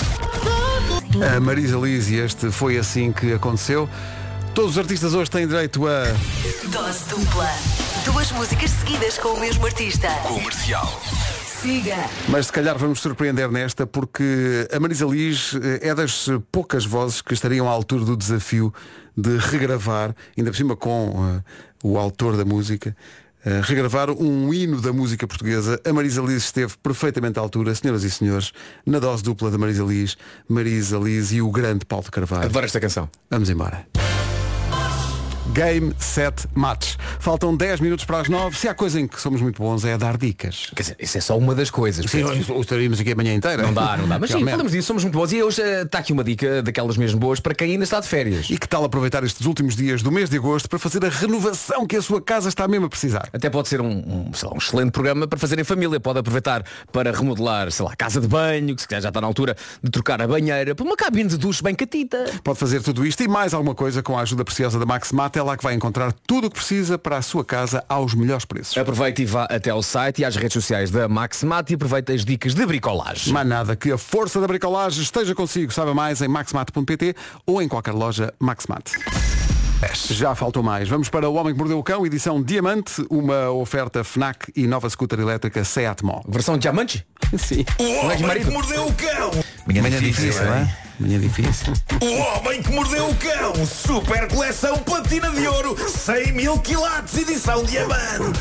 A 1.36 1.39
Marisa 1.39 1.77
Liz 1.77 2.10
e 2.10 2.15
este 2.15 2.51
foi 2.51 2.77
assim 2.77 3.12
que 3.12 3.34
aconteceu. 3.34 3.89
Todos 4.53 4.71
os 4.71 4.77
artistas 4.77 5.13
hoje 5.13 5.31
têm 5.31 5.47
direito 5.47 5.86
a. 5.88 6.03
Dose 6.71 7.10
dupla. 7.10 7.49
Duas 8.05 8.31
músicas 8.34 8.69
seguidas 8.71 9.17
com 9.17 9.29
o 9.29 9.39
mesmo 9.39 9.65
artista. 9.65 10.10
Comercial. 10.27 11.01
Siga. 11.62 11.95
Mas 12.29 12.47
se 12.47 12.51
calhar 12.51 12.77
vamos 12.77 12.99
surpreender 12.99 13.49
nesta 13.49 13.88
porque 13.88 14.67
a 14.71 14.79
Marisa 14.79 15.05
Liz 15.05 15.55
eh, 15.55 15.89
é 15.89 15.95
das 15.95 16.27
poucas 16.51 16.86
vozes 16.86 17.21
que 17.21 17.34
estariam 17.34 17.67
à 17.67 17.71
altura 17.71 18.05
do 18.05 18.15
desafio 18.15 18.73
de 19.17 19.38
regravar, 19.38 20.13
ainda 20.38 20.51
por 20.51 20.58
cima 20.58 20.75
com 20.75 21.13
eh, 21.27 21.43
o 21.84 21.97
autor 21.97 22.38
da 22.38 22.45
música, 22.45 22.95
eh, 23.45 23.62
regravar 23.63 24.10
um 24.10 24.53
hino 24.53 24.81
da 24.81 24.91
música 24.91 25.27
portuguesa. 25.27 25.79
A 25.86 25.93
Marisa 25.93 26.21
Liz 26.21 26.43
esteve 26.45 26.73
perfeitamente 26.81 27.38
à 27.38 27.41
altura, 27.41 27.73
senhoras 27.75 28.03
e 28.03 28.10
senhores, 28.10 28.51
na 28.86 28.99
dose 28.99 29.23
dupla 29.23 29.51
da 29.51 29.58
Marisa 29.58 29.84
Liz, 29.84 30.17
Marisa 30.49 30.97
Liz 30.97 31.31
e 31.31 31.41
o 31.41 31.51
grande 31.51 31.86
Paulo 31.86 32.05
de 32.05 32.12
Carvalho. 32.12 32.45
Adoro 32.45 32.65
esta 32.65 32.79
canção. 32.79 33.10
Vamos 33.29 33.49
embora. 33.49 34.05
Game, 35.53 35.93
set, 35.99 36.47
match. 36.55 36.95
Faltam 37.19 37.55
10 37.55 37.79
minutos 37.79 38.03
para 38.03 38.19
as 38.19 38.29
9. 38.29 38.58
Se 38.58 38.67
há 38.67 38.73
coisa 38.73 38.99
em 38.99 39.08
que 39.08 39.21
somos 39.21 39.41
muito 39.41 39.62
bons 39.62 39.86
é 39.86 39.93
a 39.93 39.97
dar 39.97 40.17
dicas. 40.17 40.71
Quer 40.75 40.81
dizer, 40.81 40.97
isso 40.99 41.17
é 41.17 41.21
só 41.21 41.38
uma 41.38 41.53
das 41.53 41.69
coisas. 41.69 42.10
Sim, 42.10 42.25
Pedro. 42.25 42.60
estaríamos 42.62 42.99
aqui 42.99 43.12
a 43.12 43.15
manhã 43.15 43.34
inteira. 43.34 43.63
Não 43.63 43.73
dá, 43.73 43.95
não 43.95 44.08
dá. 44.08 44.19
Mas 44.19 44.29
sim, 44.29 44.38
Realmente. 44.38 44.51
falamos 44.51 44.71
disso, 44.71 44.88
somos 44.88 45.03
muito 45.03 45.17
bons. 45.17 45.31
E 45.31 45.43
hoje 45.43 45.62
eh, 45.62 45.84
está 45.84 45.99
aqui 45.99 46.12
uma 46.12 46.23
dica 46.23 46.63
daquelas 46.63 46.97
mesmo 46.97 47.19
boas 47.19 47.39
para 47.39 47.53
quem 47.53 47.71
ainda 47.71 47.84
está 47.84 47.99
de 47.99 48.08
férias. 48.08 48.49
E 48.49 48.58
que 48.58 48.67
tal 48.67 48.84
aproveitar 48.84 49.23
estes 49.23 49.45
últimos 49.45 49.75
dias 49.75 50.01
do 50.01 50.12
mês 50.12 50.29
de 50.29 50.38
agosto 50.38 50.67
para 50.67 50.79
fazer 50.79 51.05
a 51.05 51.10
renovação 51.10 51.86
que 51.86 51.95
a 51.95 52.01
sua 52.01 52.21
casa 52.21 52.49
está 52.49 52.67
mesmo 52.67 52.88
a 52.88 52.89
precisar? 52.89 53.29
Até 53.31 53.49
pode 53.49 53.67
ser 53.67 53.81
um, 53.81 53.88
um, 53.88 54.34
sei 54.34 54.49
lá, 54.49 54.55
um 54.55 54.58
excelente 54.58 54.91
programa 54.91 55.27
para 55.27 55.38
fazer 55.38 55.60
em 55.60 55.63
família. 55.63 55.99
Pode 55.99 56.19
aproveitar 56.19 56.63
para 56.91 57.12
remodelar, 57.12 57.71
sei 57.71 57.86
lá, 57.86 57.91
a 57.93 57.95
casa 57.95 58.19
de 58.19 58.27
banho, 58.27 58.75
que 58.75 58.81
se 58.81 58.88
calhar 58.88 59.03
já 59.03 59.10
está 59.10 59.21
na 59.21 59.27
altura 59.27 59.55
de 59.81 59.91
trocar 59.91 60.21
a 60.21 60.27
banheira, 60.27 60.73
para 60.73 60.86
uma 60.86 60.95
cabine 60.97 61.29
de 61.29 61.38
duche 61.38 61.62
bem 61.62 61.75
catita. 61.75 62.25
Pode 62.43 62.58
fazer 62.58 62.81
tudo 62.81 63.05
isto 63.05 63.21
e 63.23 63.27
mais 63.27 63.53
alguma 63.53 63.75
coisa 63.75 64.01
com 64.01 64.17
a 64.17 64.21
ajuda 64.21 64.43
preciosa 64.43 64.79
da 64.79 64.86
Maximat. 64.86 65.35
É 65.38 65.41
lá 65.41 65.58
que 65.58 65.63
vai 65.63 65.74
encontrar 65.74 66.13
tudo 66.26 66.48
o 66.48 66.50
que 66.50 66.56
precisa 66.56 66.98
para 66.98 67.17
a 67.17 67.21
sua 67.21 67.43
casa 67.43 67.84
aos 67.89 68.13
melhores 68.13 68.45
preços. 68.45 68.78
Aproveite 68.78 69.21
e 69.21 69.26
vá 69.26 69.43
até 69.45 69.69
ao 69.69 69.84
site 69.84 70.19
e 70.19 70.26
às 70.26 70.36
redes 70.36 70.54
sociais 70.54 70.89
da 70.89 71.10
Maximat 71.10 71.69
e 71.69 71.76
aproveite 71.76 72.13
as 72.13 72.24
dicas 72.24 72.56
de 72.56 72.65
bricolagem. 72.65 73.34
Mais 73.34 73.45
nada, 73.45 73.76
que 73.76 73.91
a 73.91 73.98
força 73.98 74.39
da 74.39 74.48
bricolagem 74.48 75.04
esteja 75.04 75.36
consigo. 75.36 75.74
Saiba 75.74 75.93
mais 75.93 76.21
em 76.21 76.28
maximat.pt 76.30 77.15
ou 77.45 77.62
em 77.62 77.67
qualquer 77.67 77.91
loja 77.91 78.34
Maximat. 78.39 78.91
Já 80.10 80.34
faltou 80.34 80.63
mais. 80.63 80.88
Vamos 80.88 81.10
para 81.10 81.30
O 81.30 81.36
Homem 81.36 81.54
que 81.54 81.60
Mordeu 81.60 81.80
o 81.80 81.84
Cão, 81.84 82.06
edição 82.06 82.41
Diamante, 82.41 83.06
uma 83.10 83.52
oferta 83.52 84.04
FNAC 84.04 84.52
e 84.56 84.67
nova 84.67 84.89
scooter 84.89 85.19
elétrica 85.19 85.63
Seat 85.63 86.04
Mó. 86.04 86.21
Versão 86.28 86.58
diamante? 86.58 87.06
Sim. 87.38 87.65
O 87.78 88.10
és 88.12 88.21
homem 88.21 88.43
que 88.43 88.52
mordeu 88.52 88.88
o 88.88 88.93
cão. 88.93 89.32
Manhã 89.67 90.00
difícil, 90.00 90.45
não 90.45 90.54
é? 90.54 90.85
Manhã 90.99 91.19
difícil. 91.19 91.73
O 92.01 92.38
homem 92.38 92.62
que 92.62 92.71
mordeu 92.71 93.10
o 93.10 93.15
cão. 93.15 93.65
Super 93.65 94.27
coleção 94.27 94.77
platina 94.79 95.29
de 95.31 95.47
ouro. 95.47 95.75
100 95.77 96.31
mil 96.31 96.60
quilates, 96.60 97.17
edição 97.17 97.63
diamante. 97.63 98.39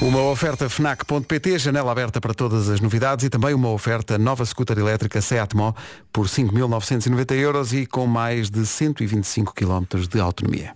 Uma 0.00 0.22
oferta 0.22 0.68
FNAC.pt, 0.68 1.58
janela 1.58 1.90
aberta 1.90 2.20
para 2.20 2.32
todas 2.32 2.68
as 2.68 2.80
novidades 2.80 3.24
e 3.24 3.30
também 3.30 3.52
uma 3.52 3.70
oferta 3.70 4.16
nova 4.16 4.44
scooter 4.44 4.78
elétrica 4.78 5.20
Seat 5.20 5.56
Mó 5.56 5.72
por 6.12 6.26
5.990 6.26 7.34
euros 7.34 7.72
e 7.72 7.84
com 7.84 8.06
mais 8.06 8.48
de 8.48 8.64
125 8.64 9.52
km 9.52 9.98
de 10.08 10.20
autonomia. 10.20 10.72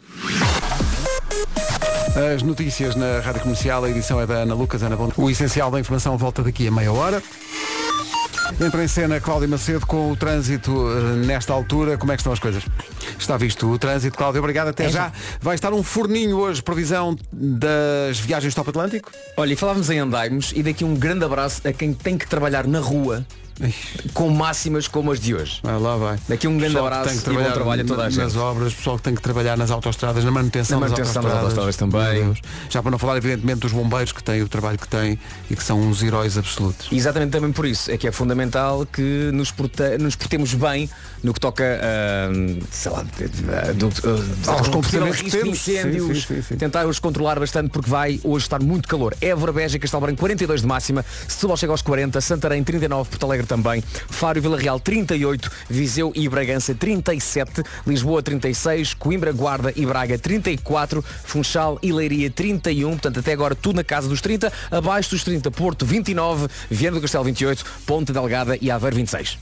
As 2.35 2.42
notícias 2.42 2.96
na 2.96 3.20
Rádio 3.20 3.42
Comercial, 3.42 3.85
a 3.85 3.90
edição 3.90 4.20
é 4.20 4.27
da 4.27 4.35
Ana 4.35 4.55
Lucas, 4.55 4.83
Ana 4.83 4.96
Bom. 4.96 5.11
O 5.16 5.31
essencial 5.31 5.70
da 5.70 5.79
informação 5.79 6.18
volta 6.18 6.42
daqui 6.42 6.66
a 6.66 6.70
meia 6.70 6.92
hora. 6.92 7.22
Entra 8.61 8.85
em 8.85 8.88
cena 8.88 9.21
Cláudia 9.21 9.49
Macedo 9.49 9.87
com 9.87 10.11
o 10.11 10.17
trânsito 10.17 10.73
eh, 10.91 11.27
nesta 11.27 11.53
altura. 11.53 11.97
Como 11.97 12.12
é 12.12 12.17
que 12.17 12.21
estão 12.21 12.33
as 12.33 12.38
coisas? 12.38 12.65
Está 13.18 13.37
visto 13.37 13.70
o 13.70 13.79
trânsito, 13.79 14.16
Cláudio. 14.16 14.40
Obrigado, 14.40 14.68
até 14.68 14.88
já. 14.88 15.12
Vai 15.40 15.55
estar 15.55 15.72
um 15.72 15.83
forninho 15.83 16.37
hoje, 16.37 16.62
previsão 16.62 17.16
das 17.33 18.18
viagens 18.18 18.55
Top 18.55 18.68
Atlântico. 18.70 19.11
Olha, 19.37 19.53
e 19.53 19.57
falávamos 19.57 19.90
em 19.90 19.98
andaimes 19.98 20.53
e 20.55 20.62
daqui 20.62 20.85
um 20.85 20.94
grande 20.94 21.25
abraço 21.25 21.66
a 21.66 21.72
quem 21.72 21.92
tem 21.92 22.18
que 22.18 22.27
trabalhar 22.27 22.66
na 22.66 22.81
rua 22.81 23.25
com 24.12 24.31
máximas 24.31 24.88
como 24.88 25.12
as 25.12 25.20
de 25.20 25.35
hoje. 25.35 25.61
Vai 25.62 25.79
lá, 25.79 25.96
vai. 25.96 26.18
Daqui 26.29 26.48
um 26.48 26.59
grande 26.59 26.77
abraço 26.77 27.11
tem 27.11 27.18
que 27.20 27.31
e 27.31 27.33
bom 27.33 27.35
trabalhar 27.35 27.53
trabalho 27.55 27.83
a 27.83 27.85
toda 27.85 28.03
a 28.03 28.05
nas 28.07 28.14
gente. 28.14 28.38
obras, 28.38 28.75
pessoal 28.75 28.96
que 28.96 29.03
tem 29.03 29.14
que 29.14 29.22
trabalhar 29.22 29.57
nas 29.57 29.70
autostradas, 29.70 30.25
na 30.25 30.31
manutenção, 30.31 30.81
Na 30.81 30.88
manutenção 30.88 31.22
das 31.22 31.33
autoestradas 31.33 31.77
também. 31.77 32.14
Meu 32.14 32.25
Deus. 32.25 32.38
Já 32.68 32.83
para 32.83 32.90
não 32.90 32.98
falar, 32.98 33.16
evidentemente, 33.18 33.61
dos 33.61 33.72
bombeiros 33.72 34.12
que 34.12 34.22
têm 34.22 34.42
o 34.42 34.48
trabalho 34.48 34.79
que 34.79 34.88
têm 34.88 35.18
e 35.51 35.55
que 35.57 35.62
são 35.62 35.81
uns 35.81 36.03
heróis 36.03 36.37
absolutos. 36.37 36.88
Exatamente 36.90 37.31
também 37.31 37.53
por 37.53 37.66
isso 37.66 37.90
é 37.90 37.96
que 37.96 38.09
é 38.09 38.12
fundamental 38.12 38.87
que 38.87 39.31
nos, 39.33 39.53
nos 40.01 40.16
portemos 40.16 40.55
bem 40.55 40.90
no 41.22 41.33
que 41.33 41.40
toca 41.40 41.62
a, 41.64 42.31
sei 42.70 42.90
lá, 42.90 43.02
de- 43.05 43.73
do, 43.75 43.87
Aos 44.51 44.59
ao 44.67 44.71
comportamentos 44.71 45.21
que 45.23 45.31
temos. 45.31 45.49
incêndios, 45.69 46.25
Sim, 46.25 46.35
sim, 46.37 46.43
sim, 46.43 46.57
tentar 46.57 46.87
os 46.87 46.99
controlar 46.99 47.38
bastante 47.38 47.71
porque 47.71 47.88
vai 47.91 48.21
hoje 48.25 48.45
estar 48.45 48.61
muito 48.62 48.88
calor. 48.88 49.15
Évora, 49.21 49.53
Beja, 49.53 49.79
Castelo 49.79 50.03
Branco 50.03 50.19
42 50.21 50.61
de 50.62 50.67
máxima, 50.67 51.05
Setúbal 51.29 51.57
chega 51.57 51.73
aos 51.73 51.83
40, 51.83 52.21
Santarém 52.21 52.62
39, 52.62 53.11
Porto 53.11 53.25
Alegre 53.27 53.47
também, 53.47 53.83
Faro 54.09 54.38
e 54.38 54.41
Vila 54.41 54.59
Real 54.59 54.79
38, 54.81 55.51
Viseu 55.69 56.12
e 56.15 56.29
Bragança 56.29 56.75
37, 56.75 57.62
Lisboa 57.87 58.23
36, 58.23 58.95
Coimbra, 58.95 59.33
Guarda 59.33 59.73
e 59.75 59.85
Braga 59.87 60.19
34, 60.19 61.05
Funchal 61.25 61.79
e 61.83 61.93
Leiria 61.93 62.31
31, 62.31 62.91
portanto 62.93 63.19
até 63.21 63.33
agora 63.33 63.55
tudo 63.55 63.77
na 63.77 63.85
casa 63.85 64.09
dos 64.09 64.21
30, 64.21 64.53
abaixo 64.71 65.11
dos 65.11 65.25
30 65.25 65.51
Porto 65.51 65.85
29, 65.87 66.47
Viana 66.71 66.97
do 66.97 67.01
Castelo 67.03 67.25
28, 67.25 67.65
Ponte 67.87 68.12
Delgada 68.12 68.57
e 68.61 68.71
Aveiro 68.71 68.97
26. 68.97 69.38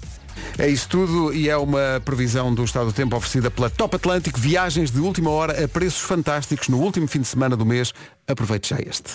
É 0.59 0.69
isso 0.69 0.89
tudo 0.89 1.33
e 1.33 1.49
é 1.49 1.57
uma 1.57 2.01
previsão 2.05 2.55
do 2.55 2.65
estado 2.65 2.87
do 2.87 2.93
tempo 2.93 3.17
oferecida 3.17 3.51
pela 3.51 3.71
Top 3.71 3.97
Atlântico. 3.97 4.39
Viagens 4.39 4.91
de 4.91 4.99
última 5.01 5.31
hora 5.31 5.65
a 5.65 5.69
preços 5.69 6.01
fantásticos 6.03 6.69
no 6.69 6.79
último 6.79 7.07
fim 7.09 7.21
de 7.21 7.29
semana 7.29 7.57
do 7.57 7.65
mês. 7.65 7.93
Aproveite 8.29 8.71
já 8.71 8.79
este. 8.81 9.15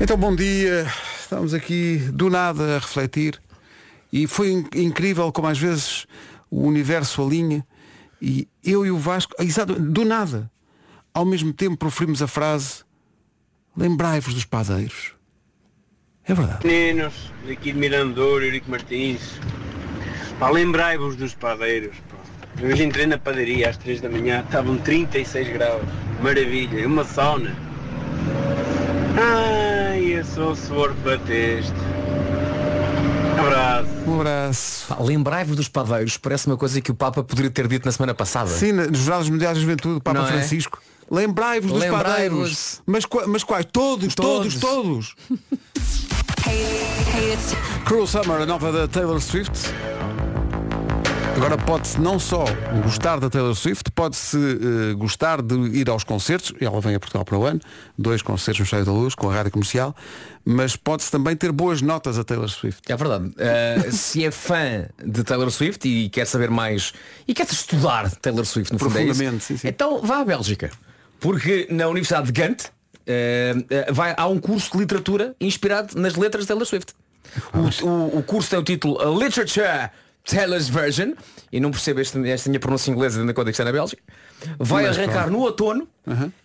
Então, 0.00 0.16
bom 0.16 0.34
dia. 0.34 0.86
Estamos 1.20 1.52
aqui 1.52 1.98
do 2.12 2.30
nada 2.30 2.76
a 2.76 2.78
refletir 2.78 3.40
e 4.12 4.26
foi 4.26 4.50
in- 4.52 4.66
incrível 4.74 5.30
como 5.32 5.48
às 5.48 5.58
vezes 5.58 6.06
o 6.50 6.66
universo 6.66 7.22
alinha 7.22 7.66
e 8.22 8.48
eu 8.64 8.86
e 8.86 8.90
o 8.90 8.96
Vasco, 8.98 9.34
exato, 9.38 9.74
do 9.74 10.04
nada, 10.04 10.50
ao 11.12 11.24
mesmo 11.24 11.52
tempo 11.52 11.76
proferimos 11.76 12.22
a 12.22 12.26
frase 12.26 12.82
lembrai-vos 13.76 14.32
dos 14.34 14.44
padeiros. 14.44 15.12
É 16.24 16.34
verdade. 16.34 16.66
Meninos, 16.66 17.14
daqui 17.46 17.72
de 17.72 17.78
Mirandouro, 17.78 18.44
Eurico 18.44 18.70
Martins. 18.70 19.20
Pá, 20.38 20.50
lembrai-vos 20.50 21.16
dos 21.16 21.34
padeiros. 21.34 21.96
Pá. 22.10 22.16
Eu 22.60 22.70
hoje 22.70 22.84
entrei 22.84 23.06
na 23.06 23.18
padaria 23.18 23.68
às 23.70 23.76
3 23.76 24.00
da 24.00 24.08
manhã, 24.08 24.42
estavam 24.44 24.76
36 24.78 25.48
graus. 25.52 25.82
Maravilha, 26.22 26.86
uma 26.86 27.04
sauna. 27.04 27.54
Ai, 29.16 30.00
eu 30.18 30.24
sou 30.24 30.52
o 30.52 30.56
suor 30.56 30.94
que 30.94 31.00
bateste. 31.00 31.72
Abraço. 33.38 33.88
Um 34.06 34.14
abraço. 34.20 34.96
Lembrai-vos 35.00 35.56
dos 35.56 35.68
padeiros, 35.68 36.16
parece 36.16 36.46
uma 36.48 36.56
coisa 36.56 36.80
que 36.80 36.90
o 36.90 36.94
Papa 36.94 37.22
poderia 37.22 37.50
ter 37.50 37.68
dito 37.68 37.86
na 37.86 37.92
semana 37.92 38.14
passada. 38.14 38.48
Sim, 38.50 38.72
nos 38.72 38.98
Jornadas 38.98 39.28
Mundiais 39.28 39.54
da 39.56 39.60
Juventude, 39.60 39.96
o 39.96 40.00
Papa 40.00 40.18
Não 40.18 40.26
é? 40.26 40.32
Francisco. 40.32 40.80
Lembrai-vos 41.10 41.70
dos 41.70 41.80
Lembrai-vos. 41.80 42.12
padeiros. 42.12 42.82
Mas, 42.84 43.04
mas 43.28 43.44
quais? 43.44 43.64
Todos, 43.72 44.14
todos, 44.14 44.56
todos. 44.56 45.14
Cruel 47.86 48.06
Summer, 48.06 48.42
a 48.42 48.46
nova 48.46 48.72
da 48.72 48.88
Taylor 48.88 49.20
Swift. 49.20 49.52
Agora 51.36 51.56
pode-se 51.56 52.00
não 52.00 52.18
só 52.18 52.44
gostar 52.82 53.20
da 53.20 53.30
Taylor 53.30 53.54
Swift, 53.54 53.90
pode-se 53.92 54.36
eh, 54.36 54.94
gostar 54.94 55.40
de 55.40 55.54
ir 55.78 55.88
aos 55.88 56.02
concertos, 56.02 56.52
e 56.60 56.64
ela 56.64 56.80
vem 56.80 56.94
a 56.96 57.00
Portugal 57.00 57.24
para 57.24 57.38
o 57.38 57.44
ano, 57.44 57.60
dois 57.96 58.22
concertos 58.22 58.60
no 58.60 58.66
Cheio 58.66 58.84
da 58.84 58.90
Luz, 58.92 59.14
com 59.14 59.30
a 59.30 59.34
rádio 59.34 59.52
comercial, 59.52 59.94
mas 60.44 60.74
pode-se 60.74 61.10
também 61.10 61.36
ter 61.36 61.52
boas 61.52 61.80
notas 61.80 62.18
a 62.18 62.24
Taylor 62.24 62.48
Swift. 62.48 62.80
É 62.90 62.96
verdade. 62.96 63.26
Uh, 63.28 63.92
se 63.92 64.24
é 64.24 64.30
fã 64.32 64.86
de 65.04 65.22
Taylor 65.22 65.50
Swift 65.50 65.86
e 65.88 66.08
quer 66.08 66.26
saber 66.26 66.50
mais 66.50 66.92
e 67.26 67.32
quer 67.32 67.46
estudar 67.46 68.10
Taylor 68.16 68.44
Swift 68.44 68.72
no 68.72 68.78
fundo 68.78 68.98
é 68.98 69.04
Profundamente, 69.04 69.44
sim, 69.44 69.56
sim. 69.56 69.68
então 69.68 70.02
vá 70.02 70.18
à 70.18 70.24
Bélgica. 70.24 70.70
Porque 71.20 71.68
na 71.70 71.86
Universidade 71.88 72.26
de 72.26 72.32
Ghent 72.32 72.62
uh, 72.64 72.68
uh, 73.90 73.94
vai, 73.94 74.12
há 74.16 74.26
um 74.26 74.40
curso 74.40 74.72
de 74.72 74.78
literatura 74.78 75.36
inspirado 75.40 75.98
nas 76.00 76.16
letras 76.16 76.44
de 76.44 76.48
Taylor 76.48 76.66
Swift. 76.66 76.92
O, 77.54 77.86
o- 77.86 78.18
o 78.18 78.22
curso 78.24 78.50
tem 78.50 78.58
o 78.58 78.62
título 78.64 78.98
Literature 79.18 79.90
Taylor's 80.24 80.68
Version 80.68 81.12
e 81.50 81.58
não 81.60 81.70
percebo 81.70 82.00
este- 82.00 82.28
esta 82.28 82.48
minha 82.50 82.60
pronúncia 82.60 82.90
inglesa 82.90 83.20
ainda 83.20 83.32
quando 83.34 83.48
está 83.48 83.64
na 83.64 83.72
Bélgica. 83.72 84.02
Vai 84.58 84.86
Mas 84.86 84.96
arrancar 84.98 85.22
pronto. 85.24 85.30
no 85.32 85.40
outono 85.40 85.88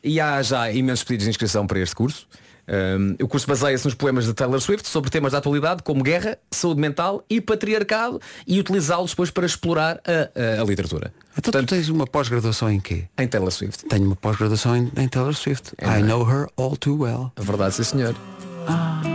e 0.04 0.20
há 0.20 0.42
já 0.42 0.72
imensos 0.72 1.04
pedidos 1.04 1.26
de 1.26 1.30
inscrição 1.30 1.68
para 1.68 1.80
este 1.80 1.96
curso. 1.96 2.28
Um, 2.66 3.16
o 3.22 3.28
curso 3.28 3.46
baseia-se 3.46 3.84
nos 3.84 3.94
poemas 3.94 4.24
de 4.26 4.34
Taylor 4.34 4.58
Swift 4.62 4.88
sobre 4.88 5.10
temas 5.10 5.34
da 5.34 5.40
atualidade 5.40 5.84
como 5.84 6.02
guerra, 6.02 6.38
saúde 6.50 6.80
mental 6.80 7.22
e 7.30 7.42
patriarcado 7.42 8.22
e 8.48 8.58
utilizá-los 8.58 9.12
depois 9.12 9.30
para 9.30 9.46
explorar 9.46 10.00
a, 10.08 10.58
a- 10.58 10.62
a 10.62 10.64
literatura. 10.64 11.14
Então 11.38 11.62
tu 11.62 11.66
tens 11.68 11.90
uma 11.90 12.08
pós-graduação 12.08 12.72
em 12.72 12.80
quê? 12.80 13.04
Em 13.18 13.28
Taylor 13.28 13.52
Swift. 13.52 13.84
Tenho 13.88 14.06
uma 14.06 14.16
pós-graduação 14.16 14.78
em, 14.78 14.90
em 14.96 15.08
Taylor 15.10 15.34
Swift. 15.34 15.74
I 15.82 16.02
know 16.02 16.26
her 16.26 16.48
all 16.56 16.78
too 16.78 17.02
well. 17.02 17.34
A 17.36 17.42
verdade, 17.42 17.76
sim 17.76 17.84
senhor. 17.84 18.16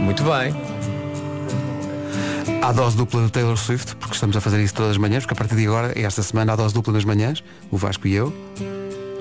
Muito 0.05 0.23
bem. 0.25 0.98
Há 2.61 2.73
dose 2.73 2.97
dupla 2.97 3.25
de 3.25 3.33
Taylor 3.33 3.57
Swift, 3.57 3.95
porque 3.97 4.15
estamos 4.15 4.37
a 4.37 4.41
fazer 4.41 4.63
isso 4.63 4.75
todas 4.75 4.93
as 4.93 4.97
manhãs, 4.97 5.25
porque 5.25 5.35
a 5.35 5.37
partir 5.37 5.57
de 5.57 5.67
agora, 5.67 5.93
esta 5.99 6.23
semana, 6.23 6.53
há 6.53 6.57
dose 6.57 6.75
dupla 6.75 6.93
nas 6.93 7.05
manhãs, 7.05 7.43
o 7.71 7.77
Vasco 7.77 8.07
e 8.07 8.15
eu. 8.15 8.33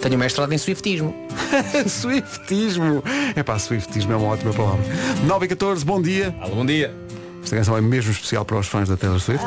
Tenho 0.01 0.17
mestrado 0.17 0.51
em 0.51 0.57
Swiftismo. 0.57 1.13
Swiftismo! 1.87 3.03
É 3.35 3.43
pá, 3.43 3.57
Swiftismo 3.57 4.13
é 4.13 4.15
uma 4.15 4.27
ótima 4.27 4.53
palavra. 4.53 4.83
9 5.25 5.45
e 5.45 5.49
14, 5.49 5.85
bom 5.85 6.01
dia. 6.01 6.35
Alô, 6.41 6.55
bom 6.55 6.65
dia. 6.65 6.93
Esta 7.47 7.55
canção 7.55 7.77
é 7.77 7.81
mesmo 7.81 8.11
especial 8.11 8.43
para 8.43 8.59
os 8.59 8.67
fãs 8.67 8.89
da 8.89 8.97
Taylor 8.97 9.21
Swift. 9.21 9.45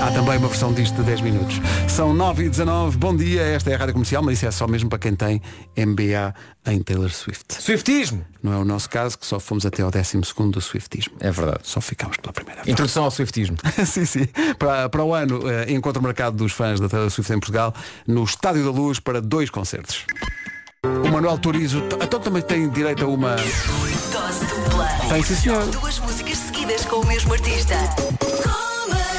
Há 0.00 0.12
também 0.12 0.38
uma 0.38 0.46
versão 0.46 0.72
disto 0.72 0.94
de 0.94 1.02
10 1.02 1.22
minutos. 1.22 1.56
São 1.88 2.14
9 2.14 2.44
e 2.44 2.48
19, 2.48 2.96
bom 2.96 3.16
dia. 3.16 3.42
Esta 3.42 3.70
é 3.70 3.74
a 3.74 3.78
Rádio 3.78 3.94
Comercial, 3.94 4.22
mas 4.22 4.34
isso 4.34 4.46
é 4.46 4.50
só 4.52 4.68
mesmo 4.68 4.88
para 4.88 5.00
quem 5.00 5.16
tem 5.16 5.42
MBA 5.76 6.32
em 6.66 6.80
Taylor 6.80 7.10
Swift. 7.10 7.60
Swiftismo! 7.60 8.24
Não 8.40 8.52
é 8.52 8.58
o 8.58 8.64
nosso 8.64 8.88
caso, 8.88 9.18
que 9.18 9.26
só 9.26 9.40
fomos 9.40 9.66
até 9.66 9.82
ao 9.82 9.90
12 9.90 10.18
do 10.52 10.60
Swiftismo. 10.60 11.14
É 11.18 11.32
verdade. 11.32 11.62
Só 11.64 11.80
ficámos 11.80 12.16
pela 12.18 12.32
primeira 12.32 12.62
vez. 12.62 12.72
Introdução 12.72 13.02
ao 13.02 13.10
Swiftismo. 13.10 13.56
sim, 13.84 14.04
sim. 14.04 14.28
Para, 14.56 14.88
para 14.88 15.02
o 15.02 15.12
ano, 15.12 15.40
eh, 15.50 15.72
encontro 15.72 16.00
marcado 16.00 16.36
dos 16.36 16.52
fãs 16.52 16.78
da 16.78 16.88
Taylor 16.88 17.10
Swift 17.10 17.32
em 17.32 17.40
Portugal, 17.40 17.74
no 18.06 18.22
Estádio 18.22 18.62
da 18.64 18.70
Luz, 18.70 19.00
para 19.00 19.20
dois 19.20 19.50
concertos. 19.50 20.06
O 20.84 21.10
Manuel 21.10 21.38
Turizo, 21.38 21.82
então 22.00 22.20
também 22.20 22.42
tem 22.42 22.70
direito 22.70 23.04
a 23.04 23.08
uma... 23.08 23.34
Dose 24.12 24.51
dupla. 24.82 25.08
Tem, 25.08 25.22
sim, 25.22 25.36
senhor. 25.36 25.66
Duas 25.66 25.98
músicas 25.98 26.38
seguidas 26.38 26.84
com 26.84 26.96
o 26.96 27.06
mesmo 27.06 27.32
artista. 27.32 27.74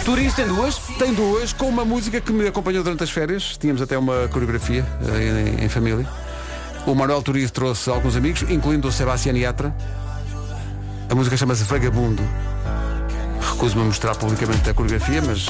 Turista 0.05 0.43
tem 0.43 0.53
duas? 0.53 0.77
Tem 0.99 1.13
duas, 1.13 1.53
com 1.53 1.69
uma 1.69 1.85
música 1.85 2.19
que 2.19 2.31
me 2.31 2.47
acompanhou 2.47 2.83
durante 2.83 3.03
as 3.03 3.09
férias. 3.09 3.57
Tínhamos 3.57 3.81
até 3.81 3.97
uma 3.97 4.27
coreografia 4.27 4.85
eh, 5.07 5.59
em, 5.61 5.65
em 5.65 5.69
família. 5.69 6.05
O 6.85 6.93
Manuel 6.93 7.21
Turizo 7.21 7.53
trouxe 7.53 7.89
alguns 7.89 8.15
amigos, 8.15 8.41
incluindo 8.49 8.87
o 8.87 8.91
Sebastián 8.91 9.37
Yatra. 9.37 9.73
A 11.09 11.15
música 11.15 11.37
chama-se 11.37 11.63
Vagabundo. 11.63 12.21
Recuso-me 13.39 13.83
a 13.83 13.85
mostrar 13.85 14.15
publicamente 14.15 14.69
a 14.69 14.73
coreografia, 14.73 15.21
mas... 15.21 15.47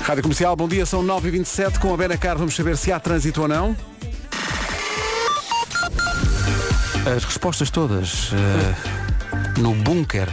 Rádio 0.00 0.22
Comercial, 0.22 0.54
bom 0.56 0.68
dia, 0.68 0.86
são 0.86 1.02
9h27. 1.04 1.78
Com 1.78 1.92
a 1.92 1.96
Benacar 1.96 2.38
vamos 2.38 2.54
saber 2.54 2.76
se 2.76 2.92
há 2.92 2.98
trânsito 2.98 3.42
ou 3.42 3.48
não. 3.48 3.76
As 7.06 7.22
respostas 7.22 7.70
todas 7.70 8.30
eh, 8.32 9.60
no 9.60 9.74
bunker 9.74 10.26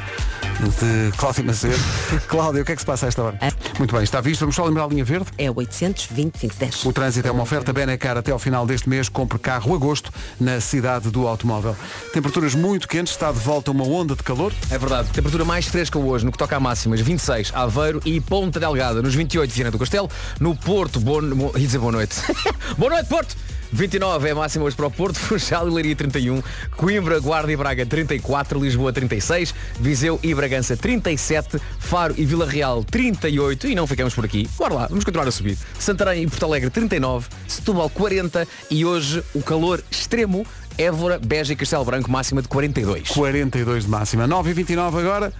de 0.79 1.17
Cláudio 1.17 1.43
Macedo. 1.43 1.77
Cláudio, 2.29 2.61
o 2.61 2.65
que 2.65 2.71
é 2.71 2.75
que 2.75 2.81
se 2.81 2.85
passa 2.85 3.07
a 3.07 3.09
esta 3.09 3.23
hora? 3.23 3.37
Muito 3.77 3.93
bem, 3.93 4.03
está 4.03 4.21
visto. 4.21 4.39
Vamos 4.39 4.55
só 4.55 4.63
lembrar 4.63 4.85
a 4.85 4.87
linha 4.87 5.03
verde. 5.03 5.25
É 5.37 5.51
820 5.51 6.31
2010. 6.39 6.85
O 6.85 6.93
trânsito 6.93 7.27
é 7.27 7.31
uma 7.31 7.43
oferta 7.43 7.73
Benacar 7.73 8.15
até 8.15 8.31
ao 8.31 8.39
final 8.39 8.65
deste 8.65 8.87
mês. 8.87 9.09
Compre 9.09 9.37
carro 9.37 9.75
agosto 9.75 10.13
na 10.39 10.61
cidade 10.61 11.09
do 11.09 11.27
automóvel. 11.27 11.75
Temperaturas 12.13 12.55
muito 12.55 12.87
quentes, 12.87 13.11
está 13.11 13.33
de 13.33 13.39
volta 13.39 13.69
uma 13.69 13.85
onda 13.85 14.15
de 14.15 14.23
calor. 14.23 14.53
É 14.69 14.77
verdade. 14.77 15.09
Temperatura 15.09 15.43
mais 15.43 15.67
fresca 15.67 15.99
hoje, 15.99 16.23
no 16.23 16.31
que 16.31 16.37
toca 16.37 16.55
a 16.55 16.59
máximas, 16.59 17.01
26, 17.01 17.51
Aveiro 17.53 17.99
e 18.05 18.21
Ponta 18.21 18.61
Delgada, 18.61 19.01
nos 19.01 19.13
28, 19.13 19.51
Viana 19.51 19.71
do 19.71 19.79
Castelo, 19.79 20.09
no 20.39 20.55
Porto, 20.55 21.01
bom, 21.01 21.21
bom, 21.21 21.51
ia 21.55 21.65
dizer 21.65 21.79
boa 21.79 21.91
noite. 21.91 22.15
boa 22.77 22.91
noite, 22.91 23.09
Porto! 23.09 23.35
29 23.71 24.27
é 24.27 24.31
a 24.31 24.35
máxima 24.35 24.65
hoje 24.65 24.75
para 24.75 24.87
o 24.87 24.91
Porto, 24.91 25.15
Funchal 25.19 25.67
e 25.67 25.71
Leiria 25.71 25.95
31, 25.95 26.41
Coimbra, 26.75 27.19
Guarda 27.19 27.51
e 27.51 27.55
Braga 27.55 27.85
34, 27.85 28.59
Lisboa 28.59 28.91
36, 28.91 29.53
Viseu 29.79 30.19
e 30.21 30.33
Bragança 30.33 30.75
37, 30.75 31.59
Faro 31.79 32.13
e 32.17 32.25
Vila 32.25 32.45
Real 32.45 32.83
38 32.83 33.67
e 33.67 33.75
não 33.75 33.87
ficamos 33.87 34.13
por 34.13 34.25
aqui. 34.25 34.49
Bora 34.57 34.73
lá, 34.73 34.87
vamos 34.87 35.03
continuar 35.03 35.27
a 35.27 35.31
subir. 35.31 35.57
Santarém 35.79 36.23
e 36.23 36.27
Porto 36.27 36.43
Alegre 36.45 36.69
39, 36.69 37.27
Setúbal 37.47 37.89
40 37.89 38.47
e 38.69 38.85
hoje 38.85 39.23
o 39.33 39.41
calor 39.41 39.81
extremo, 39.89 40.45
Évora, 40.77 41.19
Beja 41.19 41.53
e 41.53 41.55
Castelo 41.55 41.85
Branco 41.85 42.09
máxima 42.11 42.41
de 42.41 42.47
42. 42.47 43.09
42 43.09 43.83
de 43.85 43.89
máxima. 43.89 44.27
9 44.27 44.49
e 44.49 44.53
29 44.53 44.99
agora. 44.99 45.33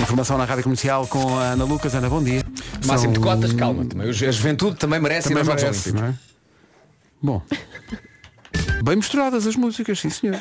Informação 0.00 0.38
na 0.38 0.44
Rádio 0.44 0.62
Comercial 0.64 1.06
com 1.06 1.38
a 1.38 1.42
Ana 1.52 1.64
Lucas. 1.64 1.94
Ana, 1.94 2.08
bom 2.08 2.22
dia. 2.22 2.42
Máximo 2.86 3.12
de 3.12 3.18
São- 3.20 3.28
cotas, 3.28 3.52
calma. 3.52 3.84
Também. 3.84 4.08
A 4.08 4.12
juventude 4.12 4.76
também 4.76 4.98
merece 5.00 5.28
Também 5.28 5.40
aos 5.40 5.46
Jogos 5.46 5.62
merece, 5.62 5.92
não 5.92 6.04
é? 6.06 6.14
Bom. 7.22 7.42
Bem 8.82 8.96
misturadas 8.96 9.46
as 9.46 9.56
músicas, 9.56 10.00
sim 10.00 10.08
senhor. 10.08 10.40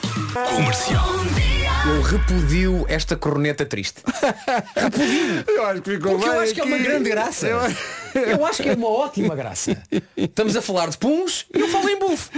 Eu 1.85 2.01
repudio 2.01 2.85
esta 2.87 3.15
corneta 3.15 3.65
triste. 3.65 4.01
Eu 5.47 5.65
acho 5.65 5.81
que 5.81 5.91
ficou 5.91 6.13
Porque 6.13 6.27
eu 6.29 6.39
acho 6.39 6.53
que 6.53 6.61
é 6.61 6.63
uma 6.63 6.77
grande 6.77 7.09
graça. 7.09 7.47
Eu 8.15 8.45
acho 8.45 8.63
que 8.63 8.69
é 8.69 8.73
uma 8.73 8.87
ótima 8.87 9.35
graça. 9.35 9.77
Estamos 10.15 10.55
a 10.55 10.61
falar 10.61 10.89
de 10.89 10.97
puns 10.97 11.45
e 11.53 11.59
eu 11.59 11.67
falo 11.67 11.89
em 11.89 11.99
bufo. 11.99 12.31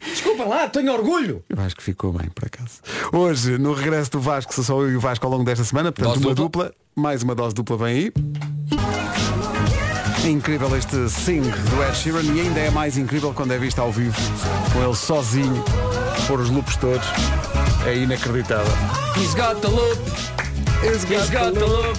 Desculpa 0.00 0.44
lá, 0.44 0.68
tenho 0.68 0.92
orgulho. 0.92 1.44
Eu 1.48 1.60
acho 1.62 1.76
que 1.76 1.82
ficou 1.82 2.12
bem, 2.12 2.28
por 2.30 2.46
acaso. 2.46 2.80
Hoje, 3.12 3.58
no 3.58 3.72
regresso 3.72 4.10
do 4.10 4.20
Vasco, 4.20 4.52
sou 4.52 4.64
só 4.64 4.80
eu 4.80 4.90
e 4.90 4.96
o 4.96 5.00
Vasco 5.00 5.24
ao 5.24 5.30
longo 5.30 5.44
desta 5.44 5.62
semana, 5.62 5.92
portanto, 5.92 6.14
Dose 6.14 6.26
uma 6.26 6.34
dupla. 6.34 6.64
dupla. 6.64 6.74
mais 6.96 7.22
uma 7.22 7.34
dose 7.34 7.54
dupla 7.54 7.76
vem 7.76 7.86
aí. 7.86 8.12
É 10.26 10.28
incrível 10.28 10.76
este 10.76 11.08
sing 11.08 11.40
do 11.40 11.82
Ed 11.84 11.96
Sheeran 11.96 12.22
e 12.22 12.40
ainda 12.40 12.58
é 12.58 12.68
mais 12.70 12.98
incrível 12.98 13.32
quando 13.32 13.52
é 13.52 13.58
visto 13.58 13.78
ao 13.78 13.92
vivo, 13.92 14.16
com 14.72 14.82
ele 14.82 14.94
sozinho, 14.96 15.62
por 16.26 16.40
os 16.40 16.50
loops 16.50 16.76
todos. 16.76 17.06
É 17.86 17.94
inacreditável. 17.96 18.72
He's 19.16 19.34
got 19.34 19.60
the 19.60 19.68
look. 19.68 20.00
He's 20.82 21.04
got 21.30 21.54
the 21.54 21.64
look. 21.64 21.96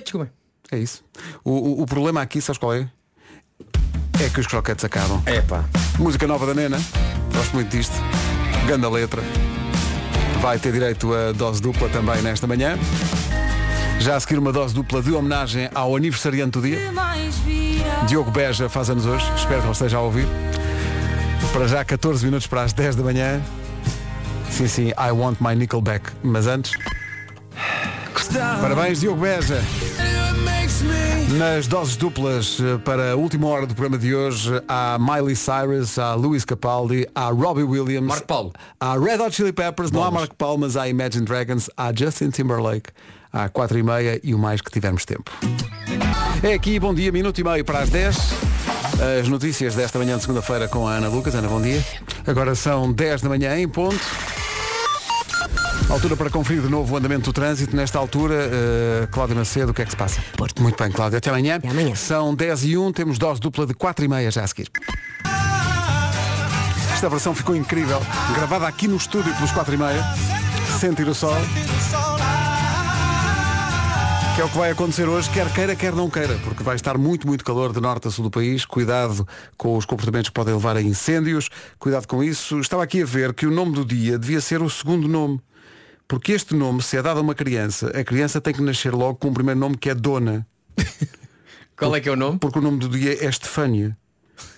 Desculpa. 0.00 0.32
É 0.72 0.78
isso. 0.78 1.04
O, 1.44 1.50
o- 1.52 1.82
o 1.82 1.86
problema 1.86 2.20
aqui, 2.22 2.40
sabes 2.40 2.58
qual 2.58 2.74
é? 2.74 2.88
É 4.20 4.28
que 4.28 4.40
os 4.40 4.46
croquetes 4.48 4.84
acabam. 4.84 5.22
É 5.26 5.40
pá. 5.40 5.64
Música 5.98 6.26
nova 6.26 6.44
da 6.46 6.54
Nena. 6.54 6.80
Gosto 7.32 7.52
muito 7.54 7.68
disto. 7.70 7.94
Ganda 8.66 8.88
letra. 8.90 9.22
Vai 10.40 10.58
ter 10.58 10.72
direito 10.72 11.12
a 11.14 11.30
dose 11.32 11.62
dupla 11.62 11.88
também 11.88 12.20
nesta 12.22 12.46
manhã. 12.48 12.76
Já 14.00 14.16
a 14.16 14.20
seguir 14.20 14.38
uma 14.38 14.50
dose 14.50 14.74
dupla 14.74 15.02
de 15.02 15.12
homenagem 15.12 15.68
ao 15.74 15.94
aniversariante 15.94 16.52
do 16.58 16.62
dia. 16.62 16.78
Diogo 18.08 18.30
Beja 18.30 18.66
faz 18.68 18.88
anos 18.88 19.04
hoje. 19.04 19.30
Espero 19.36 19.60
que 19.60 19.66
ele 19.66 19.72
esteja 19.72 19.98
a 19.98 20.00
ouvir. 20.00 20.26
Para 21.52 21.68
já 21.68 21.84
14 21.84 22.24
minutos 22.24 22.46
para 22.46 22.62
as 22.62 22.72
10 22.72 22.96
da 22.96 23.02
manhã. 23.02 23.42
Sim, 24.50 24.68
sim, 24.68 24.88
I 24.88 25.12
want 25.12 25.36
my 25.40 25.54
Nickelback. 25.54 26.10
Mas 26.22 26.46
antes. 26.46 26.72
Parabéns, 28.60 29.00
Diogo 29.00 29.20
Beja. 29.20 29.60
Nas 31.36 31.66
doses 31.66 31.96
duplas 31.96 32.58
eh, 32.60 32.78
para 32.78 33.12
a 33.12 33.16
última 33.16 33.46
hora 33.48 33.66
do 33.66 33.74
programa 33.74 33.98
de 33.98 34.14
hoje 34.14 34.50
há 34.66 34.98
Miley 34.98 35.36
Cyrus, 35.36 35.98
há 35.98 36.14
Luis 36.14 36.44
Capaldi, 36.44 37.06
há 37.14 37.26
Robbie 37.26 37.62
Williams, 37.62 38.06
Marco 38.08 38.26
Paulo. 38.26 38.52
há 38.80 38.94
Red 38.98 39.20
Hot 39.20 39.34
Chili 39.34 39.52
Peppers, 39.52 39.92
não 39.92 40.02
há. 40.02 40.10
Marco 40.10 40.34
Paulo, 40.34 40.58
mas 40.58 40.76
há 40.76 40.88
Imagine 40.88 41.24
Dragons, 41.24 41.70
há 41.76 41.92
Justin 41.94 42.30
Timberlake, 42.30 42.90
há 43.32 43.48
4 43.48 43.78
e 43.78 43.82
meia 43.82 44.20
e 44.22 44.34
o 44.34 44.38
mais 44.38 44.60
que 44.60 44.70
tivermos 44.70 45.04
tempo. 45.04 45.30
É 46.42 46.54
aqui, 46.54 46.78
bom 46.78 46.94
dia, 46.94 47.12
minuto 47.12 47.38
e 47.38 47.44
meio 47.44 47.64
para 47.64 47.80
as 47.80 47.90
10. 47.90 48.16
As 49.20 49.28
notícias 49.28 49.74
desta 49.74 49.98
manhã 49.98 50.16
de 50.16 50.22
segunda-feira 50.22 50.68
com 50.68 50.86
a 50.86 50.92
Ana 50.92 51.08
Lucas. 51.08 51.34
Ana, 51.34 51.48
bom 51.48 51.60
dia. 51.60 51.84
Agora 52.26 52.54
são 52.54 52.92
10 52.92 53.22
da 53.22 53.28
manhã 53.28 53.58
em 53.58 53.68
ponto. 53.68 53.98
Altura 55.88 56.16
para 56.16 56.30
conferir 56.30 56.62
de 56.62 56.68
novo 56.68 56.94
o 56.94 56.96
andamento 56.96 57.24
do 57.24 57.32
trânsito. 57.32 57.74
Nesta 57.74 57.98
altura, 57.98 58.34
eh, 58.34 59.08
Cláudia 59.10 59.34
Macedo, 59.34 59.72
o 59.72 59.74
que 59.74 59.82
é 59.82 59.84
que 59.84 59.90
se 59.90 59.96
passa? 59.96 60.20
Porto. 60.36 60.62
Muito 60.62 60.80
bem, 60.80 60.92
Cláudia. 60.92 61.18
Até 61.18 61.30
amanhã. 61.30 61.56
Até 61.56 61.68
amanhã. 61.68 61.94
São 61.96 62.34
10 62.34 62.64
e 62.64 62.78
1, 62.78 62.92
temos 62.92 63.18
dose 63.18 63.40
dupla 63.40 63.66
de 63.66 63.74
4 63.74 64.04
e 64.04 64.08
meia 64.08 64.30
já 64.30 64.44
a 64.44 64.46
seguir. 64.46 64.68
Esta 66.92 67.08
versão 67.08 67.34
ficou 67.34 67.56
incrível. 67.56 68.00
Gravada 68.34 68.68
aqui 68.68 68.86
no 68.86 68.96
estúdio 68.96 69.34
pelos 69.34 69.50
4 69.50 69.74
e 69.74 69.78
meia. 69.78 70.04
Sentir 70.78 71.08
o 71.08 71.14
sol. 71.14 71.34
Que 74.40 74.44
é 74.44 74.46
o 74.46 74.50
que 74.52 74.56
vai 74.56 74.70
acontecer 74.70 75.06
hoje, 75.06 75.28
quer 75.28 75.52
queira, 75.52 75.76
quer 75.76 75.92
não 75.92 76.08
queira, 76.08 76.34
porque 76.42 76.62
vai 76.62 76.74
estar 76.74 76.96
muito, 76.96 77.26
muito 77.26 77.44
calor 77.44 77.74
de 77.74 77.78
norte 77.78 78.08
a 78.08 78.10
sul 78.10 78.24
do 78.24 78.30
país. 78.30 78.64
Cuidado 78.64 79.28
com 79.54 79.76
os 79.76 79.84
comportamentos 79.84 80.30
que 80.30 80.34
podem 80.34 80.54
levar 80.54 80.78
a 80.78 80.80
incêndios. 80.80 81.50
Cuidado 81.78 82.08
com 82.08 82.24
isso. 82.24 82.58
Estava 82.58 82.82
aqui 82.82 83.02
a 83.02 83.04
ver 83.04 83.34
que 83.34 83.44
o 83.44 83.50
nome 83.50 83.72
do 83.72 83.84
dia 83.84 84.18
devia 84.18 84.40
ser 84.40 84.62
o 84.62 84.70
segundo 84.70 85.06
nome. 85.06 85.42
Porque 86.08 86.32
este 86.32 86.54
nome, 86.54 86.80
se 86.80 86.96
é 86.96 87.02
dado 87.02 87.18
a 87.18 87.22
uma 87.22 87.34
criança, 87.34 87.88
a 87.88 88.02
criança 88.02 88.40
tem 88.40 88.54
que 88.54 88.62
nascer 88.62 88.94
logo 88.94 89.16
com 89.16 89.28
o 89.28 89.34
primeiro 89.34 89.60
nome 89.60 89.76
que 89.76 89.90
é 89.90 89.94
Dona. 89.94 90.46
Qual 91.76 91.94
é 91.94 92.00
que 92.00 92.08
é 92.08 92.12
o 92.12 92.16
nome? 92.16 92.38
Porque 92.38 92.60
o 92.60 92.62
nome 92.62 92.78
do 92.78 92.88
dia 92.88 93.22
é 93.22 93.28
Estefânia. 93.28 93.94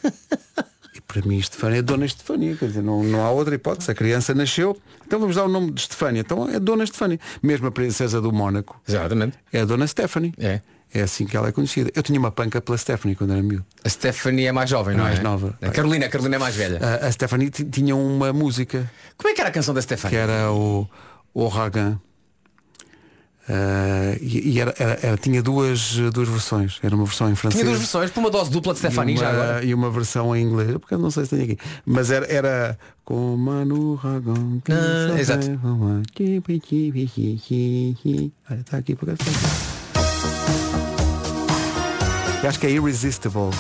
Para 1.13 1.29
mim 1.29 1.37
Estefânia 1.39 1.79
é 1.79 1.83
Dona 1.83 2.07
Estefânia, 2.07 2.57
quer 2.57 2.67
dizer, 2.69 2.83
não, 2.83 3.03
não 3.05 3.21
há 3.25 3.31
outra 3.31 3.55
hipótese. 3.55 3.91
A 3.91 3.95
criança 3.95 4.35
nasceu, 4.35 4.75
então 5.07 5.21
vamos 5.21 5.37
dar 5.37 5.45
o 5.45 5.49
nome 5.49 5.71
de 5.73 5.81
Estefânia. 5.83 6.21
Então 6.21 6.49
é 6.49 6.59
Dona 6.59 6.85
Estefânia. 6.85 7.21
Mesmo 7.43 7.67
a 7.67 7.71
princesa 7.71 8.19
do 8.21 8.33
Mónaco 8.33 8.81
Exatamente. 8.89 9.37
é 9.53 9.61
a 9.61 9.65
Dona 9.67 9.87
Stephanie. 9.87 10.33
É. 10.39 10.61
É 10.95 11.01
assim 11.03 11.25
que 11.27 11.37
ela 11.37 11.49
é 11.49 11.53
conhecida. 11.53 11.91
Eu 11.95 12.03
tinha 12.03 12.19
uma 12.19 12.31
panca 12.31 12.61
pela 12.61 12.77
Stephanie 12.79 13.15
quando 13.17 13.33
era 13.33 13.43
miúdo. 13.43 13.65
A 13.85 13.89
Stephanie 13.89 14.47
é 14.47 14.53
mais 14.53 14.69
jovem, 14.71 14.95
não 14.97 15.05
Mais 15.05 15.19
é? 15.19 15.23
nova. 15.23 15.57
A 15.63 15.71
Carolina, 15.71 16.05
a 16.07 16.09
Carolina 16.09 16.37
é 16.37 16.39
mais 16.39 16.55
velha. 16.55 16.79
A, 16.83 17.07
a 17.07 17.13
Stephanie 17.13 17.49
ti- 17.51 17.65
tinha 17.65 17.95
uma 17.97 18.31
música 18.33 18.91
Como 19.17 19.31
é 19.31 19.35
que 19.35 19.41
era 19.41 19.49
a 19.49 19.53
canção 19.53 19.73
da 19.75 19.81
que 19.81 19.85
Stephanie? 19.85 20.17
era 20.19 20.51
o 20.53 20.87
Ouragan. 21.35 21.99
Ah, 23.49 24.17
e 24.21 24.53
e 24.53 24.61
era, 24.61 24.75
era- 24.79 24.99
era- 25.03 25.17
tinha 25.17 25.43
duas, 25.43 25.97
duas 26.13 26.29
versões. 26.29 26.79
Era 26.83 26.95
uma 26.95 27.05
versão 27.05 27.31
em 27.31 27.35
francês. 27.35 27.61
Tinha 27.61 27.71
duas 27.71 27.79
versões, 27.81 28.11
por 28.11 28.21
uma 28.21 28.31
dose 28.31 28.51
dupla 28.51 28.73
de 28.73 28.79
Stephanie 28.79 29.17
já 29.17 29.31
agora. 29.31 29.65
E 29.65 29.75
uma 29.75 29.91
versão 29.91 30.35
em 30.37 30.43
inglês, 30.43 30.73
porque 30.79 30.95
eu 30.95 30.99
não 30.99 31.11
sei 31.11 31.25
se 31.25 31.31
tem 31.37 31.43
aqui. 31.43 31.59
Mas 31.85 32.11
era, 32.11 32.27
era 32.33 32.79
como 33.05 33.51
no 33.65 33.95
Ragon. 33.97 34.61
Ah, 34.71 35.19
exato. 35.21 35.47
está 38.61 38.77
aqui 38.79 38.97
eu 42.43 42.49
acho 42.49 42.59
que 42.59 42.67
é 42.67 42.71
Irresistible 42.71 43.51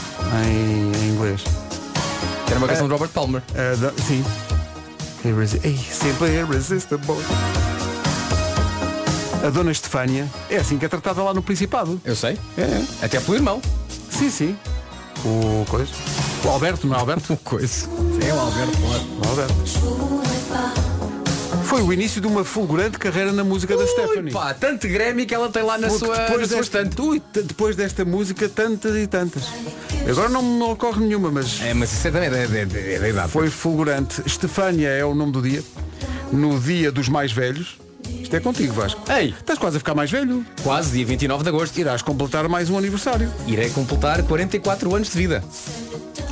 em, 0.44 0.92
em 1.06 1.10
inglês. 1.14 1.44
Era 2.48 2.58
uma 2.58 2.66
canção 2.68 2.86
de 2.86 2.92
Robert 2.92 3.10
Palmer. 3.10 3.42
Ah, 3.54 3.76
da- 3.76 3.92
sim. 4.02 4.24
Irresi 5.24 5.60
Ei, 5.62 5.76
sempre 5.76 6.34
Irresistible. 6.34 7.16
A 9.42 9.50
Dona 9.50 9.72
Estefânia 9.72 10.28
é 10.48 10.56
assim 10.56 10.78
que 10.78 10.84
é 10.84 10.88
tratada 10.88 11.22
lá 11.22 11.34
no 11.34 11.42
Principado. 11.42 12.00
Eu 12.04 12.14
sei. 12.14 12.38
É, 12.56 12.60
é. 12.62 12.84
Até 13.02 13.18
pelo 13.20 13.36
irmão. 13.36 13.60
Sim, 14.10 14.30
sim. 14.30 14.56
O 15.24 15.64
coisa. 15.68 15.90
O 16.44 16.48
Alberto, 16.48 16.86
não 16.86 16.96
é 16.96 16.98
Alberto? 17.00 17.36
Coisa. 17.44 17.88
É 18.26 18.32
o 18.34 18.38
Alberto, 18.40 18.76
claro. 18.78 19.02
O 19.24 19.28
Alberto. 19.28 19.54
Foi 21.64 21.80
o 21.82 21.92
início 21.92 22.20
de 22.20 22.26
uma 22.26 22.44
fulgurante 22.44 22.98
carreira 22.98 23.32
na 23.32 23.42
música 23.44 23.76
da 23.76 23.86
Stephanie. 23.86 24.32
Pá, 24.32 24.52
tanto 24.52 24.86
Grammy 24.88 25.24
que 25.24 25.34
ela 25.34 25.48
tem 25.48 25.62
lá 25.62 25.78
na 25.78 25.88
Porque 25.88 26.04
sua, 26.04 26.16
depois, 26.16 26.40
na 26.40 26.46
sua 26.48 26.56
desta, 26.82 26.84
t- 27.32 27.42
depois 27.42 27.76
desta 27.76 28.04
música, 28.04 28.48
tantas 28.48 28.96
e 28.96 29.06
tantas. 29.06 29.44
Agora 30.08 30.28
não 30.28 30.42
me 30.42 30.62
ocorre 30.64 31.00
nenhuma, 31.04 31.30
mas 31.30 31.60
É, 31.62 31.72
mas 31.72 31.92
isso 31.92 32.08
é 32.08 32.10
da, 32.10 32.20
da 32.20 33.08
idade. 33.08 33.30
foi 33.32 33.48
fulgurante. 33.48 34.22
Estefânia 34.26 34.88
é 34.88 35.04
o 35.04 35.14
nome 35.14 35.32
do 35.32 35.40
dia. 35.40 35.62
No 36.32 36.58
dia 36.60 36.90
dos 36.92 37.08
mais 37.08 37.32
velhos. 37.32 37.78
Isto 38.32 38.36
é 38.38 38.40
contigo, 38.40 38.72
Vasco. 38.72 38.98
Ei, 39.12 39.28
Estás 39.38 39.58
quase 39.58 39.76
a 39.76 39.78
ficar 39.80 39.94
mais 39.94 40.10
velho. 40.10 40.42
quase 40.62 40.92
dia 40.92 41.04
29 41.04 41.42
de 41.42 41.50
agosto. 41.50 41.76
Irás 41.78 42.00
completar 42.00 42.48
mais 42.48 42.70
um 42.70 42.78
aniversário. 42.78 43.30
Irei 43.46 43.68
completar 43.68 44.22
44 44.22 44.94
anos 44.94 45.10
de 45.10 45.18
vida. 45.18 45.44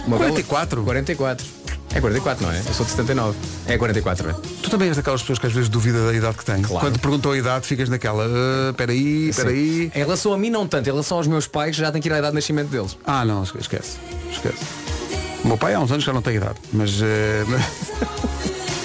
Uma 0.06 0.16
44? 0.16 0.76
bela- 0.80 0.86
44. 0.94 1.46
É 1.94 2.00
44, 2.00 2.46
não 2.46 2.52
é? 2.54 2.58
Eu 2.66 2.72
sou 2.72 2.86
de 2.86 2.92
79. 2.92 3.36
É 3.66 3.76
44, 3.76 4.30
é? 4.30 4.32
Tu 4.62 4.70
também 4.70 4.88
és 4.88 4.96
daquelas 4.96 5.20
pessoas 5.20 5.38
que 5.38 5.46
às 5.46 5.52
vezes 5.52 5.68
duvida 5.68 6.06
da 6.06 6.14
idade 6.14 6.38
que 6.38 6.44
têm. 6.46 6.62
Claro. 6.62 6.86
Quando 6.86 6.98
perguntam 7.00 7.32
a 7.32 7.36
idade, 7.36 7.66
ficas 7.66 7.90
naquela. 7.90 8.24
"Ah, 8.24 8.72
Peraí, 8.72 9.30
peraí. 9.36 9.92
Em 9.94 9.98
relação 9.98 10.32
a 10.32 10.38
mim, 10.38 10.48
não 10.48 10.66
tanto. 10.66 10.86
Em 10.88 10.92
relação 10.92 11.18
aos 11.18 11.26
meus 11.26 11.46
pais, 11.46 11.76
já 11.76 11.92
tem 11.92 12.00
que 12.00 12.08
ir 12.08 12.12
à 12.14 12.18
idade 12.18 12.30
de 12.30 12.36
nascimento 12.36 12.68
deles. 12.68 12.96
Ah, 13.04 13.26
não, 13.26 13.42
esque- 13.42 13.58
esquece. 13.60 13.98
Esquece. 14.32 14.56
O 15.44 15.48
meu 15.48 15.58
pai 15.58 15.74
há 15.74 15.80
uns 15.80 15.90
anos 15.92 16.02
já 16.02 16.14
não 16.14 16.22
tem 16.22 16.36
idade, 16.36 16.56
mas. 16.72 16.98
eh, 17.02 17.44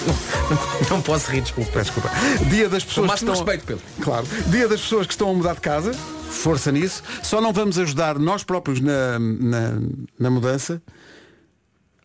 Não 0.89 1.01
posso 1.01 1.32
rir, 1.32 1.41
desculpa. 1.41 1.72
Peço 1.72 1.91
desculpa. 1.91 2.10
Dia 2.49 2.70
das 2.70 2.84
pessoas. 2.84 3.12
que 3.12 3.18
estão... 3.18 3.34
respeito, 3.34 3.66
Pedro. 3.66 3.84
Claro. 4.01 4.28
Dia 4.47 4.68
das 4.68 4.82
pessoas 4.82 5.08
que 5.08 5.14
estão 5.14 5.30
a 5.30 5.34
mudar 5.34 5.56
de 5.56 5.62
casa. 5.62 5.93
Força 6.30 6.72
nisso. 6.72 7.03
Só 7.24 7.39
não 7.39 7.53
vamos 7.53 7.80
ajudar 7.80 8.20
nós 8.20 8.43
próprios 8.43 8.80
na, 8.80 9.20
na, 9.20 9.80
na 10.20 10.30
mudança. 10.30 10.82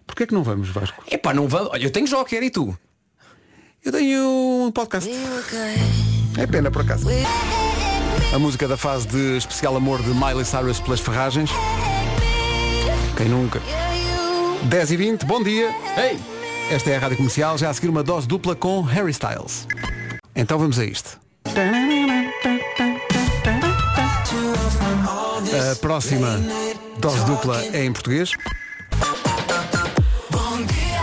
Porquê 0.07 0.25
é 0.25 0.27
que 0.27 0.35
não 0.35 0.43
vamos, 0.43 0.69
Vasco? 0.69 1.03
Epá, 1.11 1.33
não 1.33 1.49
vou. 1.49 1.71
Olha, 1.73 1.85
eu 1.85 1.91
tenho 1.91 2.07
Joker 2.07 2.43
e 2.43 2.51
tu? 2.51 2.77
Eu 3.85 3.93
tenho 3.93 4.67
um 4.67 4.73
podcast. 4.73 5.11
É 6.37 6.47
pena 6.47 6.71
por 6.71 6.83
acaso. 6.83 7.07
A 8.33 8.39
música 8.39 8.69
da 8.69 8.77
fase 8.77 9.09
de 9.09 9.37
especial 9.37 9.77
amor 9.77 10.03
de 10.03 10.11
Miley 10.11 10.45
Cyrus 10.45 10.81
pelas 10.81 11.01
ferragens. 11.01 11.51
Quem 13.17 13.29
nunca? 13.29 13.61
10 14.65 14.91
e 14.93 14.97
20, 14.97 15.25
bom 15.27 15.43
dia. 15.43 15.75
Ei! 15.97 16.40
Esta 16.71 16.91
é 16.91 16.97
a 16.97 17.01
Rádio 17.01 17.17
Comercial, 17.17 17.59
já 17.59 17.69
a 17.69 17.75
seguir 17.75 17.89
uma 17.89 18.05
dose 18.05 18.29
dupla 18.29 18.55
com 18.55 18.81
Harry 18.83 19.11
Styles. 19.11 19.67
Então 20.37 20.57
vamos 20.57 20.79
a 20.79 20.85
isto. 20.85 21.19
A 25.53 25.77
próxima 25.81 26.39
dose 27.01 27.25
dupla 27.25 27.61
é 27.73 27.85
em 27.85 27.93
português. 27.93 28.31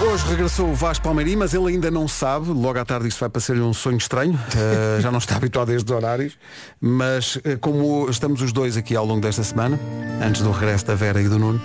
Hoje 0.09 0.25
regressou 0.29 0.69
o 0.69 0.73
Vasco 0.73 1.03
Palmeirim, 1.03 1.35
mas 1.35 1.53
ele 1.53 1.73
ainda 1.73 1.91
não 1.91 2.07
sabe. 2.07 2.49
Logo 2.49 2.79
à 2.79 2.85
tarde 2.85 3.09
isto 3.09 3.19
vai 3.19 3.27
parecer-lhe 3.27 3.61
um 3.61 3.73
sonho 3.73 3.97
estranho. 3.97 4.39
Eh, 4.55 5.01
já 5.01 5.11
não 5.11 5.19
está 5.19 5.35
habituado 5.35 5.71
a 5.71 5.75
estes 5.75 5.93
horários. 5.93 6.37
Mas 6.79 7.37
eh, 7.43 7.57
como 7.57 8.09
estamos 8.09 8.41
os 8.41 8.53
dois 8.53 8.77
aqui 8.77 8.95
ao 8.95 9.05
longo 9.05 9.19
desta 9.19 9.43
semana, 9.43 9.77
antes 10.25 10.41
do 10.41 10.51
regresso 10.51 10.85
da 10.85 10.95
Vera 10.95 11.21
e 11.21 11.27
do 11.27 11.37
Nuno, 11.37 11.61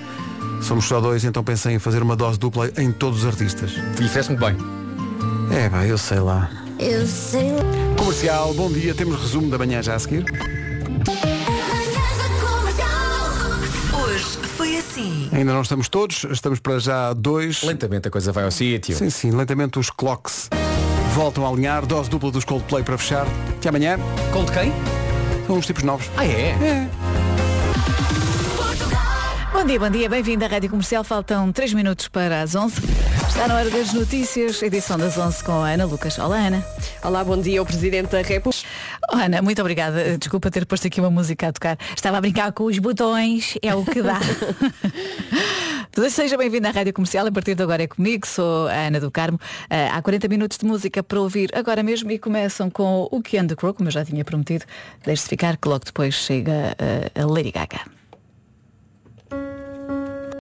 somos 0.62 0.84
só 0.86 1.00
dois, 1.00 1.24
então 1.24 1.42
pensei 1.42 1.74
em 1.74 1.78
fazer 1.78 2.02
uma 2.02 2.16
dose 2.16 2.38
dupla 2.38 2.70
em 2.78 2.90
todos 2.92 3.20
os 3.20 3.26
artistas. 3.26 3.72
E 4.00 4.08
fez 4.08 4.28
muito 4.28 4.40
bem. 4.40 4.56
É, 5.56 5.68
pá, 5.68 5.84
eu 5.84 5.98
sei 5.98 6.20
lá. 6.20 6.50
Eu 6.78 7.06
sei. 7.06 7.52
Comercial, 7.98 8.54
bom 8.54 8.70
dia. 8.70 8.94
Temos 8.94 9.20
resumo 9.20 9.50
da 9.50 9.58
manhã 9.58 9.82
já 9.82 9.94
a 9.94 9.98
seguir. 9.98 10.24
Hoje 13.92 14.24
foi 14.56 14.76
assim. 14.78 15.28
Ainda 15.32 15.52
não 15.52 15.62
estamos 15.62 15.88
todos, 15.88 16.24
estamos 16.30 16.58
para 16.58 16.78
já 16.78 17.12
dois. 17.12 17.62
Lentamente 17.62 18.08
a 18.08 18.10
coisa 18.10 18.32
vai 18.32 18.44
ao 18.44 18.50
sítio. 18.50 18.96
Sim, 18.96 19.10
sim, 19.10 19.30
lentamente 19.30 19.78
os 19.78 19.90
clocks 19.90 20.48
voltam 21.14 21.46
a 21.46 21.50
alinhar. 21.50 21.86
Dose 21.86 22.08
dupla 22.08 22.30
dos 22.30 22.44
Coldplay 22.44 22.82
para 22.82 22.96
fechar. 22.96 23.26
Até 23.56 23.68
amanhã. 23.68 23.98
Cold 24.32 24.50
quem? 24.50 24.72
São 25.46 25.56
uns 25.56 25.66
tipos 25.66 25.82
novos. 25.82 26.10
Ah, 26.16 26.24
é? 26.24 26.88
Bom 29.62 29.66
dia, 29.68 29.78
bom 29.78 29.90
dia, 29.90 30.08
bem-vindo 30.08 30.44
à 30.44 30.48
Rádio 30.48 30.68
Comercial. 30.68 31.04
Faltam 31.04 31.52
3 31.52 31.72
minutos 31.74 32.08
para 32.08 32.42
as 32.42 32.56
11. 32.56 32.82
Está 33.28 33.46
na 33.46 33.54
hora 33.54 33.70
das 33.70 33.92
notícias, 33.92 34.60
edição 34.60 34.98
das 34.98 35.16
11 35.16 35.44
com 35.44 35.52
a 35.52 35.70
Ana 35.70 35.84
Lucas. 35.84 36.18
Olá, 36.18 36.48
Ana. 36.48 36.66
Olá, 37.00 37.22
bom 37.22 37.40
dia, 37.40 37.62
o 37.62 37.64
Presidente 37.64 38.10
da 38.10 38.22
República. 38.22 38.66
Oh, 39.12 39.16
Ana, 39.18 39.40
muito 39.40 39.60
obrigada. 39.60 40.18
Desculpa 40.18 40.50
ter 40.50 40.66
posto 40.66 40.88
aqui 40.88 40.98
uma 40.98 41.12
música 41.12 41.46
a 41.46 41.52
tocar. 41.52 41.78
Estava 41.94 42.18
a 42.18 42.20
brincar 42.20 42.50
com 42.50 42.64
os 42.64 42.76
botões, 42.80 43.56
é 43.62 43.72
o 43.72 43.84
que 43.84 44.02
dá. 44.02 44.18
Seja 46.10 46.36
bem-vindo 46.36 46.66
à 46.66 46.72
Rádio 46.72 46.92
Comercial. 46.92 47.24
A 47.28 47.30
partir 47.30 47.54
de 47.54 47.62
agora 47.62 47.84
é 47.84 47.86
comigo, 47.86 48.26
sou 48.26 48.66
a 48.66 48.88
Ana 48.88 48.98
do 48.98 49.12
Carmo. 49.12 49.38
Ah, 49.70 49.96
há 49.96 50.02
40 50.02 50.26
minutos 50.26 50.58
de 50.58 50.66
música 50.66 51.04
para 51.04 51.20
ouvir 51.20 51.52
agora 51.54 51.84
mesmo 51.84 52.10
e 52.10 52.18
começam 52.18 52.68
com 52.68 53.08
o 53.12 53.22
The 53.22 53.54
Crow, 53.54 53.72
como 53.72 53.86
eu 53.86 53.92
já 53.92 54.04
tinha 54.04 54.24
prometido. 54.24 54.64
Deixe-se 55.04 55.28
ficar 55.28 55.56
que 55.56 55.68
logo 55.68 55.84
depois 55.84 56.14
chega 56.16 56.76
ah, 56.80 57.22
a 57.22 57.26
Lady 57.26 57.52
Gaga. 57.52 58.01